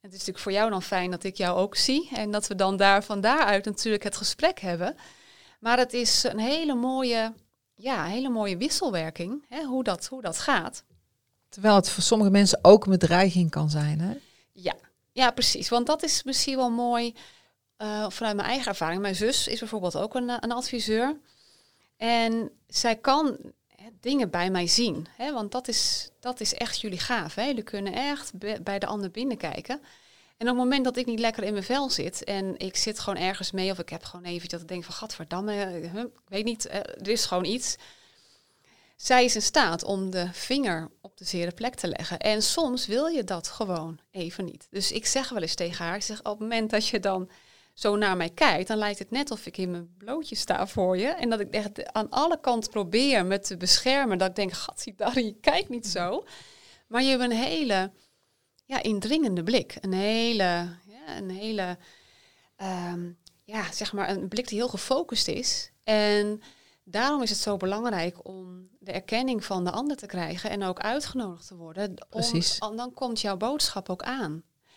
het 0.00 0.12
is 0.12 0.18
natuurlijk 0.18 0.38
voor 0.38 0.52
jou 0.52 0.70
dan 0.70 0.82
fijn 0.82 1.10
dat 1.10 1.24
ik 1.24 1.36
jou 1.36 1.58
ook 1.58 1.76
zie 1.76 2.08
en 2.14 2.30
dat 2.30 2.46
we 2.46 2.54
dan 2.54 2.76
daar 2.76 3.04
van 3.04 3.20
daaruit 3.20 3.64
natuurlijk 3.64 4.02
het 4.02 4.16
gesprek 4.16 4.58
hebben. 4.58 4.96
Maar 5.60 5.78
het 5.78 5.92
is 5.92 6.22
een 6.22 6.38
hele 6.38 6.74
mooie, 6.74 7.34
ja, 7.80 8.04
hele 8.04 8.28
mooie 8.28 8.56
wisselwerking, 8.56 9.44
hè, 9.48 9.64
hoe, 9.64 9.84
dat, 9.84 10.06
hoe 10.06 10.22
dat 10.22 10.38
gaat. 10.38 10.84
Terwijl 11.48 11.74
het 11.74 11.90
voor 11.90 12.02
sommige 12.02 12.30
mensen 12.30 12.58
ook 12.62 12.84
een 12.84 12.90
bedreiging 12.90 13.50
kan 13.50 13.70
zijn. 13.70 14.00
Hè? 14.00 14.14
Ja, 14.52 14.74
ja, 15.12 15.30
precies. 15.30 15.68
Want 15.68 15.86
dat 15.86 16.02
is 16.02 16.22
misschien 16.22 16.56
wel 16.56 16.70
mooi 16.70 17.14
uh, 17.78 18.06
vanuit 18.08 18.36
mijn 18.36 18.48
eigen 18.48 18.68
ervaring. 18.68 19.00
Mijn 19.00 19.14
zus 19.14 19.48
is 19.48 19.58
bijvoorbeeld 19.58 19.96
ook 19.96 20.14
een, 20.14 20.28
een 20.28 20.52
adviseur. 20.52 21.16
En 21.96 22.50
zij 22.68 22.96
kan 22.96 23.36
dingen 24.00 24.30
bij 24.30 24.50
mij 24.50 24.66
zien. 24.66 25.06
Hè? 25.16 25.32
Want 25.32 25.52
dat 25.52 25.68
is, 25.68 26.10
dat 26.20 26.40
is 26.40 26.54
echt 26.54 26.80
jullie 26.80 26.98
gaaf. 26.98 27.34
Hè? 27.34 27.44
Jullie 27.44 27.62
kunnen 27.62 27.92
echt 27.92 28.32
bij 28.62 28.78
de 28.78 28.86
ander 28.86 29.10
binnenkijken. 29.10 29.80
En 30.40 30.48
op 30.48 30.54
het 30.54 30.64
moment 30.64 30.84
dat 30.84 30.96
ik 30.96 31.06
niet 31.06 31.18
lekker 31.18 31.42
in 31.42 31.52
mijn 31.52 31.64
vel 31.64 31.90
zit 31.90 32.24
en 32.24 32.58
ik 32.58 32.76
zit 32.76 32.98
gewoon 32.98 33.22
ergens 33.22 33.50
mee 33.50 33.70
of 33.70 33.78
ik 33.78 33.88
heb 33.88 34.04
gewoon 34.04 34.24
even 34.24 34.48
dat 34.48 34.60
ik 34.60 34.68
denk 34.68 34.84
van 34.84 34.94
gadverdamme, 34.94 35.52
huh, 35.52 36.02
ik 36.02 36.10
weet 36.28 36.44
niet, 36.44 36.66
eh, 36.66 36.78
er 36.78 37.08
is 37.08 37.24
gewoon 37.24 37.44
iets. 37.44 37.76
Zij 38.96 39.24
is 39.24 39.34
in 39.34 39.42
staat 39.42 39.84
om 39.84 40.10
de 40.10 40.28
vinger 40.32 40.90
op 41.00 41.16
de 41.16 41.24
zere 41.24 41.50
plek 41.50 41.74
te 41.74 41.88
leggen. 41.88 42.18
En 42.18 42.42
soms 42.42 42.86
wil 42.86 43.06
je 43.06 43.24
dat 43.24 43.48
gewoon 43.48 44.00
even 44.10 44.44
niet. 44.44 44.66
Dus 44.70 44.92
ik 44.92 45.06
zeg 45.06 45.28
wel 45.28 45.42
eens 45.42 45.54
tegen 45.54 45.84
haar, 45.84 46.02
zeg 46.02 46.18
op 46.18 46.24
het 46.24 46.38
moment 46.38 46.70
dat 46.70 46.86
je 46.86 47.00
dan 47.00 47.30
zo 47.74 47.96
naar 47.96 48.16
mij 48.16 48.30
kijkt, 48.30 48.68
dan 48.68 48.78
lijkt 48.78 48.98
het 48.98 49.10
net 49.10 49.30
of 49.30 49.46
ik 49.46 49.56
in 49.56 49.70
mijn 49.70 49.94
blootje 49.98 50.36
sta 50.36 50.66
voor 50.66 50.96
je. 50.96 51.08
En 51.08 51.30
dat 51.30 51.40
ik 51.40 51.50
echt 51.50 51.92
aan 51.92 52.10
alle 52.10 52.40
kanten 52.40 52.70
probeer 52.70 53.26
me 53.26 53.38
te 53.38 53.56
beschermen. 53.56 54.18
Dat 54.18 54.28
ik 54.28 54.36
denk, 54.36 54.52
gatsie, 54.52 54.94
je 55.14 55.36
kijkt 55.40 55.68
niet 55.68 55.86
zo. 55.86 56.24
Maar 56.86 57.02
je 57.02 57.08
hebt 57.08 57.22
een 57.22 57.30
hele 57.30 57.90
ja, 58.70 58.82
indringende 58.82 59.42
blik. 59.42 59.76
Een 59.80 59.92
hele, 59.92 60.76
ja, 60.86 61.16
een 61.16 61.30
hele 61.30 61.78
um, 62.92 63.18
ja, 63.44 63.72
zeg 63.72 63.92
maar 63.92 64.08
een 64.08 64.28
blik 64.28 64.48
die 64.48 64.58
heel 64.58 64.68
gefocust 64.68 65.28
is. 65.28 65.70
En 65.84 66.42
daarom 66.84 67.22
is 67.22 67.30
het 67.30 67.38
zo 67.38 67.56
belangrijk 67.56 68.26
om 68.26 68.68
de 68.78 68.92
erkenning 68.92 69.44
van 69.44 69.64
de 69.64 69.70
ander 69.70 69.96
te 69.96 70.06
krijgen 70.06 70.50
en 70.50 70.62
ook 70.62 70.80
uitgenodigd 70.80 71.46
te 71.46 71.56
worden. 71.56 72.06
Precies. 72.08 72.58
Om, 72.58 72.76
dan 72.76 72.94
komt 72.94 73.20
jouw 73.20 73.36
boodschap 73.36 73.88
ook 73.88 74.02
aan. 74.02 74.32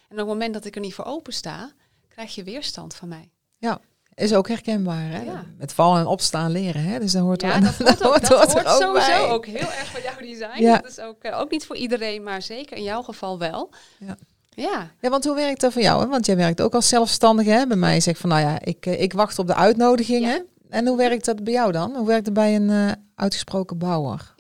En 0.08 0.12
op 0.12 0.18
het 0.18 0.28
moment 0.28 0.54
dat 0.54 0.66
ik 0.66 0.76
er 0.76 0.82
niet 0.82 0.94
voor 0.94 1.06
open 1.06 1.34
sta, 1.34 1.74
krijg 2.08 2.36
je 2.36 2.44
weerstand 2.44 2.96
van 2.96 3.08
mij. 3.08 3.32
Ja, 3.58 3.82
is 4.16 4.34
ook 4.34 4.48
herkenbaar. 4.48 5.10
Hè? 5.10 5.22
Ja. 5.22 5.44
Met 5.58 5.74
vallen 5.74 6.00
en 6.00 6.06
opstaan 6.08 6.52
leren. 6.52 6.84
Hè? 6.84 7.00
Dus 7.00 7.12
dan 7.12 7.22
hoort 7.22 7.42
Ja, 7.42 7.56
er, 7.56 7.62
dat 7.62 8.00
hoort, 8.02 8.04
ook, 8.04 8.20
dat 8.22 8.28
hoort 8.30 8.54
hoort 8.54 8.66
er 8.66 8.72
ook 8.72 8.82
sowieso 8.82 9.08
bij. 9.28 9.30
ook 9.30 9.46
heel 9.46 9.56
erg 9.72 9.92
bij 9.92 10.02
jouw 10.02 10.18
design. 10.20 10.62
Ja. 10.64 10.78
Dat 10.78 10.92
is 10.92 11.00
ook, 11.00 11.24
eh, 11.24 11.40
ook 11.40 11.52
niet 11.52 11.66
voor 11.66 11.76
iedereen, 11.76 12.24
maar 12.24 12.42
zeker 12.42 12.78
in 12.78 12.84
jouw 12.84 13.02
geval 13.02 13.40
wel. 13.40 13.70
Ja. 14.00 14.18
Ja, 14.56 14.92
Ja, 15.02 15.10
want 15.10 15.24
hoe 15.26 15.36
werkt 15.36 15.62
dat 15.62 15.74
voor 15.74 15.82
jou? 15.82 16.02
Hè? 16.02 16.08
Want 16.08 16.26
jij 16.26 16.36
werkt 16.36 16.62
ook 16.62 16.74
als 16.74 16.88
zelfstandige. 16.88 17.50
Hè? 17.50 17.68
Bij 17.68 17.78
mij 17.78 18.00
zegt 18.00 18.20
van, 18.20 18.30
nou 18.30 18.42
ja, 18.42 18.60
ik, 18.62 18.86
eh, 18.86 19.02
ik 19.02 19.14
wacht 19.14 19.40
op 19.40 19.48
de 19.48 19.56
uitnodigingen. 19.56 20.46
En 20.70 20.88
hoe 20.88 20.98
werkt 20.98 21.26
dat 21.26 21.44
bij 21.44 21.54
jou 21.54 21.72
dan? 21.72 21.96
Hoe 21.96 22.08
werkt 22.08 22.26
het 22.26 22.34
bij 22.34 22.56
een 22.56 22.70
eh, 22.70 22.92
uitgesproken 23.16 23.78
bouwer? 23.78 24.34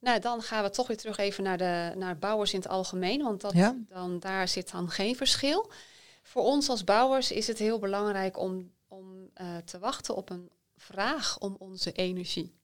nou 0.00 0.20
dan 0.20 0.42
gaan 0.42 0.62
we 0.64 0.70
toch 0.70 0.86
weer 0.86 0.96
terug 0.96 1.16
even 1.16 1.44
naar, 1.44 1.58
de, 1.58 1.92
naar 1.96 2.18
bouwers 2.18 2.52
in 2.52 2.58
het 2.60 2.68
algemeen, 2.68 3.22
want 3.22 3.40
dat, 3.40 3.52
Ja. 3.52 3.74
dan, 3.88 4.16
daar 4.20 4.48
zit 4.48 4.70
dan 4.72 4.90
geen 4.90 5.16
verschil. 5.16 5.70
Voor 6.22 6.42
ons 6.42 6.68
als 6.68 6.84
bouwers 6.84 7.30
is 7.32 7.46
het 7.46 7.58
heel 7.58 7.78
belangrijk 7.78 8.38
om, 8.38 8.70
om 8.88 9.30
eh, 9.34 9.56
te 9.56 9.78
wachten 9.78 10.14
op 10.16 10.30
een 10.30 10.50
vraag 10.76 11.38
om 11.38 11.56
onze 11.58 11.92
energie. 11.92 12.56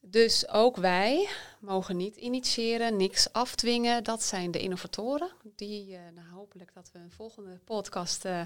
Dus 0.00 0.48
ook 0.48 0.76
wij 0.76 1.28
mogen 1.60 1.96
niet 1.96 2.16
initiëren, 2.16 2.96
niks 2.96 3.32
afdwingen. 3.32 4.04
Dat 4.04 4.22
zijn 4.22 4.50
de 4.50 4.58
innovatoren. 4.58 5.30
Die, 5.56 5.94
eh, 5.94 6.00
nou, 6.14 6.28
hopelijk 6.28 6.74
dat 6.74 6.90
we 6.92 6.98
een 6.98 7.10
volgende 7.10 7.58
podcast 7.64 8.24
eh, 8.24 8.40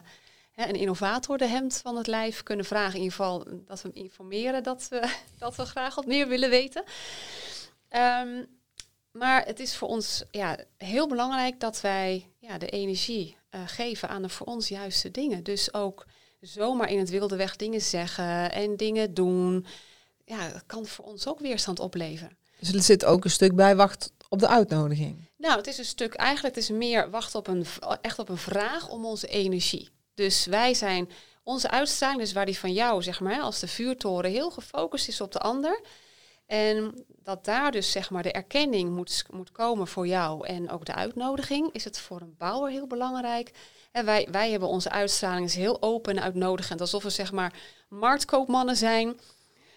hè, 0.53 0.69
een 0.69 0.75
innovator 0.75 1.39
de 1.39 1.47
hemd 1.47 1.77
van 1.77 1.97
het 1.97 2.07
lijf 2.07 2.43
kunnen 2.43 2.65
vragen. 2.65 2.95
In 2.95 3.03
ieder 3.03 3.17
geval 3.17 3.45
dat 3.65 3.83
we 3.83 3.89
hem 3.89 4.03
informeren 4.03 4.63
dat 4.63 4.89
we, 4.89 5.17
dat 5.39 5.57
we 5.57 5.65
graag 5.65 5.95
wat 5.95 6.07
meer 6.07 6.29
willen 6.29 6.51
weten. 6.51 6.85
Ehm, 7.89 8.45
maar 9.11 9.45
het 9.45 9.61
is 9.61 9.77
voor 9.77 9.89
ons 9.89 10.25
ja, 10.31 10.59
heel 10.77 11.09
belangrijk 11.09 11.61
dat 11.61 11.81
wij 11.81 12.31
ja, 12.39 12.59
de 12.59 12.69
energie 12.69 13.37
geven 13.51 14.09
aan 14.09 14.23
de 14.23 14.29
voor 14.29 14.47
ons 14.47 14.69
juiste 14.69 15.11
dingen. 15.11 15.45
Dus 15.45 15.75
ook 15.75 16.07
zomaar 16.41 16.91
in 16.91 16.99
het 16.99 17.11
wilde 17.11 17.37
weg 17.37 17.57
dingen 17.57 17.81
zeggen 17.81 18.53
en 18.53 18.77
dingen 18.77 19.15
doen. 19.15 19.67
Ja, 20.25 20.49
dat 20.49 20.63
kan 20.67 20.87
voor 20.87 21.05
ons 21.05 21.27
ook 21.27 21.41
weerstand 21.41 21.81
opleveren. 21.81 22.37
Dus 22.59 22.73
er 22.73 22.83
zit 22.83 23.05
ook 23.05 23.25
een 23.25 23.31
stuk 23.31 23.55
bij 23.55 23.77
wacht 23.77 24.13
op 24.29 24.39
de 24.39 24.49
uitnodiging. 24.49 25.29
Nou, 25.37 25.57
het 25.57 25.67
is 25.67 25.79
een 25.79 25.85
stuk, 25.85 26.15
eigenlijk 26.15 26.55
het 26.55 26.65
is 26.65 26.71
meer 26.71 27.11
wachten 27.11 27.39
op 27.39 27.47
een, 27.47 27.67
echt 28.01 28.19
op 28.19 28.29
een 28.29 28.37
vraag 28.37 28.89
om 28.89 29.05
onze 29.05 29.27
energie. 29.27 29.89
Dus 30.15 30.47
wij 30.47 30.75
zijn, 30.75 31.11
onze 31.43 31.71
uitstraling, 31.71 32.21
dus 32.21 32.33
waar 32.33 32.47
die 32.47 32.59
van 32.59 32.73
jou, 32.73 33.03
zeg 33.03 33.21
maar, 33.21 33.41
als 33.41 33.59
de 33.61 33.69
vuurtoren 33.69 34.31
heel 34.31 34.51
gefocust 34.51 35.09
is 35.09 35.21
op 35.21 35.33
de 35.33 35.39
ander. 35.39 35.81
En 36.47 37.05
dat 37.23 37.45
daar 37.45 37.71
dus, 37.71 37.91
zeg 37.91 38.11
maar, 38.11 38.23
de 38.23 38.33
erkenning 38.33 38.91
moet, 38.91 39.25
moet 39.31 39.53
komen 39.53 39.87
voor 39.87 40.07
jou 40.07 40.47
en 40.47 40.71
ook 40.71 40.85
de 40.85 40.95
uitnodiging, 40.95 41.73
is 41.73 41.85
het 41.85 41.99
voor 41.99 42.21
een 42.21 42.35
bouwer 42.39 42.71
heel 42.71 42.87
belangrijk. 42.87 43.51
Wij, 44.05 44.29
wij 44.31 44.51
hebben 44.51 44.69
onze 44.69 44.91
uitstraling 44.91 45.47
is 45.47 45.55
heel 45.55 45.83
open 45.83 46.17
en 46.17 46.23
uitnodigend, 46.23 46.81
alsof 46.81 47.03
we, 47.03 47.11
zeg 47.11 47.33
maar, 47.33 47.53
marktkoopmannen 47.89 48.77
zijn. 48.77 49.21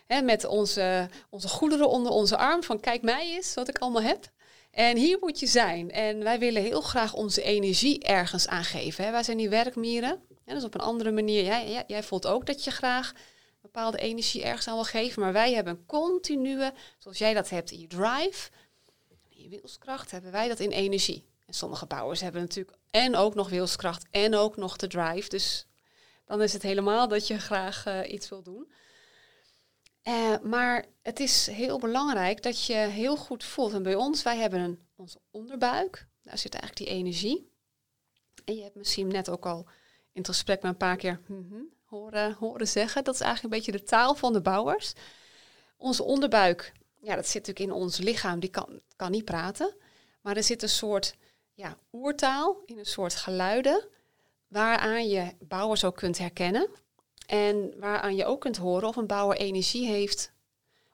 Hè, 0.07 0.21
met 0.21 0.45
onze, 0.45 1.09
onze 1.29 1.47
goederen 1.47 1.89
onder 1.89 2.11
onze 2.11 2.37
arm, 2.37 2.63
van 2.63 2.79
kijk 2.79 3.01
mij 3.01 3.35
eens 3.35 3.53
wat 3.53 3.67
ik 3.67 3.77
allemaal 3.77 4.01
heb. 4.01 4.31
En 4.71 4.97
hier 4.97 5.17
moet 5.19 5.39
je 5.39 5.47
zijn. 5.47 5.91
En 5.91 6.23
wij 6.23 6.39
willen 6.39 6.61
heel 6.61 6.81
graag 6.81 7.13
onze 7.13 7.41
energie 7.41 8.03
ergens 8.03 8.47
aangeven. 8.47 9.03
Hè. 9.03 9.11
Wij 9.11 9.23
zijn 9.23 9.37
die 9.37 9.49
werkmieren. 9.49 10.21
Ja, 10.45 10.53
dus 10.53 10.63
op 10.63 10.73
een 10.73 10.81
andere 10.81 11.11
manier. 11.11 11.43
Jij, 11.43 11.83
jij, 11.87 12.03
voelt 12.03 12.27
ook 12.27 12.45
dat 12.45 12.63
je 12.63 12.71
graag 12.71 13.13
bepaalde 13.61 13.97
energie 13.97 14.43
ergens 14.43 14.67
aan 14.67 14.73
wil 14.73 14.83
geven. 14.83 15.21
Maar 15.21 15.33
wij 15.33 15.53
hebben 15.53 15.73
een 15.73 15.85
continue, 15.85 16.71
zoals 16.97 17.17
jij 17.17 17.33
dat 17.33 17.49
hebt 17.49 17.71
in 17.71 17.79
je 17.79 17.87
drive, 17.87 18.49
je 19.29 19.49
wilskracht, 19.49 20.11
hebben 20.11 20.31
wij 20.31 20.47
dat 20.47 20.59
in 20.59 20.71
energie. 20.71 21.30
Sommige 21.53 21.85
bouwers 21.85 22.21
hebben 22.21 22.41
natuurlijk 22.41 22.77
en 22.91 23.15
ook 23.15 23.35
nog 23.35 23.49
wilskracht 23.49 24.05
en 24.11 24.35
ook 24.35 24.57
nog 24.57 24.77
de 24.77 24.87
drive. 24.87 25.29
Dus 25.29 25.67
dan 26.25 26.41
is 26.41 26.53
het 26.53 26.61
helemaal 26.61 27.07
dat 27.07 27.27
je 27.27 27.39
graag 27.39 27.85
eh, 27.85 28.11
iets 28.11 28.29
wil 28.29 28.43
doen. 28.43 28.71
Eh, 30.01 30.39
maar 30.43 30.85
het 31.01 31.19
is 31.19 31.47
heel 31.47 31.79
belangrijk 31.79 32.43
dat 32.43 32.65
je 32.65 32.73
heel 32.73 33.17
goed 33.17 33.43
voelt. 33.43 33.73
En 33.73 33.83
bij 33.83 33.95
ons, 33.95 34.23
wij 34.23 34.37
hebben 34.37 34.59
een, 34.59 34.79
onze 34.95 35.19
onderbuik. 35.31 36.07
Daar 36.21 36.37
zit 36.37 36.53
eigenlijk 36.53 36.89
die 36.89 36.97
energie. 36.97 37.51
En 38.45 38.55
je 38.55 38.63
hebt 38.63 38.75
misschien 38.75 39.07
net 39.07 39.29
ook 39.29 39.45
al 39.45 39.65
in 40.13 40.21
het 40.21 40.27
gesprek 40.27 40.61
maar 40.61 40.71
een 40.71 40.77
paar 40.77 40.97
keer 40.97 41.21
mhm 41.27 41.61
horen, 41.91 42.33
horen 42.33 42.67
zeggen. 42.67 43.03
Dat 43.03 43.13
is 43.13 43.21
eigenlijk 43.21 43.53
een 43.53 43.59
beetje 43.59 43.79
de 43.79 43.89
taal 43.89 44.15
van 44.15 44.33
de 44.33 44.41
bouwers. 44.41 44.93
Onze 45.77 46.03
onderbuik, 46.03 46.73
ja, 47.01 47.15
dat 47.15 47.27
zit 47.27 47.47
natuurlijk 47.47 47.75
in 47.75 47.81
ons 47.81 47.97
lichaam. 47.97 48.39
Die 48.39 48.49
kan, 48.49 48.81
kan 48.95 49.11
niet 49.11 49.25
praten. 49.25 49.75
Maar 50.21 50.37
er 50.37 50.43
zit 50.43 50.63
een 50.63 50.69
soort 50.69 51.15
ja, 51.61 51.77
oertaal 51.91 52.61
in 52.65 52.77
een 52.79 52.85
soort 52.85 53.15
geluiden. 53.15 53.83
Waaraan 54.47 55.07
je 55.09 55.31
bouwers 55.39 55.83
ook 55.83 55.95
kunt 55.95 56.17
herkennen. 56.17 56.67
En 57.27 57.73
waaraan 57.79 58.15
je 58.15 58.25
ook 58.25 58.41
kunt 58.41 58.57
horen 58.57 58.87
of 58.87 58.95
een 58.95 59.07
bouwer 59.07 59.37
energie 59.37 59.87
heeft 59.87 60.31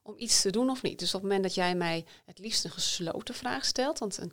om 0.02 0.14
iets 0.18 0.42
te 0.42 0.50
doen 0.50 0.70
of 0.70 0.82
niet. 0.82 1.00
Dus 1.00 1.08
op 1.08 1.14
het 1.14 1.22
moment 1.24 1.44
dat 1.44 1.56
jij 1.56 1.76
mij 1.76 2.06
het 2.26 2.40
liefst 2.40 2.64
een 2.66 2.72
gesloten 2.72 3.36
vraag 3.36 3.66
stelt, 3.66 4.00
want 4.00 4.18
een, 4.18 4.32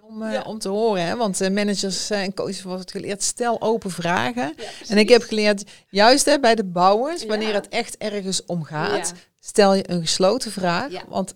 Om, 0.00 0.22
eh, 0.22 0.32
Ja. 0.32 0.42
om 0.42 0.58
te 0.58 0.68
horen, 0.68 1.04
hè? 1.04 1.16
want 1.16 1.40
eh, 1.40 1.50
managers 1.50 2.10
eh, 2.10 2.22
en 2.22 2.34
coaches 2.34 2.62
wordt 2.62 2.90
geleerd, 2.90 3.22
stel 3.22 3.60
open 3.60 3.90
vragen. 3.90 4.54
Ja, 4.56 4.68
En 4.88 4.98
ik 4.98 5.08
heb 5.08 5.22
geleerd, 5.22 5.70
juist 5.88 6.24
hè, 6.24 6.40
bij 6.40 6.54
de 6.54 6.64
bouwers, 6.64 7.22
Ja. 7.22 7.28
wanneer 7.28 7.54
het 7.54 7.68
echt 7.68 7.96
ergens 7.96 8.44
om 8.46 8.64
gaat, 8.64 9.12
stel 9.40 9.74
je 9.74 9.90
een 9.90 10.00
gesloten 10.00 10.50
vraag, 10.52 11.04
want 11.08 11.34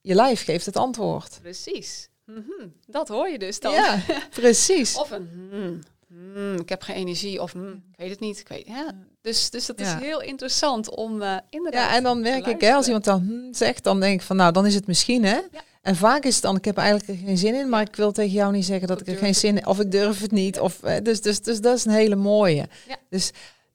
je 0.00 0.14
lijf 0.14 0.44
geeft 0.44 0.66
het 0.66 0.76
antwoord. 0.76 1.38
Precies. 1.42 2.07
Mhm. 2.28 2.68
Dat 2.86 3.08
hoor 3.08 3.28
je 3.28 3.38
dus 3.38 3.60
dan. 3.60 3.72
Ja, 3.72 3.98
precies. 4.30 4.96
Of 4.96 5.10
een 5.10 5.28
hmm, 5.50 5.78
hmm, 6.08 6.54
ik 6.54 6.68
heb 6.68 6.82
geen 6.82 6.96
energie 6.96 7.42
of 7.42 7.52
hmm, 7.52 7.82
ik 7.92 7.96
weet 7.96 8.10
het 8.10 8.20
niet. 8.20 8.38
Ik 8.38 8.48
weet, 8.48 8.66
ja. 8.66 8.94
dus, 9.20 9.50
dus 9.50 9.66
dat 9.66 9.80
is 9.80 9.92
heel 9.92 10.22
interessant 10.22 10.90
om 10.96 11.22
eh 11.22 11.36
inderdaad. 11.50 11.90
Ja, 11.90 11.96
en 11.96 12.02
dan 12.02 12.22
werk 12.22 12.44
te 12.44 12.50
ik, 12.50 12.60
hè, 12.60 12.72
als 12.72 12.86
iemand 12.86 13.04
dan 13.04 13.20
hm, 13.20 13.52
zegt, 13.52 13.84
dan 13.84 14.00
denk 14.00 14.20
ik 14.20 14.26
van, 14.26 14.36
nou, 14.36 14.52
dan 14.52 14.66
is 14.66 14.74
het 14.74 14.86
misschien, 14.86 15.24
hè. 15.24 15.40
Ja. 15.52 15.62
En 15.82 15.96
vaak 15.96 16.24
is 16.24 16.34
het 16.34 16.42
dan, 16.42 16.56
ik 16.56 16.64
heb 16.64 16.76
eigenlijk 16.76 17.08
er 17.08 17.26
geen 17.26 17.38
zin 17.38 17.54
in, 17.54 17.68
maar 17.68 17.80
ik 17.80 17.96
wil 17.96 18.12
tegen 18.12 18.32
jou 18.32 18.52
niet 18.52 18.64
zeggen 18.64 18.88
dat 18.88 19.00
ik 19.00 19.06
er 19.06 19.16
geen 19.16 19.34
zin 19.34 19.56
in 19.56 19.66
of 19.66 19.80
ik 19.80 19.90
durf 19.90 20.20
het 20.20 20.30
niet. 20.30 20.60
Of, 20.60 20.82
eh, 20.82 21.02
dus, 21.02 21.20
dus, 21.20 21.40
dus 21.40 21.60
dat 21.60 21.76
is 21.76 21.84
een 21.84 21.92
hele 21.92 22.16
mooie. 22.16 22.68
Dus 23.08 23.30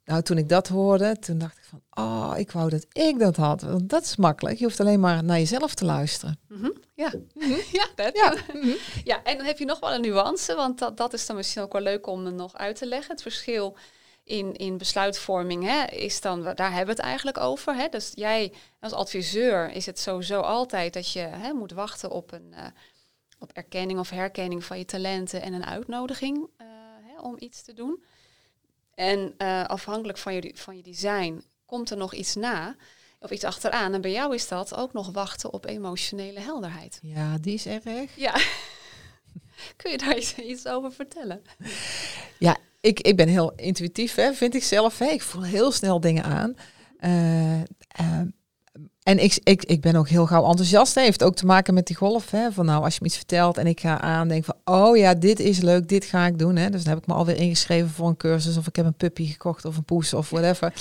nou, 0.05 0.21
toen 0.21 0.37
ik 0.37 0.49
dat 0.49 0.67
hoorde, 0.67 1.19
toen 1.19 1.37
dacht 1.37 1.57
ik 1.57 1.63
van, 1.69 1.81
oh, 2.03 2.33
ik 2.37 2.51
wou 2.51 2.69
dat 2.69 2.85
ik 2.91 3.19
dat 3.19 3.35
had. 3.35 3.61
Want 3.61 3.89
dat 3.89 4.03
is 4.03 4.15
makkelijk. 4.15 4.57
Je 4.57 4.63
hoeft 4.63 4.79
alleen 4.79 4.99
maar 4.99 5.23
naar 5.23 5.37
jezelf 5.37 5.73
te 5.73 5.85
luisteren. 5.85 6.39
Mhm, 6.47 6.69
Ja. 7.03 7.13
ja, 7.79 7.87
dat. 7.95 8.15
Ja. 8.15 8.35
ja, 9.03 9.23
en 9.23 9.37
dan 9.37 9.45
heb 9.45 9.57
je 9.57 9.65
nog 9.65 9.79
wel 9.79 9.93
een 9.93 10.01
nuance, 10.01 10.55
want 10.55 10.79
dat, 10.79 10.97
dat 10.97 11.13
is 11.13 11.25
dan 11.25 11.35
misschien 11.35 11.61
ook 11.61 11.73
wel 11.73 11.81
leuk 11.81 12.07
om 12.07 12.25
er 12.25 12.33
nog 12.33 12.55
uit 12.55 12.75
te 12.75 12.85
leggen. 12.85 13.11
Het 13.11 13.21
verschil 13.21 13.77
in, 14.23 14.55
in 14.55 14.77
besluitvorming 14.77 15.63
hè, 15.63 15.85
is 15.85 16.21
dan, 16.21 16.43
daar 16.43 16.73
hebben 16.73 16.95
we 16.95 17.01
het 17.01 17.09
eigenlijk 17.09 17.37
over. 17.37 17.75
Hè. 17.75 17.87
Dus 17.87 18.11
jij 18.15 18.53
als 18.79 18.93
adviseur 18.93 19.71
is 19.71 19.85
het 19.85 19.99
sowieso 19.99 20.39
altijd 20.39 20.93
dat 20.93 21.11
je 21.11 21.19
hè, 21.19 21.53
moet 21.53 21.71
wachten 21.71 22.11
op 22.11 22.31
een 22.31 22.53
eh, 22.53 22.65
op 23.39 23.51
erkenning 23.51 23.99
of 23.99 24.09
herkenning 24.09 24.63
van 24.63 24.77
je 24.77 24.85
talenten 24.85 25.41
en 25.41 25.53
een 25.53 25.65
uitnodiging 25.65 26.47
eh, 26.57 26.67
hè, 27.01 27.21
om 27.21 27.35
iets 27.39 27.61
te 27.61 27.73
doen. 27.73 28.03
En 28.95 29.33
eh, 29.37 29.65
afhankelijk 29.65 30.17
van 30.17 30.33
je, 30.33 30.51
van 30.55 30.75
je 30.77 30.83
design 30.83 31.43
komt 31.65 31.89
er 31.89 31.97
nog 31.97 32.13
iets 32.13 32.35
na 32.35 32.75
of 33.23 33.31
iets 33.31 33.43
achteraan. 33.43 33.93
En 33.93 34.01
bij 34.01 34.11
jou 34.11 34.33
is 34.33 34.47
dat 34.47 34.75
ook 34.75 34.93
nog 34.93 35.11
wachten 35.11 35.53
op 35.53 35.65
emotionele 35.65 36.39
helderheid. 36.39 36.99
Ja, 37.01 37.37
die 37.37 37.53
is 37.53 37.65
erg. 37.65 38.15
Ja. 38.15 38.33
Kun 39.77 39.91
je 39.91 39.97
daar 39.97 40.17
iets, 40.43 40.67
over 40.67 40.91
vertellen? 40.91 41.41
Ja, 42.37 42.57
ik, 42.81 42.99
ik 42.99 43.15
ben 43.15 43.27
heel 43.27 43.53
intuïtief, 43.55 44.15
hè, 44.15 44.33
vind 44.33 44.55
ik 44.55 44.63
zelf. 44.63 44.99
Hè. 44.99 45.05
Ik 45.05 45.21
voel 45.21 45.43
heel 45.43 45.71
snel 45.71 45.99
dingen 45.99 46.23
aan. 46.23 46.55
Eh, 46.99 47.61
eh, 47.61 47.65
en 49.03 49.23
ik, 49.23 49.39
ik, 49.43 49.65
ik 49.65 49.81
ben 49.81 49.95
ook 49.95 50.09
heel 50.09 50.25
gauw 50.25 50.45
enthousiast. 50.45 50.95
Hè. 50.95 51.01
Heeft 51.01 51.23
ook 51.23 51.35
te 51.35 51.45
maken 51.45 51.73
met 51.73 51.87
die 51.87 51.95
golf. 51.95 52.31
Hè. 52.31 52.51
Van 52.51 52.65
nou, 52.65 52.83
als 52.83 52.93
je 52.93 52.99
me 53.01 53.07
iets 53.07 53.17
vertelt 53.17 53.57
en 53.57 53.67
ik 53.67 53.79
ga 53.79 54.01
aan, 54.01 54.27
denk 54.27 54.45
van, 54.45 54.55
oh 54.63 54.97
ja, 54.97 55.13
dit 55.13 55.39
is 55.39 55.61
leuk, 55.61 55.87
dit 55.87 56.05
ga 56.05 56.25
ik 56.25 56.39
doen. 56.39 56.55
Hè. 56.55 56.69
Dus 56.69 56.83
dan 56.83 56.93
heb 56.93 57.01
ik 57.01 57.07
me 57.07 57.13
alweer 57.13 57.35
ingeschreven 57.35 57.89
voor 57.89 58.07
een 58.07 58.17
cursus 58.17 58.57
of 58.57 58.67
ik 58.67 58.75
heb 58.75 58.85
een 58.85 58.95
puppy 58.95 59.25
gekocht 59.25 59.65
of 59.65 59.77
een 59.77 59.83
poes 59.83 60.13
of 60.13 60.29
whatever. 60.29 60.73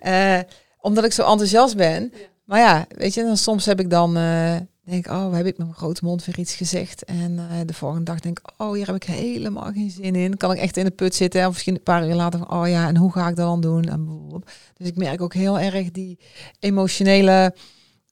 Eh, 0.00 0.38
omdat 0.86 1.04
ik 1.04 1.12
zo 1.12 1.30
enthousiast 1.30 1.76
ben. 1.76 2.02
Ja. 2.12 2.18
Maar 2.44 2.58
ja, 2.58 2.86
weet 2.88 3.14
je, 3.14 3.22
dan 3.22 3.36
soms 3.36 3.64
heb 3.64 3.80
ik 3.80 3.90
dan, 3.90 4.16
eh, 4.16 4.56
denk 4.84 5.06
oh, 5.06 5.32
heb 5.32 5.46
ik 5.46 5.56
met 5.58 5.66
mijn 5.66 5.78
grote 5.78 6.04
mond 6.04 6.24
weer 6.24 6.38
iets 6.38 6.54
gezegd. 6.54 7.04
En 7.04 7.38
eh, 7.38 7.58
de 7.66 7.74
volgende 7.74 8.04
dag 8.04 8.20
denk 8.20 8.38
ik, 8.38 8.50
oh, 8.56 8.72
hier 8.72 8.86
heb 8.86 8.94
ik 8.94 9.04
helemaal 9.04 9.72
geen 9.72 9.90
zin 9.90 10.14
in. 10.14 10.36
Kan 10.36 10.52
ik 10.52 10.58
echt 10.58 10.76
in 10.76 10.84
de 10.84 10.90
put 10.90 11.14
zitten. 11.14 11.46
Of 11.46 11.52
misschien 11.52 11.74
een 11.74 11.82
paar 11.82 12.08
uur 12.08 12.14
later 12.14 12.38
van, 12.38 12.60
oh 12.60 12.68
ja, 12.68 12.88
en 12.88 12.96
hoe 12.96 13.12
ga 13.12 13.28
ik 13.28 13.36
dat 13.36 13.46
dan 13.46 13.60
doen? 13.60 13.84
En 13.84 14.28
dus 14.76 14.88
ik 14.88 14.96
merk 14.96 15.20
ook 15.20 15.34
heel 15.34 15.58
erg 15.58 15.90
die 15.90 16.18
emotionele 16.58 17.54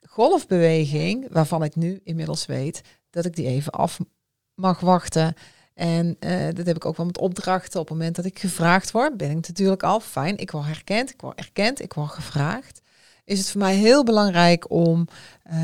golfbeweging, 0.09 1.27
waarvan 1.31 1.63
ik 1.65 1.77
nu 1.77 2.01
inmiddels 2.05 2.47
weet 2.47 2.81
dat 3.11 3.25
ik 3.25 3.37
die 3.37 3.47
even 3.47 3.73
af 3.73 3.99
mag 4.55 4.81
wachten. 4.81 5.35
En 5.75 6.17
eh, 6.19 6.55
dat 6.55 6.67
heb 6.67 6.77
ik 6.77 6.85
ook 6.85 6.97
wel 6.97 7.07
met 7.07 7.19
opdrachten. 7.19 7.81
Op 7.81 7.89
het 7.89 7.97
moment 7.97 8.17
dat 8.17 8.25
ik 8.25 8.39
gevraagd 8.39 8.91
word, 8.91 9.17
ben 9.17 9.31
ik 9.31 9.49
natuurlijk 9.49 9.83
al 9.83 10.01
fijn. 10.01 10.37
Ik 10.37 10.51
word 10.51 10.67
herkend, 10.67 11.11
ik 11.11 11.21
word 11.21 11.39
erkend, 11.39 11.81
ik 11.83 11.93
word 11.93 12.11
gevraagd. 12.11 12.83
Is 13.25 13.39
het 13.39 13.51
voor 13.51 13.61
mij 13.61 13.75
heel 13.75 14.05
belangrijk 14.05 14.71
om 14.71 15.09
eh, 15.43 15.57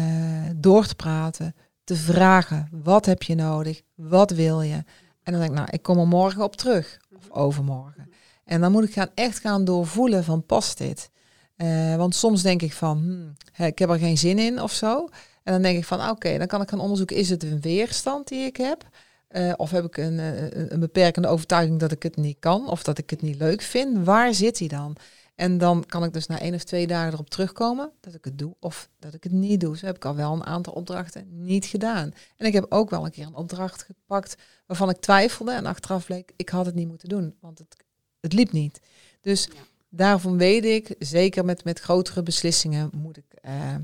door 0.56 0.86
te 0.86 0.94
praten, 0.94 1.54
te 1.84 1.96
vragen. 1.96 2.68
Wat 2.70 3.06
heb 3.06 3.22
je 3.22 3.34
nodig? 3.34 3.82
Wat 3.94 4.30
wil 4.30 4.62
je? 4.62 4.84
En 5.22 5.32
dan 5.32 5.40
denk 5.40 5.50
ik, 5.50 5.56
nou, 5.56 5.68
ik 5.70 5.82
kom 5.82 5.98
er 5.98 6.06
morgen 6.06 6.42
op 6.42 6.56
terug. 6.56 6.98
of 7.16 7.30
overmorgen. 7.30 8.11
En 8.44 8.61
dan 8.61 8.72
moet 8.72 8.84
ik 8.84 8.92
gaan, 8.92 9.11
echt 9.14 9.38
gaan 9.38 9.64
doorvoelen 9.64 10.24
van 10.24 10.46
past 10.46 10.78
dit? 10.78 11.11
Uh, 11.56 11.96
want 11.96 12.14
soms 12.14 12.42
denk 12.42 12.62
ik 12.62 12.72
van, 12.72 12.98
hmm, 12.98 13.66
ik 13.66 13.78
heb 13.78 13.90
er 13.90 13.98
geen 13.98 14.18
zin 14.18 14.38
in 14.38 14.62
of 14.62 14.72
zo. 14.72 15.08
En 15.42 15.52
dan 15.52 15.62
denk 15.62 15.78
ik 15.78 15.84
van, 15.84 16.08
oké, 16.11 16.38
dan 16.38 16.46
kan 16.46 16.62
ik 16.62 16.68
gaan 16.68 16.80
onderzoeken, 16.80 17.16
is 17.16 17.30
het 17.30 17.42
een 17.42 17.61
weerstand 17.61 18.28
die 18.28 18.46
ik 18.46 18.56
heb? 18.56 18.88
Uh, 19.31 19.53
of 19.57 19.70
heb 19.70 19.85
ik 19.85 19.97
een, 19.97 20.18
een, 20.18 20.72
een, 20.72 20.81
beperkende 20.81 21.28
overtuiging 21.28 21.81
dat 21.81 21.93
ik 21.93 22.03
het 22.03 22.16
niet 22.16 22.37
kan 22.39 22.68
of 22.68 22.83
dat 22.83 22.99
ik 22.99 23.11
het 23.11 23.22
niet 23.22 23.39
leuk 23.39 23.62
vind? 23.62 24.05
Waar 24.05 24.35
zit 24.35 24.59
die 24.59 24.68
dan? 24.68 24.97
En 25.35 25.59
dan 25.59 25.85
kan 25.87 26.05
ik 26.05 26.12
dus 26.12 26.26
na 26.26 26.41
één 26.41 26.55
of 26.55 26.64
twee 26.64 26.87
dagen 26.87 27.12
erop 27.12 27.31
terugkomen 27.31 27.91
dat 28.01 28.14
ik 28.14 28.24
het 28.24 28.39
doe 28.39 28.55
of 28.61 28.89
dat 28.99 29.14
ik 29.14 29.22
het 29.22 29.33
niet 29.33 29.61
doe. 29.61 29.76
Zo 29.76 29.87
heb 29.87 29.97
ik 29.97 30.05
al 30.05 30.14
wel 30.14 30.33
een 30.33 30.45
aantal 30.45 30.72
opdrachten 30.72 31.26
niet 31.31 31.64
gedaan. 31.64 32.12
En 32.37 32.47
ik 32.47 32.53
heb 32.53 32.66
ook 32.68 32.91
wel 32.91 33.05
een 33.05 33.11
keer 33.11 33.26
een 33.26 33.35
opdracht 33.35 33.83
gepakt 33.83 34.37
waarvan 34.66 34.91
ik 34.91 34.97
twijfelde 34.97 35.53
en 35.53 35.66
achteraf 35.66 36.07
bleek, 36.07 36.33
ik 36.37 36.49
had 36.49 36.66
het 36.66 36.74
niet 36.74 36.89
moeten 36.89 37.09
doen, 37.09 37.35
want 37.41 37.59
het, 37.59 37.76
het 38.20 38.33
liep 38.33 38.53
niet. 38.53 38.81
Dus 39.20 39.49
daarvan 39.89 40.37
weet 40.37 40.64
ik, 40.64 40.95
zeker 40.99 41.45
met, 41.45 41.64
met 41.64 41.81
grotere 41.81 42.22
beslissingen, 42.22 42.91
moet 42.95 43.16
ik, 43.16 43.24
uh, 43.45 43.74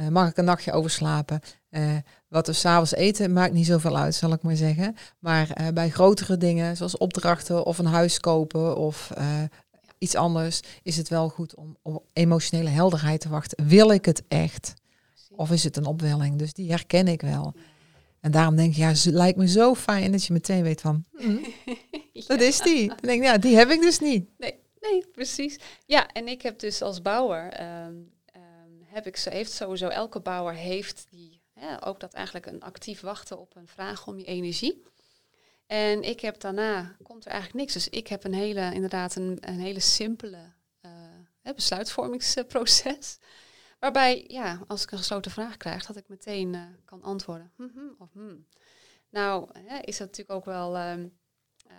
uh, 0.00 0.08
mag 0.08 0.28
ik 0.28 0.36
een 0.36 0.44
nachtje 0.44 0.72
overslapen. 0.72 1.40
Uh, 1.70 1.96
wat 2.28 2.46
we 2.46 2.52
s'avonds 2.52 2.94
eten 2.94 3.32
maakt 3.32 3.52
niet 3.52 3.66
zoveel 3.66 3.98
uit, 3.98 4.14
zal 4.14 4.32
ik 4.32 4.42
maar 4.42 4.56
zeggen. 4.56 4.96
Maar 5.18 5.70
bij 5.74 5.90
grotere 5.90 6.36
dingen, 6.36 6.76
zoals 6.76 6.96
opdrachten 6.96 7.66
of 7.66 7.78
een 7.78 7.86
huis 7.86 8.20
kopen 8.20 8.76
of 8.76 9.12
iets 9.98 10.14
anders, 10.14 10.60
is 10.82 10.96
het 10.96 11.08
wel 11.08 11.28
goed 11.28 11.54
om, 11.54 11.76
om 11.82 12.02
emotionele 12.12 12.68
helderheid 12.68 13.20
te 13.20 13.28
wachten. 13.28 13.66
Wil 13.66 13.90
ik 13.90 14.04
het 14.04 14.22
echt? 14.28 14.74
Of 15.30 15.50
is 15.50 15.64
het 15.64 15.76
een 15.76 15.86
opwelling? 15.86 16.38
Dus 16.38 16.52
die 16.52 16.70
herken 16.70 17.08
ik 17.08 17.20
wel. 17.20 17.54
En 18.20 18.30
daarom 18.30 18.56
denk 18.56 18.70
ik, 18.70 18.76
ja, 18.76 18.88
het 18.88 19.04
lijkt 19.04 19.38
me 19.38 19.48
zo 19.48 19.74
fijn 19.74 20.12
dat 20.12 20.24
je 20.24 20.32
meteen 20.32 20.62
weet 20.62 20.80
van, 20.80 21.04
hm, 21.16 21.36
dat 22.26 22.40
is 22.40 22.60
die. 22.60 22.88
Dan 22.88 22.96
denk 23.00 23.20
ik, 23.20 23.26
ja, 23.26 23.38
die 23.38 23.56
heb 23.56 23.70
ik 23.70 23.80
dus 23.80 23.98
niet. 23.98 24.28
Nee, 24.38 24.54
nee, 24.80 25.06
precies. 25.12 25.58
Ja, 25.86 26.08
en 26.08 26.28
ik 26.28 26.42
heb 26.42 26.58
dus 26.58 26.82
als 26.82 27.02
bouwer, 27.02 27.60
um, 27.86 28.10
heb 28.96 29.06
ik, 29.06 29.18
heeft 29.18 29.52
sowieso, 29.52 29.88
elke 29.88 30.20
bouwer 30.20 30.54
heeft 30.54 31.06
die, 31.10 31.42
ook 31.80 32.00
dat 32.00 32.12
eigenlijk 32.12 32.46
een 32.46 32.62
actief 32.62 33.00
wachten 33.00 33.38
op 33.38 33.56
een 33.56 33.68
vraag 33.68 34.06
om 34.06 34.18
je 34.18 34.24
energie. 34.24 34.82
En 35.66 36.02
ik 36.02 36.20
heb 36.20 36.40
daarna, 36.40 36.96
komt 37.02 37.24
er 37.24 37.30
eigenlijk 37.30 37.60
niks. 37.60 37.72
Dus 37.72 37.88
ik 37.88 38.06
heb 38.06 38.24
een 38.24 38.34
hele, 38.34 38.74
inderdaad 38.74 39.14
een, 39.14 39.38
een 39.40 39.58
hele 39.58 39.80
simpele 39.80 40.52
uh, 40.82 41.54
besluitvormingsproces. 41.54 43.18
Waarbij, 43.78 44.24
ja, 44.28 44.60
als 44.66 44.82
ik 44.82 44.90
een 44.90 44.98
gesloten 44.98 45.30
vraag 45.30 45.56
krijg, 45.56 45.86
dat 45.86 45.96
ik 45.96 46.08
meteen 46.08 46.54
uh, 46.54 46.62
kan 46.84 47.02
antwoorden. 47.02 47.52
Mm 47.56 47.70
-hmm, 47.74 47.94
of 47.98 48.12
hmm. 48.12 48.46
Nou, 49.08 49.48
hè, 49.58 49.78
is 49.78 49.96
dat 49.96 50.06
natuurlijk 50.06 50.38
ook 50.38 50.44
wel, 50.44 50.78
um, 50.90 51.18
uh, 51.66 51.72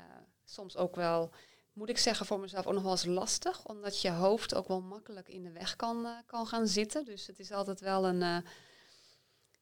soms 0.45 0.77
ook 0.77 0.95
wel, 0.95 1.31
moet 1.77 1.89
ik 1.89 1.97
zeggen, 1.97 2.25
voor 2.25 2.39
mezelf 2.39 2.67
ook 2.67 2.73
nog 2.73 2.83
wel 2.83 2.91
eens 2.91 3.05
lastig. 3.05 3.65
Omdat 3.65 4.01
je 4.01 4.11
hoofd 4.11 4.55
ook 4.55 4.67
wel 4.67 4.81
makkelijk 4.81 5.29
in 5.29 5.43
de 5.43 5.51
weg 5.51 5.75
kan, 5.75 6.07
kan 6.25 6.47
gaan 6.47 6.67
zitten. 6.67 7.05
Dus 7.05 7.27
het 7.27 7.39
is 7.39 7.51
altijd 7.51 7.79
wel 7.79 8.05
een 8.05 8.43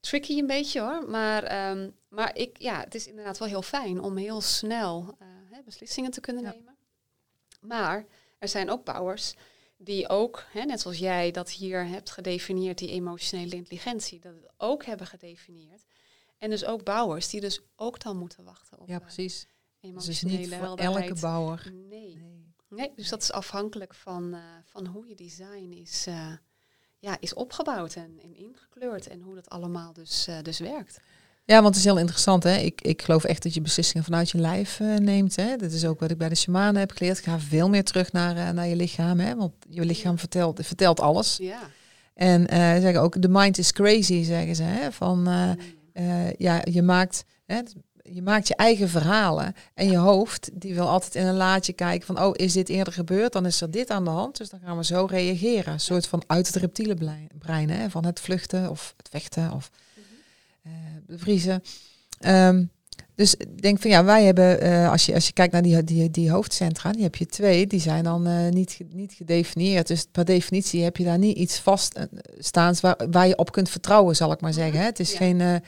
tricky 0.05 0.39
een 0.39 0.47
beetje 0.47 0.81
hoor. 0.81 1.09
Maar, 1.09 1.69
um, 1.71 1.95
maar 2.09 2.35
ik, 2.35 2.59
ja, 2.59 2.79
het 2.79 2.95
is 2.95 3.07
inderdaad 3.07 3.37
wel 3.37 3.47
heel 3.47 3.61
fijn 3.61 4.01
om 4.01 4.17
heel 4.17 4.41
snel 4.41 5.15
uh, 5.21 5.27
hè, 5.51 5.61
beslissingen 5.63 6.11
te 6.11 6.21
kunnen 6.21 6.43
nemen. 6.43 6.75
Maar 7.61 8.05
er 8.39 8.47
zijn 8.47 8.69
ook 8.69 8.83
bouwers 8.83 9.33
die 9.77 10.09
ook, 10.09 10.43
hè, 10.51 10.63
net 10.63 10.81
zoals 10.81 10.97
jij 10.97 11.31
dat 11.31 11.49
hier 11.49 11.87
hebt 11.87 12.11
gedefinieerd, 12.11 12.77
die 12.77 12.89
emotionele 12.89 13.55
intelligentie, 13.55 14.19
dat 14.19 14.33
het 14.33 14.49
ook 14.57 14.85
hebben 14.85 15.07
gedefinieerd. 15.07 15.85
En 16.37 16.49
dus 16.49 16.65
ook 16.65 16.83
bouwers 16.83 17.29
die 17.29 17.41
dus 17.41 17.61
ook 17.75 17.99
dan 17.99 18.17
moeten 18.17 18.43
wachten 18.43 18.79
op 18.79 18.87
ja, 18.87 18.99
precies. 18.99 19.47
Emotionele 19.85 20.37
dus 20.37 20.49
niet 20.49 20.59
voor 20.59 20.77
elke 20.77 21.15
bouwer. 21.19 21.71
Nee. 21.89 21.89
nee. 21.89 22.53
nee. 22.69 22.91
dus 22.95 23.09
dat 23.09 23.21
is 23.21 23.31
afhankelijk 23.31 23.93
van, 23.93 24.33
uh, 24.33 24.39
van 24.63 24.85
hoe 24.85 25.07
je 25.07 25.15
design 25.15 25.71
is. 25.81 26.05
Uh, 26.07 26.31
ja, 26.99 27.17
is 27.19 27.33
opgebouwd 27.33 27.93
en, 27.93 28.19
en 28.23 28.35
ingekleurd 28.35 29.07
en 29.07 29.21
hoe 29.21 29.35
dat 29.35 29.49
allemaal 29.49 29.93
dus, 29.93 30.27
uh, 30.29 30.41
dus 30.41 30.59
werkt. 30.59 30.99
Ja, 31.43 31.55
want 31.55 31.67
het 31.67 31.75
is 31.75 31.83
heel 31.83 31.97
interessant. 31.97 32.43
Hè? 32.43 32.57
Ik, 32.57 32.81
ik 32.81 33.01
geloof 33.01 33.23
echt 33.23 33.43
dat 33.43 33.53
je 33.53 33.61
beslissingen 33.61 34.03
vanuit 34.03 34.29
je 34.29 34.37
lijf 34.37 34.79
neemt. 34.79 35.35
Hè? 35.35 35.55
Dat 35.55 35.71
is 35.71 35.85
ook 35.85 35.99
wat 35.99 36.11
ik 36.11 36.17
bij 36.17 36.29
de 36.29 36.35
shamanen 36.35 36.79
heb 36.79 36.91
geleerd. 36.91 37.19
Ga 37.19 37.39
veel 37.39 37.69
meer 37.69 37.83
terug 37.83 38.11
naar, 38.11 38.53
naar 38.53 38.67
je 38.67 38.75
lichaam. 38.75 39.19
Hè? 39.19 39.35
Want 39.35 39.53
je 39.69 39.85
lichaam 39.85 40.19
vertelt, 40.19 40.65
vertelt 40.65 40.99
alles. 40.99 41.37
Ja. 41.37 41.69
En 42.13 42.47
zeggen 42.81 43.01
ook, 43.01 43.21
de 43.21 43.29
mind 43.29 43.57
is 43.57 43.71
crazy, 43.71 44.23
zeggen 44.23 44.55
ze. 44.55 44.63
Hè? 44.63 44.91
Van, 44.91 45.27
ja, 46.37 46.61
je 46.63 46.81
maakt... 46.81 47.25
Hè, 47.45 47.61
je 48.13 48.21
maakt 48.21 48.47
je 48.47 48.55
eigen 48.55 48.89
verhalen. 48.89 49.55
En 49.73 49.89
je 49.91 49.97
hoofd, 49.97 50.49
die 50.53 50.73
wil 50.73 50.87
altijd 50.87 51.15
in 51.15 51.25
een 51.25 51.35
laadje 51.35 51.73
kijken 51.73 52.05
van, 52.05 52.21
oh, 52.23 52.31
is 52.33 52.53
dit 52.53 52.69
eerder 52.69 52.93
gebeurd? 52.93 53.33
Dan 53.33 53.45
is 53.45 53.61
er 53.61 53.71
dit 53.71 53.89
aan 53.89 54.03
de 54.03 54.09
hand. 54.09 54.37
Dus 54.37 54.49
dan 54.49 54.59
gaan 54.65 54.77
we 54.77 54.83
zo 54.83 55.07
reageren. 55.09 55.73
Een 55.73 55.79
soort 55.79 56.07
van 56.07 56.23
uit 56.27 56.47
het 56.47 56.55
reptiele 56.55 56.95
brein, 57.39 57.69
hè? 57.69 57.89
van 57.89 58.05
het 58.05 58.19
vluchten 58.19 58.69
of 58.69 58.93
het 58.97 59.09
vechten 59.09 59.51
of 59.51 59.71
uh, 60.67 60.73
bevriezen. 61.07 61.63
Um, 62.25 62.69
dus 63.15 63.35
ik 63.35 63.61
denk 63.61 63.81
van 63.81 63.89
ja, 63.89 64.03
wij 64.03 64.23
hebben, 64.23 64.63
uh, 64.63 64.91
als, 64.91 65.05
je, 65.05 65.13
als 65.13 65.27
je 65.27 65.33
kijkt 65.33 65.53
naar 65.53 65.61
die, 65.61 65.83
die, 65.83 66.11
die 66.11 66.31
hoofdcentra, 66.31 66.91
die 66.91 67.03
heb 67.03 67.15
je 67.15 67.25
twee, 67.25 67.67
die 67.67 67.79
zijn 67.79 68.03
dan 68.03 68.27
uh, 68.27 68.49
niet, 68.49 68.79
niet 68.89 69.13
gedefinieerd. 69.13 69.87
Dus 69.87 70.05
per 70.11 70.25
definitie 70.25 70.83
heb 70.83 70.97
je 70.97 71.03
daar 71.03 71.17
niet 71.17 71.37
iets 71.37 71.59
vaststaans 71.59 72.81
waar, 72.81 72.97
waar 73.11 73.27
je 73.27 73.37
op 73.37 73.51
kunt 73.51 73.69
vertrouwen, 73.69 74.15
zal 74.15 74.31
ik 74.31 74.41
maar 74.41 74.53
zeggen. 74.53 74.79
Hè? 74.79 74.85
Het 74.85 74.99
is 74.99 75.13
geen 75.13 75.61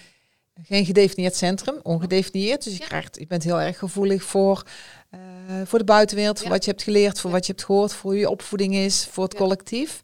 geen 0.63 0.85
gedefinieerd 0.85 1.35
centrum, 1.35 1.79
ongedefinieerd. 1.83 2.63
Dus 2.63 2.77
je, 2.77 2.83
krijgt, 2.83 3.19
je 3.19 3.27
bent 3.27 3.43
heel 3.43 3.61
erg 3.61 3.77
gevoelig 3.77 4.23
voor, 4.23 4.63
uh, 5.11 5.19
voor 5.65 5.79
de 5.79 5.85
buitenwereld, 5.85 6.39
voor 6.39 6.49
wat 6.49 6.65
je 6.65 6.71
hebt 6.71 6.83
geleerd, 6.83 7.19
voor 7.19 7.31
wat 7.31 7.45
je 7.45 7.51
hebt 7.51 7.65
gehoord, 7.65 7.93
voor 7.93 8.15
je 8.15 8.29
opvoeding 8.29 8.75
is, 8.75 9.07
voor 9.11 9.23
het 9.23 9.35
collectief. 9.35 10.01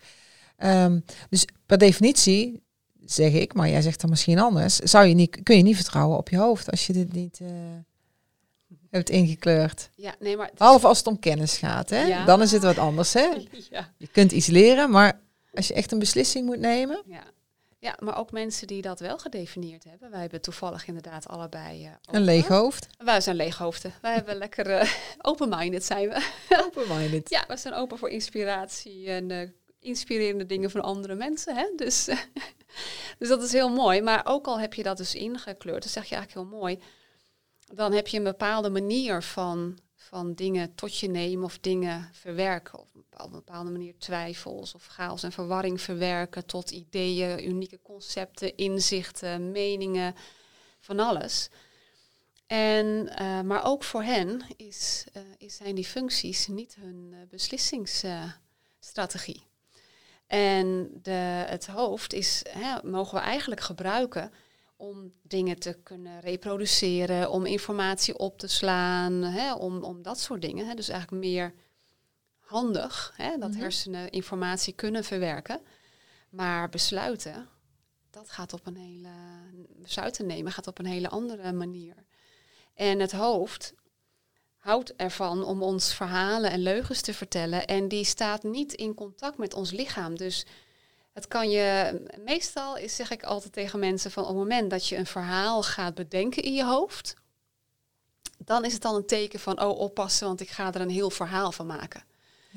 Um, 0.57 1.05
dus 1.29 1.45
per 1.65 1.77
definitie 1.77 2.63
zeg 3.05 3.33
ik, 3.33 3.53
maar 3.53 3.69
jij 3.69 3.81
zegt 3.81 4.01
dan 4.01 4.09
misschien 4.09 4.39
anders, 4.39 4.75
zou 4.75 5.05
je 5.05 5.13
niet, 5.13 5.43
kun 5.43 5.57
je 5.57 5.63
niet 5.63 5.75
vertrouwen 5.75 6.17
op 6.17 6.29
je 6.29 6.37
hoofd 6.37 6.71
als 6.71 6.87
je 6.87 6.93
dit 6.93 7.13
niet 7.13 7.39
uh, 7.41 7.49
hebt 8.89 9.09
ingekleurd. 9.09 9.89
Ja, 9.95 10.15
nee, 10.19 10.37
maar 10.37 10.51
Half 10.57 10.85
als 10.85 10.97
het 10.97 11.07
om 11.07 11.19
kennis 11.19 11.57
gaat, 11.57 11.89
hè? 11.89 12.25
Dan 12.25 12.41
is 12.41 12.51
het 12.51 12.63
wat 12.63 12.77
anders. 12.77 13.13
Hè? 13.13 13.29
Ja. 13.69 13.93
Je 13.97 14.07
kunt 14.07 14.31
iets 14.31 14.47
leren, 14.47 14.89
maar 14.89 15.21
als 15.53 15.67
je 15.67 15.73
echt 15.73 15.91
een 15.91 15.99
beslissing 15.99 16.45
moet 16.45 16.59
nemen. 16.59 17.03
Ja. 17.05 17.23
Ja, 17.83 17.95
maar 17.99 18.17
ook 18.17 18.31
mensen 18.31 18.67
die 18.67 18.81
dat 18.81 18.99
wel 18.99 19.17
gedefinieerd 19.17 19.83
hebben. 19.83 20.11
Wij 20.11 20.21
hebben 20.21 20.41
toevallig 20.41 20.87
inderdaad 20.87 21.27
allebei... 21.27 21.85
Uh, 21.85 21.91
een 22.11 22.21
leeg 22.21 22.47
hoofd? 22.47 22.87
Wij 22.97 23.21
zijn 23.21 23.35
leeghoofden. 23.35 23.93
Wij 24.01 24.13
hebben 24.13 24.35
lekker 24.35 24.81
uh, 24.81 24.91
open-minded 25.21 25.83
zijn 25.85 26.09
we. 26.09 26.29
Open-minded. 26.65 27.29
ja, 27.29 27.43
we 27.47 27.57
zijn 27.57 27.73
open 27.73 27.97
voor 27.97 28.09
inspiratie 28.09 29.09
en 29.09 29.29
uh, 29.29 29.49
inspirerende 29.79 30.45
dingen 30.45 30.71
van 30.71 30.81
andere 30.81 31.15
mensen. 31.15 31.55
Hè? 31.55 31.65
Dus, 31.75 32.05
dus 33.19 33.27
dat 33.27 33.43
is 33.43 33.51
heel 33.51 33.69
mooi. 33.69 34.01
Maar 34.01 34.21
ook 34.25 34.47
al 34.47 34.59
heb 34.59 34.73
je 34.73 34.83
dat 34.83 34.97
dus 34.97 35.15
ingekleurd, 35.15 35.83
dat 35.83 35.91
zeg 35.91 36.05
je 36.05 36.15
eigenlijk 36.15 36.47
heel 36.49 36.59
mooi. 36.59 36.79
Dan 37.73 37.93
heb 37.93 38.07
je 38.07 38.17
een 38.17 38.23
bepaalde 38.23 38.69
manier 38.69 39.21
van, 39.21 39.79
van 40.13 40.33
dingen 40.33 40.75
tot 40.75 40.97
je 40.97 41.09
nemen 41.09 41.43
of 41.43 41.59
dingen 41.59 42.09
verwerken. 42.11 42.79
Of 42.79 42.85
op 42.95 43.25
een 43.25 43.31
bepaalde 43.31 43.69
manier 43.69 43.93
twijfels 43.97 44.73
of 44.73 44.85
chaos 44.85 45.23
en 45.23 45.31
verwarring 45.31 45.81
verwerken 45.81 46.45
tot 46.45 46.71
ideeën, 46.71 47.47
unieke 47.47 47.79
concepten, 47.81 48.57
inzichten, 48.57 49.51
meningen, 49.51 50.15
van 50.79 50.99
alles. 50.99 51.49
En, 52.47 53.13
uh, 53.21 53.41
maar 53.41 53.65
ook 53.65 53.83
voor 53.83 54.03
hen 54.03 54.41
is, 54.57 55.05
uh, 55.17 55.23
is, 55.37 55.55
zijn 55.55 55.75
die 55.75 55.85
functies 55.85 56.47
niet 56.47 56.75
hun 56.75 57.09
uh, 57.11 57.17
beslissingsstrategie. 57.29 59.43
en 60.27 60.89
de, 61.01 61.45
het 61.47 61.67
hoofd 61.67 62.13
is, 62.13 62.45
hè, 62.49 62.77
mogen 62.83 63.17
we 63.17 63.23
eigenlijk 63.23 63.61
gebruiken 63.61 64.31
om 64.83 65.13
dingen 65.21 65.59
te 65.59 65.73
kunnen 65.83 66.19
reproduceren, 66.19 67.31
om 67.31 67.45
informatie 67.45 68.17
op 68.17 68.37
te 68.37 68.47
slaan, 68.47 69.13
hè, 69.13 69.53
om, 69.53 69.83
om 69.83 70.01
dat 70.01 70.19
soort 70.19 70.41
dingen. 70.41 70.67
Hè. 70.67 70.73
Dus 70.73 70.89
eigenlijk 70.89 71.23
meer 71.23 71.53
handig 72.39 73.13
hè, 73.15 73.37
dat 73.37 73.49
mhm. 73.49 73.59
hersenen 73.59 74.09
informatie 74.09 74.73
kunnen 74.73 75.03
verwerken. 75.03 75.61
Maar 76.29 76.69
besluiten, 76.69 77.49
dat 78.09 78.29
gaat 78.29 78.53
op 78.53 78.67
een 78.67 78.75
hele. 78.75 79.09
Besluiten 79.75 80.25
nemen 80.25 80.51
gaat 80.51 80.67
op 80.67 80.79
een 80.79 80.85
hele 80.85 81.09
andere 81.09 81.51
manier. 81.51 81.95
En 82.73 82.99
het 82.99 83.11
hoofd 83.11 83.73
houdt 84.57 84.95
ervan 84.95 85.43
om 85.43 85.63
ons 85.63 85.93
verhalen 85.93 86.51
en 86.51 86.59
leugens 86.59 87.01
te 87.01 87.13
vertellen. 87.13 87.65
En 87.65 87.87
die 87.87 88.03
staat 88.03 88.43
niet 88.43 88.73
in 88.73 88.93
contact 88.93 89.37
met 89.37 89.53
ons 89.53 89.71
lichaam. 89.71 90.17
Dus 90.17 90.45
het 91.13 91.27
kan 91.27 91.49
je. 91.49 92.01
Meestal 92.25 92.77
is, 92.77 92.95
zeg 92.95 93.11
ik 93.11 93.23
altijd 93.23 93.53
tegen 93.53 93.79
mensen 93.79 94.11
van 94.11 94.23
op 94.23 94.29
het 94.29 94.37
moment 94.37 94.69
dat 94.69 94.87
je 94.87 94.97
een 94.97 95.05
verhaal 95.05 95.63
gaat 95.63 95.93
bedenken 95.93 96.43
in 96.43 96.53
je 96.53 96.65
hoofd. 96.65 97.13
Dan 98.37 98.65
is 98.65 98.73
het 98.73 98.81
dan 98.81 98.95
een 98.95 99.05
teken 99.05 99.39
van, 99.39 99.61
oh 99.61 99.79
oppassen, 99.79 100.27
want 100.27 100.41
ik 100.41 100.49
ga 100.49 100.73
er 100.73 100.81
een 100.81 100.89
heel 100.89 101.09
verhaal 101.09 101.51
van 101.51 101.65
maken. 101.65 102.03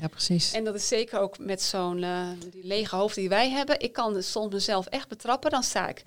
Ja, 0.01 0.09
precies. 0.09 0.53
En 0.53 0.65
dat 0.65 0.75
is 0.75 0.89
zeker 0.89 1.19
ook 1.19 1.39
met 1.39 1.63
zo'n 1.63 2.03
uh, 2.03 2.29
die 2.51 2.67
lege 2.67 2.97
hoofd 2.97 3.15
die 3.15 3.29
wij 3.29 3.51
hebben. 3.51 3.81
Ik 3.81 3.93
kan 3.93 4.13
dus 4.13 4.31
soms 4.31 4.53
mezelf 4.53 4.87
echt 4.87 5.09
betrappen. 5.09 5.51
Dan 5.51 5.63
sta 5.63 5.89
ik, 5.89 6.03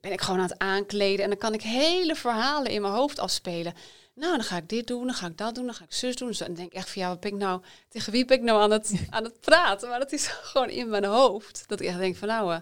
ben 0.00 0.12
ik 0.12 0.20
gewoon 0.20 0.40
aan 0.40 0.48
het 0.48 0.58
aankleden. 0.58 1.24
En 1.24 1.30
dan 1.30 1.38
kan 1.38 1.54
ik 1.54 1.62
hele 1.62 2.14
verhalen 2.14 2.70
in 2.70 2.82
mijn 2.82 2.94
hoofd 2.94 3.18
afspelen. 3.18 3.74
Nou, 4.20 4.36
dan 4.36 4.44
ga 4.44 4.56
ik 4.56 4.68
dit 4.68 4.86
doen, 4.86 5.06
dan 5.06 5.14
ga 5.14 5.26
ik 5.26 5.38
dat 5.38 5.54
doen, 5.54 5.64
dan 5.64 5.74
ga 5.74 5.84
ik 5.84 5.92
zus 5.92 6.16
doen. 6.16 6.28
Dus 6.28 6.38
dan 6.38 6.54
denk 6.54 6.68
ik 6.68 6.74
echt 6.74 6.90
van 6.90 7.02
ja, 7.02 7.08
wat 7.08 7.20
ben 7.20 7.30
ik 7.30 7.36
nou, 7.36 7.62
tegen 7.88 8.12
wie 8.12 8.24
ben 8.24 8.36
ik 8.36 8.42
nou 8.42 8.62
aan 8.62 8.70
het, 8.70 8.92
aan 9.10 9.24
het 9.24 9.40
praten? 9.40 9.88
Maar 9.88 9.98
dat 9.98 10.12
is 10.12 10.26
gewoon 10.50 10.68
in 10.68 10.88
mijn 10.88 11.04
hoofd. 11.04 11.64
Dat 11.66 11.80
ik 11.80 11.86
echt 11.86 11.98
denk 11.98 12.16
van 12.16 12.28
nou, 12.28 12.52
uh, 12.52 12.58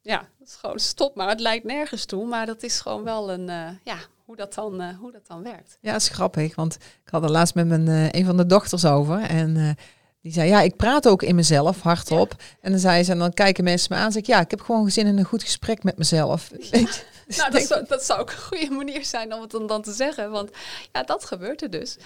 ja, 0.00 0.18
dat 0.38 0.48
is 0.48 0.54
gewoon 0.54 0.78
stop 0.78 1.14
maar. 1.14 1.28
Het 1.28 1.40
lijkt 1.40 1.64
nergens 1.64 2.04
toe, 2.04 2.26
maar 2.26 2.46
dat 2.46 2.62
is 2.62 2.80
gewoon 2.80 3.04
wel 3.04 3.30
een, 3.30 3.48
uh, 3.48 3.68
ja, 3.84 3.96
hoe 4.24 4.36
dat, 4.36 4.54
dan, 4.54 4.82
uh, 4.82 4.98
hoe 4.98 5.12
dat 5.12 5.26
dan 5.26 5.42
werkt. 5.42 5.78
Ja, 5.80 5.92
dat 5.92 6.00
is 6.00 6.08
grappig, 6.08 6.54
want 6.54 6.74
ik 6.74 7.10
had 7.10 7.22
er 7.22 7.30
laatst 7.30 7.54
met 7.54 7.66
mijn, 7.66 7.88
een 8.16 8.24
van 8.24 8.36
de 8.36 8.46
dochters 8.46 8.84
over 8.84 9.20
en 9.20 9.76
die 10.24 10.32
zei, 10.32 10.48
ja, 10.48 10.60
ik 10.60 10.76
praat 10.76 11.08
ook 11.08 11.22
in 11.22 11.34
mezelf 11.34 11.80
hardop. 11.80 12.34
En 12.60 12.70
dan 12.70 12.80
zei 12.80 13.02
ze, 13.02 13.12
en 13.12 13.18
dan 13.18 13.32
kijken 13.34 13.64
mensen 13.64 13.96
me 13.96 14.02
aan, 14.02 14.12
zeg 14.12 14.22
ik, 14.22 14.28
ja, 14.28 14.40
ik 14.40 14.50
heb 14.50 14.60
gewoon 14.60 14.84
gezin 14.84 15.06
in 15.06 15.18
een 15.18 15.24
goed 15.24 15.42
gesprek 15.42 15.82
met 15.82 15.98
mezelf. 15.98 16.50
nou, 16.70 17.50
dat 17.50 17.62
zou, 17.62 17.84
dat 17.86 18.04
zou 18.04 18.20
ook 18.20 18.30
een 18.30 18.38
goede 18.38 18.70
manier 18.70 19.04
zijn 19.04 19.34
om 19.34 19.40
het 19.40 19.50
dan, 19.50 19.66
dan 19.66 19.82
te 19.82 19.92
zeggen, 19.92 20.30
want 20.30 20.50
ja, 20.92 21.02
dat 21.02 21.24
gebeurt 21.24 21.62
er 21.62 21.70
dus. 21.70 21.96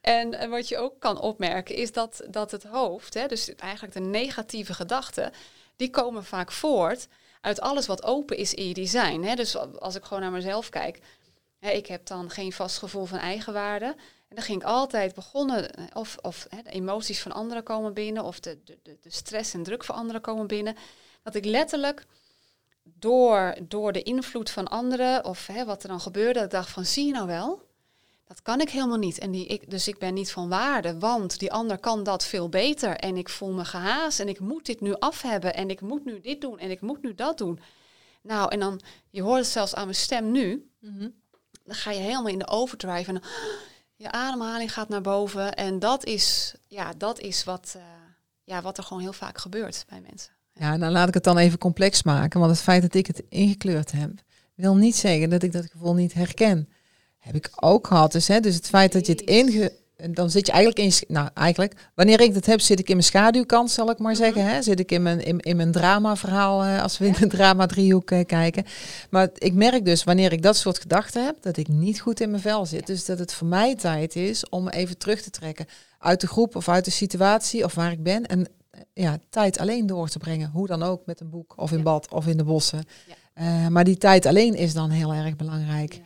En, 0.00 0.50
wat 0.50 0.68
je 0.68 0.78
ook 0.78 1.00
kan 1.00 1.20
opmerken 1.20 1.74
is 1.74 1.92
dat, 1.92 2.22
dat 2.30 2.50
het 2.50 2.64
hoofd, 2.64 3.14
hè, 3.14 3.26
dus 3.26 3.54
eigenlijk 3.54 3.94
de 3.94 4.00
negatieve 4.00 4.74
gedachten, 4.74 5.32
die 5.76 5.90
komen 5.90 6.24
vaak 6.24 6.52
voort 6.52 7.06
uit 7.40 7.60
alles 7.60 7.86
wat 7.86 8.02
open 8.04 8.36
is 8.36 8.54
in 8.54 8.68
je 8.68 8.74
design. 8.74 9.22
Hè. 9.22 9.34
Dus 9.34 9.56
als 9.56 9.94
ik 9.94 10.04
gewoon 10.04 10.22
naar 10.22 10.30
mezelf 10.30 10.68
kijk, 10.68 10.98
hè, 11.58 11.70
ik 11.70 11.86
heb 11.86 12.06
dan 12.06 12.30
geen 12.30 12.52
vast 12.52 12.78
gevoel 12.78 13.04
van 13.04 13.18
eigenwaarde. 13.18 13.96
En 14.36 14.42
dan 14.42 14.50
ging 14.50 14.62
ik 14.62 14.68
altijd 14.68 15.14
begonnen, 15.14 15.70
of, 15.92 16.16
of 16.22 16.46
hè, 16.48 16.62
de 16.62 16.70
emoties 16.70 17.22
van 17.22 17.32
anderen 17.32 17.62
komen 17.62 17.94
binnen, 17.94 18.24
of 18.24 18.40
de, 18.40 18.58
de, 18.64 18.78
de 18.82 19.10
stress 19.10 19.54
en 19.54 19.62
druk 19.62 19.84
van 19.84 19.94
anderen 19.94 20.20
komen 20.20 20.46
binnen. 20.46 20.76
Dat 21.22 21.34
ik 21.34 21.44
letterlijk 21.44 22.06
door, 22.82 23.56
door 23.62 23.92
de 23.92 24.02
invloed 24.02 24.50
van 24.50 24.68
anderen, 24.68 25.24
of 25.24 25.46
hè, 25.46 25.64
wat 25.64 25.82
er 25.82 25.88
dan 25.88 26.00
gebeurde, 26.00 26.32
dat 26.32 26.44
ik 26.44 26.50
dacht 26.50 26.70
van 26.70 26.84
zie 26.84 27.06
je 27.06 27.12
nou 27.12 27.26
wel, 27.26 27.62
dat 28.26 28.42
kan 28.42 28.60
ik 28.60 28.70
helemaal 28.70 28.98
niet. 28.98 29.18
En 29.18 29.30
die, 29.30 29.46
ik, 29.46 29.70
dus 29.70 29.88
ik 29.88 29.98
ben 29.98 30.14
niet 30.14 30.32
van 30.32 30.48
waarde, 30.48 30.98
want 30.98 31.38
die 31.38 31.52
ander 31.52 31.78
kan 31.78 32.02
dat 32.02 32.24
veel 32.24 32.48
beter. 32.48 32.96
En 32.96 33.16
ik 33.16 33.28
voel 33.28 33.52
me 33.52 33.64
gehaast 33.64 34.20
en 34.20 34.28
ik 34.28 34.40
moet 34.40 34.66
dit 34.66 34.80
nu 34.80 34.94
af 34.94 35.22
hebben 35.22 35.54
en 35.54 35.70
ik 35.70 35.80
moet 35.80 36.04
nu 36.04 36.20
dit 36.20 36.40
doen 36.40 36.58
en 36.58 36.70
ik 36.70 36.80
moet 36.80 37.02
nu 37.02 37.14
dat 37.14 37.38
doen. 37.38 37.60
Nou, 38.22 38.50
en 38.50 38.60
dan, 38.60 38.80
je 39.10 39.22
hoort 39.22 39.38
het 39.38 39.46
zelfs 39.46 39.74
aan 39.74 39.84
mijn 39.84 39.96
stem 39.96 40.30
nu, 40.30 40.70
mhm. 40.80 41.08
dan 41.64 41.74
ga 41.74 41.90
je 41.90 42.00
helemaal 42.00 42.26
in 42.26 42.38
de 42.38 42.48
overdrive 42.48 43.10
en 43.10 43.22
je 43.96 44.10
ademhaling 44.10 44.72
gaat 44.72 44.88
naar 44.88 45.00
boven. 45.00 45.54
En 45.54 45.78
dat 45.78 46.04
is, 46.04 46.54
ja, 46.66 46.92
dat 46.96 47.20
is 47.20 47.44
wat, 47.44 47.74
uh, 47.76 47.82
ja, 48.44 48.62
wat 48.62 48.78
er 48.78 48.84
gewoon 48.84 49.02
heel 49.02 49.12
vaak 49.12 49.38
gebeurt 49.38 49.84
bij 49.88 50.00
mensen. 50.08 50.32
Ja, 50.52 50.78
dan 50.78 50.92
laat 50.92 51.08
ik 51.08 51.14
het 51.14 51.24
dan 51.24 51.38
even 51.38 51.58
complex 51.58 52.02
maken. 52.02 52.40
Want 52.40 52.52
het 52.52 52.60
feit 52.60 52.82
dat 52.82 52.94
ik 52.94 53.06
het 53.06 53.22
ingekleurd 53.28 53.92
heb, 53.92 54.10
wil 54.54 54.76
niet 54.76 54.96
zeggen 54.96 55.30
dat 55.30 55.42
ik 55.42 55.52
dat 55.52 55.70
gevoel 55.70 55.94
niet 55.94 56.14
herken. 56.14 56.68
Heb 57.18 57.34
ik 57.34 57.50
ook 57.54 57.86
gehad. 57.86 58.12
Dus, 58.12 58.28
hè, 58.28 58.40
dus 58.40 58.54
het 58.54 58.66
feit 58.66 58.92
dat 58.92 59.06
je 59.06 59.12
het 59.12 59.20
inge 59.20 59.72
dan 60.10 60.30
zit 60.30 60.46
je 60.46 60.52
eigenlijk 60.52 61.00
in, 61.00 61.06
nou 61.14 61.28
eigenlijk, 61.34 61.90
wanneer 61.94 62.20
ik 62.20 62.34
dat 62.34 62.46
heb, 62.46 62.60
zit 62.60 62.78
ik 62.78 62.88
in 62.88 62.96
mijn 62.96 63.06
schaduwkant, 63.06 63.70
zal 63.70 63.90
ik 63.90 63.98
maar 63.98 64.12
mhm. 64.12 64.22
zeggen. 64.22 64.44
Hè? 64.44 64.62
Zit 64.62 64.80
ik 64.80 64.92
in 64.92 65.02
mijn, 65.02 65.24
in, 65.24 65.40
in 65.40 65.56
mijn 65.56 65.72
drama-verhaal, 65.72 66.64
als 66.64 66.98
we 66.98 67.06
in 67.06 67.14
de 67.18 67.26
drama-driehoek 67.26 68.10
uh, 68.10 68.24
kijken. 68.24 68.64
Maar 69.10 69.28
ik 69.34 69.54
merk 69.54 69.84
dus, 69.84 70.04
wanneer 70.04 70.32
ik 70.32 70.42
dat 70.42 70.56
soort 70.56 70.78
gedachten 70.78 71.24
heb, 71.24 71.36
dat 71.42 71.56
ik 71.56 71.68
niet 71.68 72.00
goed 72.00 72.20
in 72.20 72.30
mijn 72.30 72.42
vel 72.42 72.66
zit. 72.66 72.86
Dus 72.86 73.04
dat 73.04 73.18
het 73.18 73.32
voor 73.32 73.46
mij 73.46 73.74
tijd 73.74 74.16
is 74.16 74.48
om 74.48 74.68
even 74.68 74.98
terug 74.98 75.22
te 75.22 75.30
trekken 75.30 75.66
uit 75.98 76.20
de 76.20 76.26
groep 76.26 76.56
of 76.56 76.68
uit 76.68 76.84
de 76.84 76.90
situatie 76.90 77.64
of 77.64 77.74
waar 77.74 77.92
ik 77.92 78.02
ben. 78.02 78.26
En 78.26 78.46
eh, 78.70 78.80
ja, 78.92 79.18
tijd 79.30 79.58
alleen 79.58 79.86
door 79.86 80.08
te 80.08 80.18
brengen. 80.18 80.50
Hoe 80.50 80.66
dan 80.66 80.82
ook, 80.82 81.06
met 81.06 81.20
een 81.20 81.30
boek 81.30 81.54
of 81.56 81.72
in 81.72 81.82
bad 81.82 82.12
of 82.12 82.26
in 82.26 82.36
de 82.36 82.44
bossen. 82.44 82.84
Uh, 83.34 83.66
maar 83.66 83.84
die 83.84 83.96
tijd 83.96 84.26
alleen 84.26 84.54
is 84.54 84.72
dan 84.72 84.90
heel 84.90 85.12
erg 85.12 85.36
belangrijk. 85.36 86.00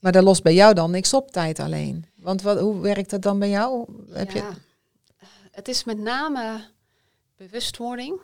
Maar 0.00 0.12
daar 0.12 0.22
lost 0.22 0.42
bij 0.42 0.54
jou 0.54 0.74
dan 0.74 0.90
niks 0.90 1.14
op, 1.14 1.30
tijd 1.30 1.58
alleen. 1.58 2.06
Want 2.14 2.42
wat, 2.42 2.60
hoe 2.60 2.80
werkt 2.80 3.10
dat 3.10 3.22
dan 3.22 3.38
bij 3.38 3.48
jou? 3.48 3.86
Heb 4.10 4.30
ja. 4.30 4.50
Het 5.50 5.68
is 5.68 5.84
met 5.84 5.98
name 5.98 6.64
bewustwording. 7.36 8.20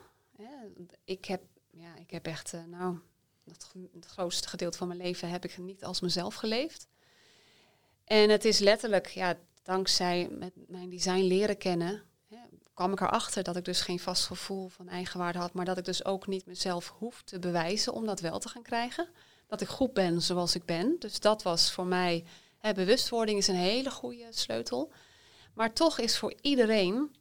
Ik 1.05 1.25
heb, 1.25 1.43
ja, 1.71 1.97
ik 1.97 2.11
heb 2.11 2.27
echt, 2.27 2.53
uh, 2.53 2.61
nou, 2.65 2.99
het, 3.45 4.07
grootste 4.07 4.49
gedeelte 4.49 4.79
van 4.79 4.89
mijn 4.89 5.01
leven 5.01 5.31
heb 5.31 5.45
ik 5.45 5.59
niet 5.59 5.85
als 5.85 6.01
mezelf 6.01 6.35
geleefd. 6.35 6.87
En 8.05 8.31
het 8.31 8.45
is 8.45 8.59
letterlijk, 8.59 9.07
ja, 9.07 9.37
dankzij 9.63 10.29
met 10.31 10.53
mijn 10.69 10.91
design 10.91 11.23
leren 11.23 11.57
kennen, 11.57 12.03
kwam 12.75 12.93
ik 12.93 13.01
erachter 13.01 13.43
dat 13.43 13.57
ik 13.57 13.65
dus 13.65 13.81
geen 13.81 14.01
vast 14.01 14.27
gevoel 14.27 14.69
van 14.69 14.89
eigenwaarde 14.89 15.39
had, 15.39 15.53
maar 15.53 15.65
dat 15.65 15.79
ik 15.79 15.85
dus 15.85 16.05
ook 16.05 16.27
niet 16.27 16.47
mezelf 16.47 16.95
hoef 16.99 17.23
te 17.23 17.39
bewijzen 17.39 17.93
om 17.93 18.07
dat 18.07 18.21
wel 18.21 18.39
te 18.39 18.49
gaan 18.49 18.63
krijgen. 18.63 19.09
Dat 19.53 19.61
ik 19.61 19.69
goed 19.69 19.93
ben 19.93 20.23
zoals 20.23 20.55
ik 20.55 20.65
ben. 20.65 20.97
Dus 20.99 21.21
dat 21.21 21.43
was 21.43 21.73
voor 21.73 21.87
mij 21.87 22.25
bewustwording 22.75 23.39
is 23.39 23.49
een 23.49 23.55
hele 23.55 23.91
goede 23.91 24.27
sleutel. 24.31 24.93
Maar 25.55 25.73
toch 25.73 25.99
is 25.99 26.19
voor 26.19 26.35
iedereen 26.41 27.15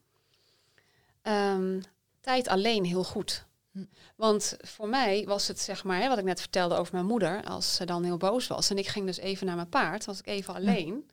ehm, 1.21 1.81
tijd 2.21 2.47
alleen 2.47 2.85
heel 2.85 3.03
goed. 3.03 3.45
Hm. 3.71 3.85
Want 4.15 4.57
voor 4.59 4.89
mij 4.89 5.25
was 5.25 5.47
het, 5.47 5.59
zeg 5.59 5.83
maar, 5.83 6.01
hè, 6.01 6.07
wat 6.07 6.17
ik 6.17 6.23
net 6.23 6.39
vertelde 6.39 6.75
over 6.75 6.93
mijn 6.93 7.05
moeder, 7.05 7.43
als 7.43 7.75
ze 7.75 7.85
dan 7.85 8.03
heel 8.03 8.17
boos 8.17 8.47
was 8.47 8.69
en 8.69 8.77
ik 8.77 8.87
ging 8.87 9.05
dus 9.05 9.17
even 9.17 9.45
naar 9.45 9.55
mijn 9.55 9.69
paard, 9.69 10.05
was 10.05 10.19
ik 10.19 10.27
even 10.27 10.53
alleen, 10.53 11.09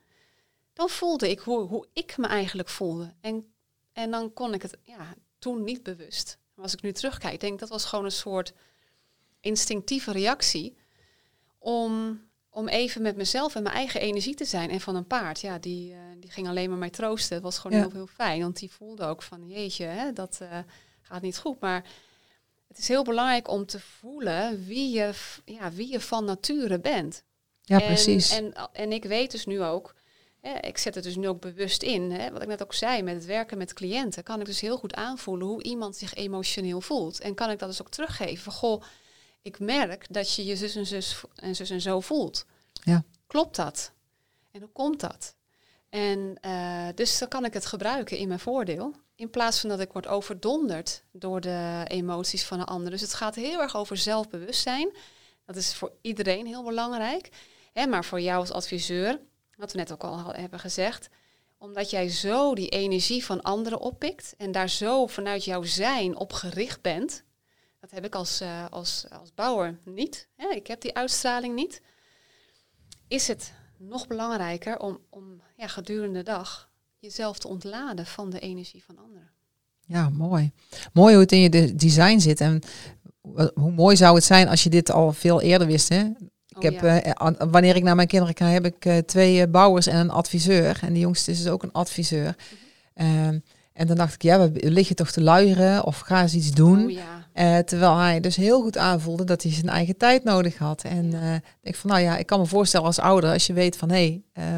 dan 0.73 0.89
voelde 0.89 1.31
ik 1.31 1.39
hoe, 1.39 1.61
hoe 1.61 1.87
ik 1.93 2.17
me 2.17 2.27
eigenlijk 2.27 2.69
voelde. 2.69 3.15
En, 3.21 3.53
en 3.93 4.11
dan 4.11 4.33
kon 4.33 4.55
ik 4.55 4.63
het 4.63 4.79
ja, 4.83 5.15
toen 5.39 5.65
niet 5.65 5.83
bewust. 5.83 6.39
Maar 6.55 6.65
als 6.65 6.75
ik 6.75 6.83
nu 6.83 6.93
terugkijk, 6.93 7.41
denk 7.41 7.59
dat 7.59 7.69
was 7.69 7.85
gewoon 7.85 8.05
een 8.05 8.13
soort 8.13 8.53
instinctieve 9.41 10.13
reactie 10.13 10.78
om 11.59 12.21
om 12.51 12.69
even 12.69 13.03
met 13.03 13.17
mezelf 13.17 13.55
en 13.55 13.63
mijn 13.63 13.75
eigen 13.75 14.01
energie 14.01 14.35
te 14.35 14.45
zijn. 14.45 14.71
En 14.71 14.81
van 14.81 14.97
een 14.97 15.07
paard, 15.07 15.41
ja, 15.41 15.59
die, 15.59 15.93
uh, 15.93 15.99
die 16.21 16.31
ging 16.31 16.49
alleen 16.49 16.69
maar 16.69 16.79
mij 16.79 16.91
troosten. 16.91 17.35
Het 17.35 17.45
was 17.45 17.59
gewoon 17.59 17.81
heel, 17.81 17.93
heel 17.93 18.07
fijn, 18.07 18.41
want 18.41 18.59
die 18.59 18.71
voelde 18.71 19.05
ook 19.05 19.23
van, 19.23 19.49
jeetje, 19.49 19.85
hè, 19.85 20.13
dat 20.13 20.39
uh, 20.43 20.59
gaat 21.03 21.23
niet 21.23 21.39
goed. 21.39 21.61
Maar 21.61 21.85
het 22.69 22.79
is 22.79 22.89
heel 22.89 23.05
belangrijk 23.05 23.49
om 23.49 23.67
te 23.67 23.81
voelen 23.81 24.67
wie 24.67 24.91
je, 24.91 25.13
ja, 25.45 25.73
wie 25.73 25.93
je 25.93 26.01
van 26.01 26.25
nature 26.25 26.81
bent. 26.81 27.23
Ja, 27.63 27.79
precies. 27.79 28.31
En, 28.31 28.53
en 28.73 28.93
ik 28.93 29.05
weet 29.05 29.31
dus 29.31 29.47
nu 29.47 29.63
ook, 29.63 29.95
hè, 30.41 30.59
ik 30.61 30.79
zet 30.79 30.95
het 30.95 31.05
dus 31.05 31.17
nu 31.17 31.29
ook 31.29 31.41
bewust 31.41 31.83
in, 31.83 32.11
hè, 32.11 32.31
wat 32.33 32.43
ik 32.43 32.49
net 32.49 32.63
ook 32.63 32.75
zei, 32.75 33.03
met 33.03 33.15
het 33.15 33.25
werken 33.25 33.59
met 33.59 33.73
cliënten, 33.73 34.23
kan 34.23 34.41
ik 34.41 34.47
dus 34.47 34.61
heel 34.61 34.79
goed 34.79 34.95
aanvoelen 34.95 35.47
hoe 35.47 35.63
iemand 35.63 35.97
zich 35.97 36.15
emotioneel 36.15 36.81
voelt. 36.81 37.21
En 37.21 37.35
kan 37.35 37.51
ik 37.51 37.59
dat 37.59 37.69
dus 37.69 37.81
ook 37.81 37.91
teruggeven 37.91 38.53
goh, 38.53 38.83
ik 39.49 39.59
merk 39.59 40.07
dat 40.11 40.35
je 40.35 40.45
je 40.45 40.57
zus 40.57 40.77
en 40.77 40.87
zus 40.87 41.25
en 41.35 41.57
zus 41.57 41.71
en 41.71 41.81
zo 41.81 42.01
voelt. 42.01 42.45
Ja. 42.73 43.05
Klopt 43.27 43.57
dat? 43.57 43.93
En 44.51 44.61
hoe 44.61 44.71
komt 44.73 45.01
dat? 45.01 45.35
En 45.89 46.39
uh, 46.47 46.89
dus 46.95 47.19
dan 47.19 47.29
kan 47.29 47.45
ik 47.45 47.53
het 47.53 47.67
gebruiken 47.67 48.17
in 48.17 48.29
mijn 48.29 48.41
voordeel. 48.41 48.95
In 49.15 49.31
plaats 49.31 49.61
van 49.61 49.69
dat 49.69 49.81
ik 49.81 49.93
word 49.93 50.07
overdonderd 50.07 51.05
door 51.13 51.41
de 51.41 51.85
emoties 51.89 52.45
van 52.45 52.61
een 52.61 52.67
ander. 52.67 52.91
Dus 52.91 53.01
het 53.01 53.15
gaat 53.15 53.35
heel 53.35 53.61
erg 53.61 53.77
over 53.77 53.97
zelfbewustzijn. 53.97 54.97
Dat 55.45 55.57
is 55.57 55.75
voor 55.75 55.93
iedereen 56.01 56.47
heel 56.47 56.65
belangrijk. 56.65 57.29
Hè, 57.73 57.87
maar 57.87 58.05
voor 58.05 58.21
jou 58.21 58.41
als 58.41 58.51
adviseur, 58.51 59.21
wat 59.57 59.73
we 59.73 59.79
net 59.79 59.93
ook 59.93 60.05
al 60.05 60.33
hebben 60.33 60.59
gezegd, 60.59 61.09
omdat 61.59 61.91
jij 61.91 62.09
zo 62.09 62.55
die 62.55 62.69
energie 62.69 63.25
van 63.25 63.43
anderen 63.43 63.81
oppikt 63.81 64.35
en 64.37 64.53
daar 64.53 64.69
zo 64.69 65.07
vanuit 65.07 65.45
jouw 65.45 65.63
zijn 65.63 66.17
op 66.17 66.33
gericht 66.33 66.83
bent, 66.83 67.23
dat 67.81 67.91
heb 67.91 68.05
ik 68.05 68.15
als, 68.15 68.43
uh, 68.43 68.65
als, 68.71 69.07
als 69.21 69.35
bouwer 69.35 69.79
niet. 69.85 70.29
Hè? 70.37 70.49
Ik 70.49 70.67
heb 70.67 70.81
die 70.81 70.95
uitstraling 70.95 71.55
niet. 71.55 71.83
Is 73.09 73.29
het 73.29 73.53
nog 73.77 74.07
belangrijker 74.07 74.79
om, 74.79 74.99
om 75.11 75.43
ja, 75.57 75.67
gedurende 75.67 76.19
de 76.19 76.25
dag 76.25 76.71
jezelf 76.99 77.39
te 77.39 77.49
ontladen 77.49 78.07
van 78.07 78.31
de 78.31 78.41
energie 78.41 78.85
van 78.85 78.99
anderen. 78.99 79.31
Ja, 79.81 80.09
mooi. 80.09 80.53
Mooi 80.93 81.13
hoe 81.13 81.23
het 81.23 81.33
in 81.33 81.41
je 81.41 81.75
design 81.75 82.19
zit. 82.19 82.41
En 82.41 82.61
hoe 83.55 83.73
mooi 83.73 83.97
zou 83.97 84.15
het 84.15 84.25
zijn 84.25 84.49
als 84.49 84.63
je 84.63 84.71
dit 84.71 84.91
al 84.91 85.13
veel 85.13 85.41
eerder 85.41 85.67
wist. 85.67 85.89
Hè? 85.89 86.05
Ik 86.49 86.57
oh, 86.57 86.63
heb, 86.63 86.83
uh, 86.83 87.51
wanneer 87.51 87.77
ik 87.77 87.83
naar 87.83 87.97
mijn 87.97 88.09
kinderen 88.09 88.37
ga, 88.37 88.47
heb 88.47 88.65
ik 88.65 88.85
uh, 88.85 88.99
twee 88.99 89.49
bouwers 89.49 89.87
en 89.87 89.97
een 89.97 90.11
adviseur. 90.11 90.79
En 90.83 90.93
de 90.93 90.99
jongste 90.99 91.31
is 91.31 91.43
dus 91.43 91.53
ook 91.53 91.63
een 91.63 91.73
adviseur. 91.73 92.37
Mm 92.95 93.43
en 93.79 93.87
dan 93.87 93.97
dacht 93.97 94.15
ik, 94.15 94.23
ja, 94.23 94.51
we 94.51 94.71
liggen 94.71 94.97
toch 94.97 95.11
te 95.11 95.21
luieren 95.21 95.85
of 95.85 95.99
ga 95.99 96.23
eens 96.23 96.35
iets 96.35 96.51
doen. 96.51 96.85
Oh, 96.85 96.91
ja. 96.91 97.28
Uh, 97.39 97.59
terwijl 97.59 97.97
hij 97.97 98.21
dus 98.21 98.37
heel 98.37 98.63
goed 98.63 98.77
aanvoelde 98.77 99.25
dat 99.25 99.43
hij 99.43 99.53
zijn 99.53 99.69
eigen 99.69 99.97
tijd 99.97 100.25
nodig 100.25 100.59
had. 100.59 100.83
En 100.83 101.05
uh, 101.15 101.35
ik 101.63 101.77
van, 101.77 101.91
nou 101.91 102.03
ja, 102.03 102.17
ik 102.17 102.27
kan 102.27 102.41
me 102.41 102.47
voorstellen 102.47 102.87
als 102.87 102.99
ouder, 102.99 103.33
als 103.33 103.47
je 103.47 103.53
weet 103.53 103.77
van, 103.77 103.91
hé, 103.91 104.23
hey, 104.33 104.45
uh, 104.45 104.55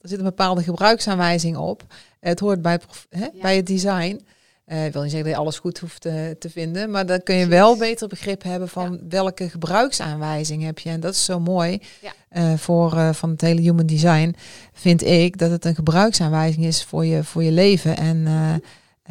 er 0.00 0.08
zit 0.08 0.18
een 0.18 0.24
bepaalde 0.24 0.62
gebruiksaanwijzing 0.62 1.56
op. 1.56 1.84
Het 2.20 2.40
hoort 2.40 2.62
bij, 2.62 2.80
hè, 3.08 3.26
bij 3.40 3.56
het 3.56 3.66
design. 3.66 4.26
Uh, 4.66 4.84
ik 4.86 4.92
wil 4.92 5.02
niet 5.02 5.10
zeggen 5.10 5.28
dat 5.28 5.38
je 5.38 5.44
alles 5.44 5.58
goed 5.58 5.78
hoeft 5.78 6.00
te, 6.00 6.36
te 6.38 6.50
vinden, 6.50 6.90
maar 6.90 7.06
dan 7.06 7.22
kun 7.22 7.34
je 7.34 7.46
wel 7.46 7.76
beter 7.76 8.08
begrip 8.08 8.42
hebben 8.42 8.68
van 8.68 9.00
welke 9.08 9.48
gebruiksaanwijzing 9.48 10.62
heb 10.62 10.78
je. 10.78 10.90
En 10.90 11.00
dat 11.00 11.14
is 11.14 11.24
zo 11.24 11.40
mooi 11.40 11.82
ja. 12.30 12.56
voor 12.56 13.14
van 13.14 13.30
het 13.30 13.40
hele 13.40 13.60
human 13.60 13.86
design, 13.86 14.34
vind 14.72 15.02
ik, 15.02 15.38
dat 15.38 15.50
het 15.50 15.64
een 15.64 15.74
gebruiksaanwijzing 15.74 16.64
is 16.64 16.84
voor 16.84 17.06
je, 17.06 17.24
voor 17.24 17.42
je 17.42 17.52
leven. 17.52 17.96
En 17.96 18.26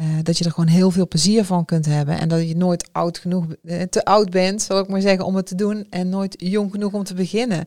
eh, 0.00 0.06
dat 0.22 0.38
je 0.38 0.44
er 0.44 0.50
gewoon 0.50 0.68
heel 0.68 0.90
veel 0.90 1.08
plezier 1.08 1.44
van 1.44 1.64
kunt 1.64 1.86
hebben. 1.86 2.18
En 2.18 2.28
dat 2.28 2.48
je 2.48 2.56
nooit 2.56 2.88
oud 2.92 3.18
genoeg, 3.18 3.44
eh, 3.64 3.82
te 3.82 4.04
oud 4.04 4.30
bent, 4.30 4.62
zal 4.62 4.78
ik 4.78 4.88
maar 4.88 5.00
zeggen, 5.00 5.24
om 5.24 5.36
het 5.36 5.46
te 5.46 5.54
doen. 5.54 5.86
En 5.90 6.08
nooit 6.08 6.34
jong 6.38 6.70
genoeg 6.70 6.92
om 6.92 7.04
te 7.04 7.14
beginnen. 7.14 7.64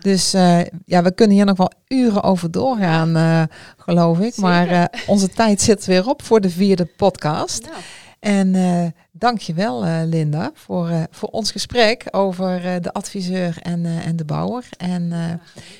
Dus 0.00 0.34
uh, 0.34 0.60
ja, 0.86 1.02
we 1.02 1.14
kunnen 1.14 1.36
hier 1.36 1.44
nog 1.44 1.56
wel 1.56 1.72
uren 1.88 2.22
over 2.22 2.50
doorgaan, 2.50 3.48
geloof 3.76 4.18
ik. 4.18 4.36
Maar 4.36 4.90
onze 5.06 5.28
tijd 5.28 5.60
zit 5.60 5.84
weer 5.84 6.08
op 6.08 6.22
voor 6.22 6.40
de 6.40 6.50
vierde 6.50 6.88
podcast. 6.96 7.62
Nou. 7.62 7.74
En 8.22 8.54
uh, 8.54 8.86
dankjewel 9.10 9.86
uh, 9.86 10.00
Linda 10.04 10.50
voor, 10.54 10.90
uh, 10.90 11.02
voor 11.10 11.28
ons 11.28 11.50
gesprek 11.50 12.04
over 12.10 12.82
de 12.82 12.92
adviseur 12.92 13.58
en, 13.62 13.86
en 13.86 14.16
de 14.16 14.24
bouwer. 14.24 14.68
En 14.78 15.12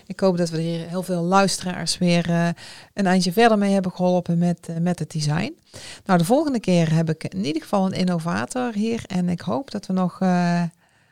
ik 0.06 0.20
hoop 0.20 0.36
dat 0.36 0.50
we 0.50 0.60
hier 0.60 0.88
heel 0.88 1.02
veel 1.02 1.22
luisteraars 1.22 1.98
weer 1.98 2.30
een 2.94 3.06
eindje 3.06 3.32
verder 3.32 3.58
mee 3.58 3.72
hebben 3.72 3.92
geholpen 3.92 4.38
met, 4.38 4.68
met 4.80 4.98
het 4.98 5.10
design. 5.10 5.58
Nou, 6.04 6.18
de 6.18 6.24
volgende 6.24 6.60
keer 6.60 6.94
heb 6.94 7.10
ik 7.10 7.24
in 7.24 7.44
ieder 7.44 7.62
geval 7.62 7.86
een 7.86 7.98
innovator 7.98 8.72
hier. 8.72 9.02
En 9.06 9.28
ik 9.28 9.40
hoop 9.40 9.70
dat 9.70 9.86
we 9.86 9.92
nog 9.92 10.18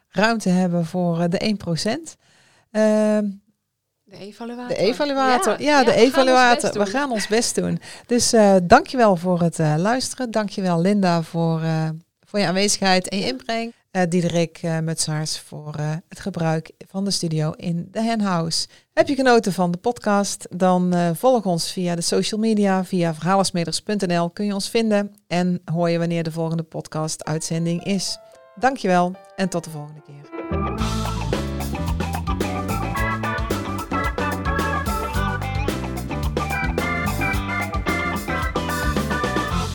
ruimte 0.08 0.48
hebben 0.48 0.86
voor 0.86 1.28
de 1.28 1.56
1%. 2.10 2.18
De 4.10 4.16
evaluator. 4.16 4.68
De 4.68 4.76
evaluator. 4.76 5.62
Ja, 5.62 5.84
de 5.84 5.94
evaluator. 5.94 6.72
We 6.72 6.86
gaan 6.86 7.10
ons 7.10 7.28
best 7.28 7.54
doen. 7.54 7.80
Dus 8.06 8.34
uh, 8.34 8.56
dankjewel 8.62 9.16
voor 9.16 9.40
het 9.40 9.58
uh, 9.58 9.74
luisteren. 9.78 10.30
Dankjewel 10.30 10.80
Linda 10.80 11.22
voor, 11.22 11.60
uh, 11.62 11.88
voor 12.26 12.38
je 12.38 12.46
aanwezigheid 12.46 13.08
en 13.08 13.18
je 13.18 13.26
inbreng. 13.26 13.72
Diederik 14.08 14.60
Mutsaars 14.82 15.38
voor 15.38 15.74
het 16.08 16.20
gebruik 16.20 16.70
van 16.88 17.04
de 17.04 17.10
studio 17.10 17.50
in 17.50 17.88
de 17.90 18.02
Henhouse. 18.02 18.68
Heb 18.92 19.08
je 19.08 19.14
genoten 19.14 19.52
van 19.52 19.70
de 19.70 19.78
podcast? 19.78 20.46
Dan 20.50 20.94
volg 21.16 21.44
ons 21.44 21.72
via 21.72 21.94
de 21.94 22.00
social 22.00 22.40
media. 22.40 22.84
Via 22.84 23.14
verhalensmeders.nl 23.14 24.30
kun 24.30 24.44
je 24.44 24.54
ons 24.54 24.68
vinden. 24.70 25.14
En 25.26 25.62
hoor 25.64 25.90
je 25.90 25.98
wanneer 25.98 26.22
de 26.22 26.32
volgende 26.32 26.62
podcast 26.62 27.24
uitzending 27.24 27.84
is. 27.84 28.18
Dankjewel 28.54 29.14
en 29.36 29.48
tot 29.48 29.64
de 29.64 29.70
volgende 29.70 30.02
keer. 30.02 31.19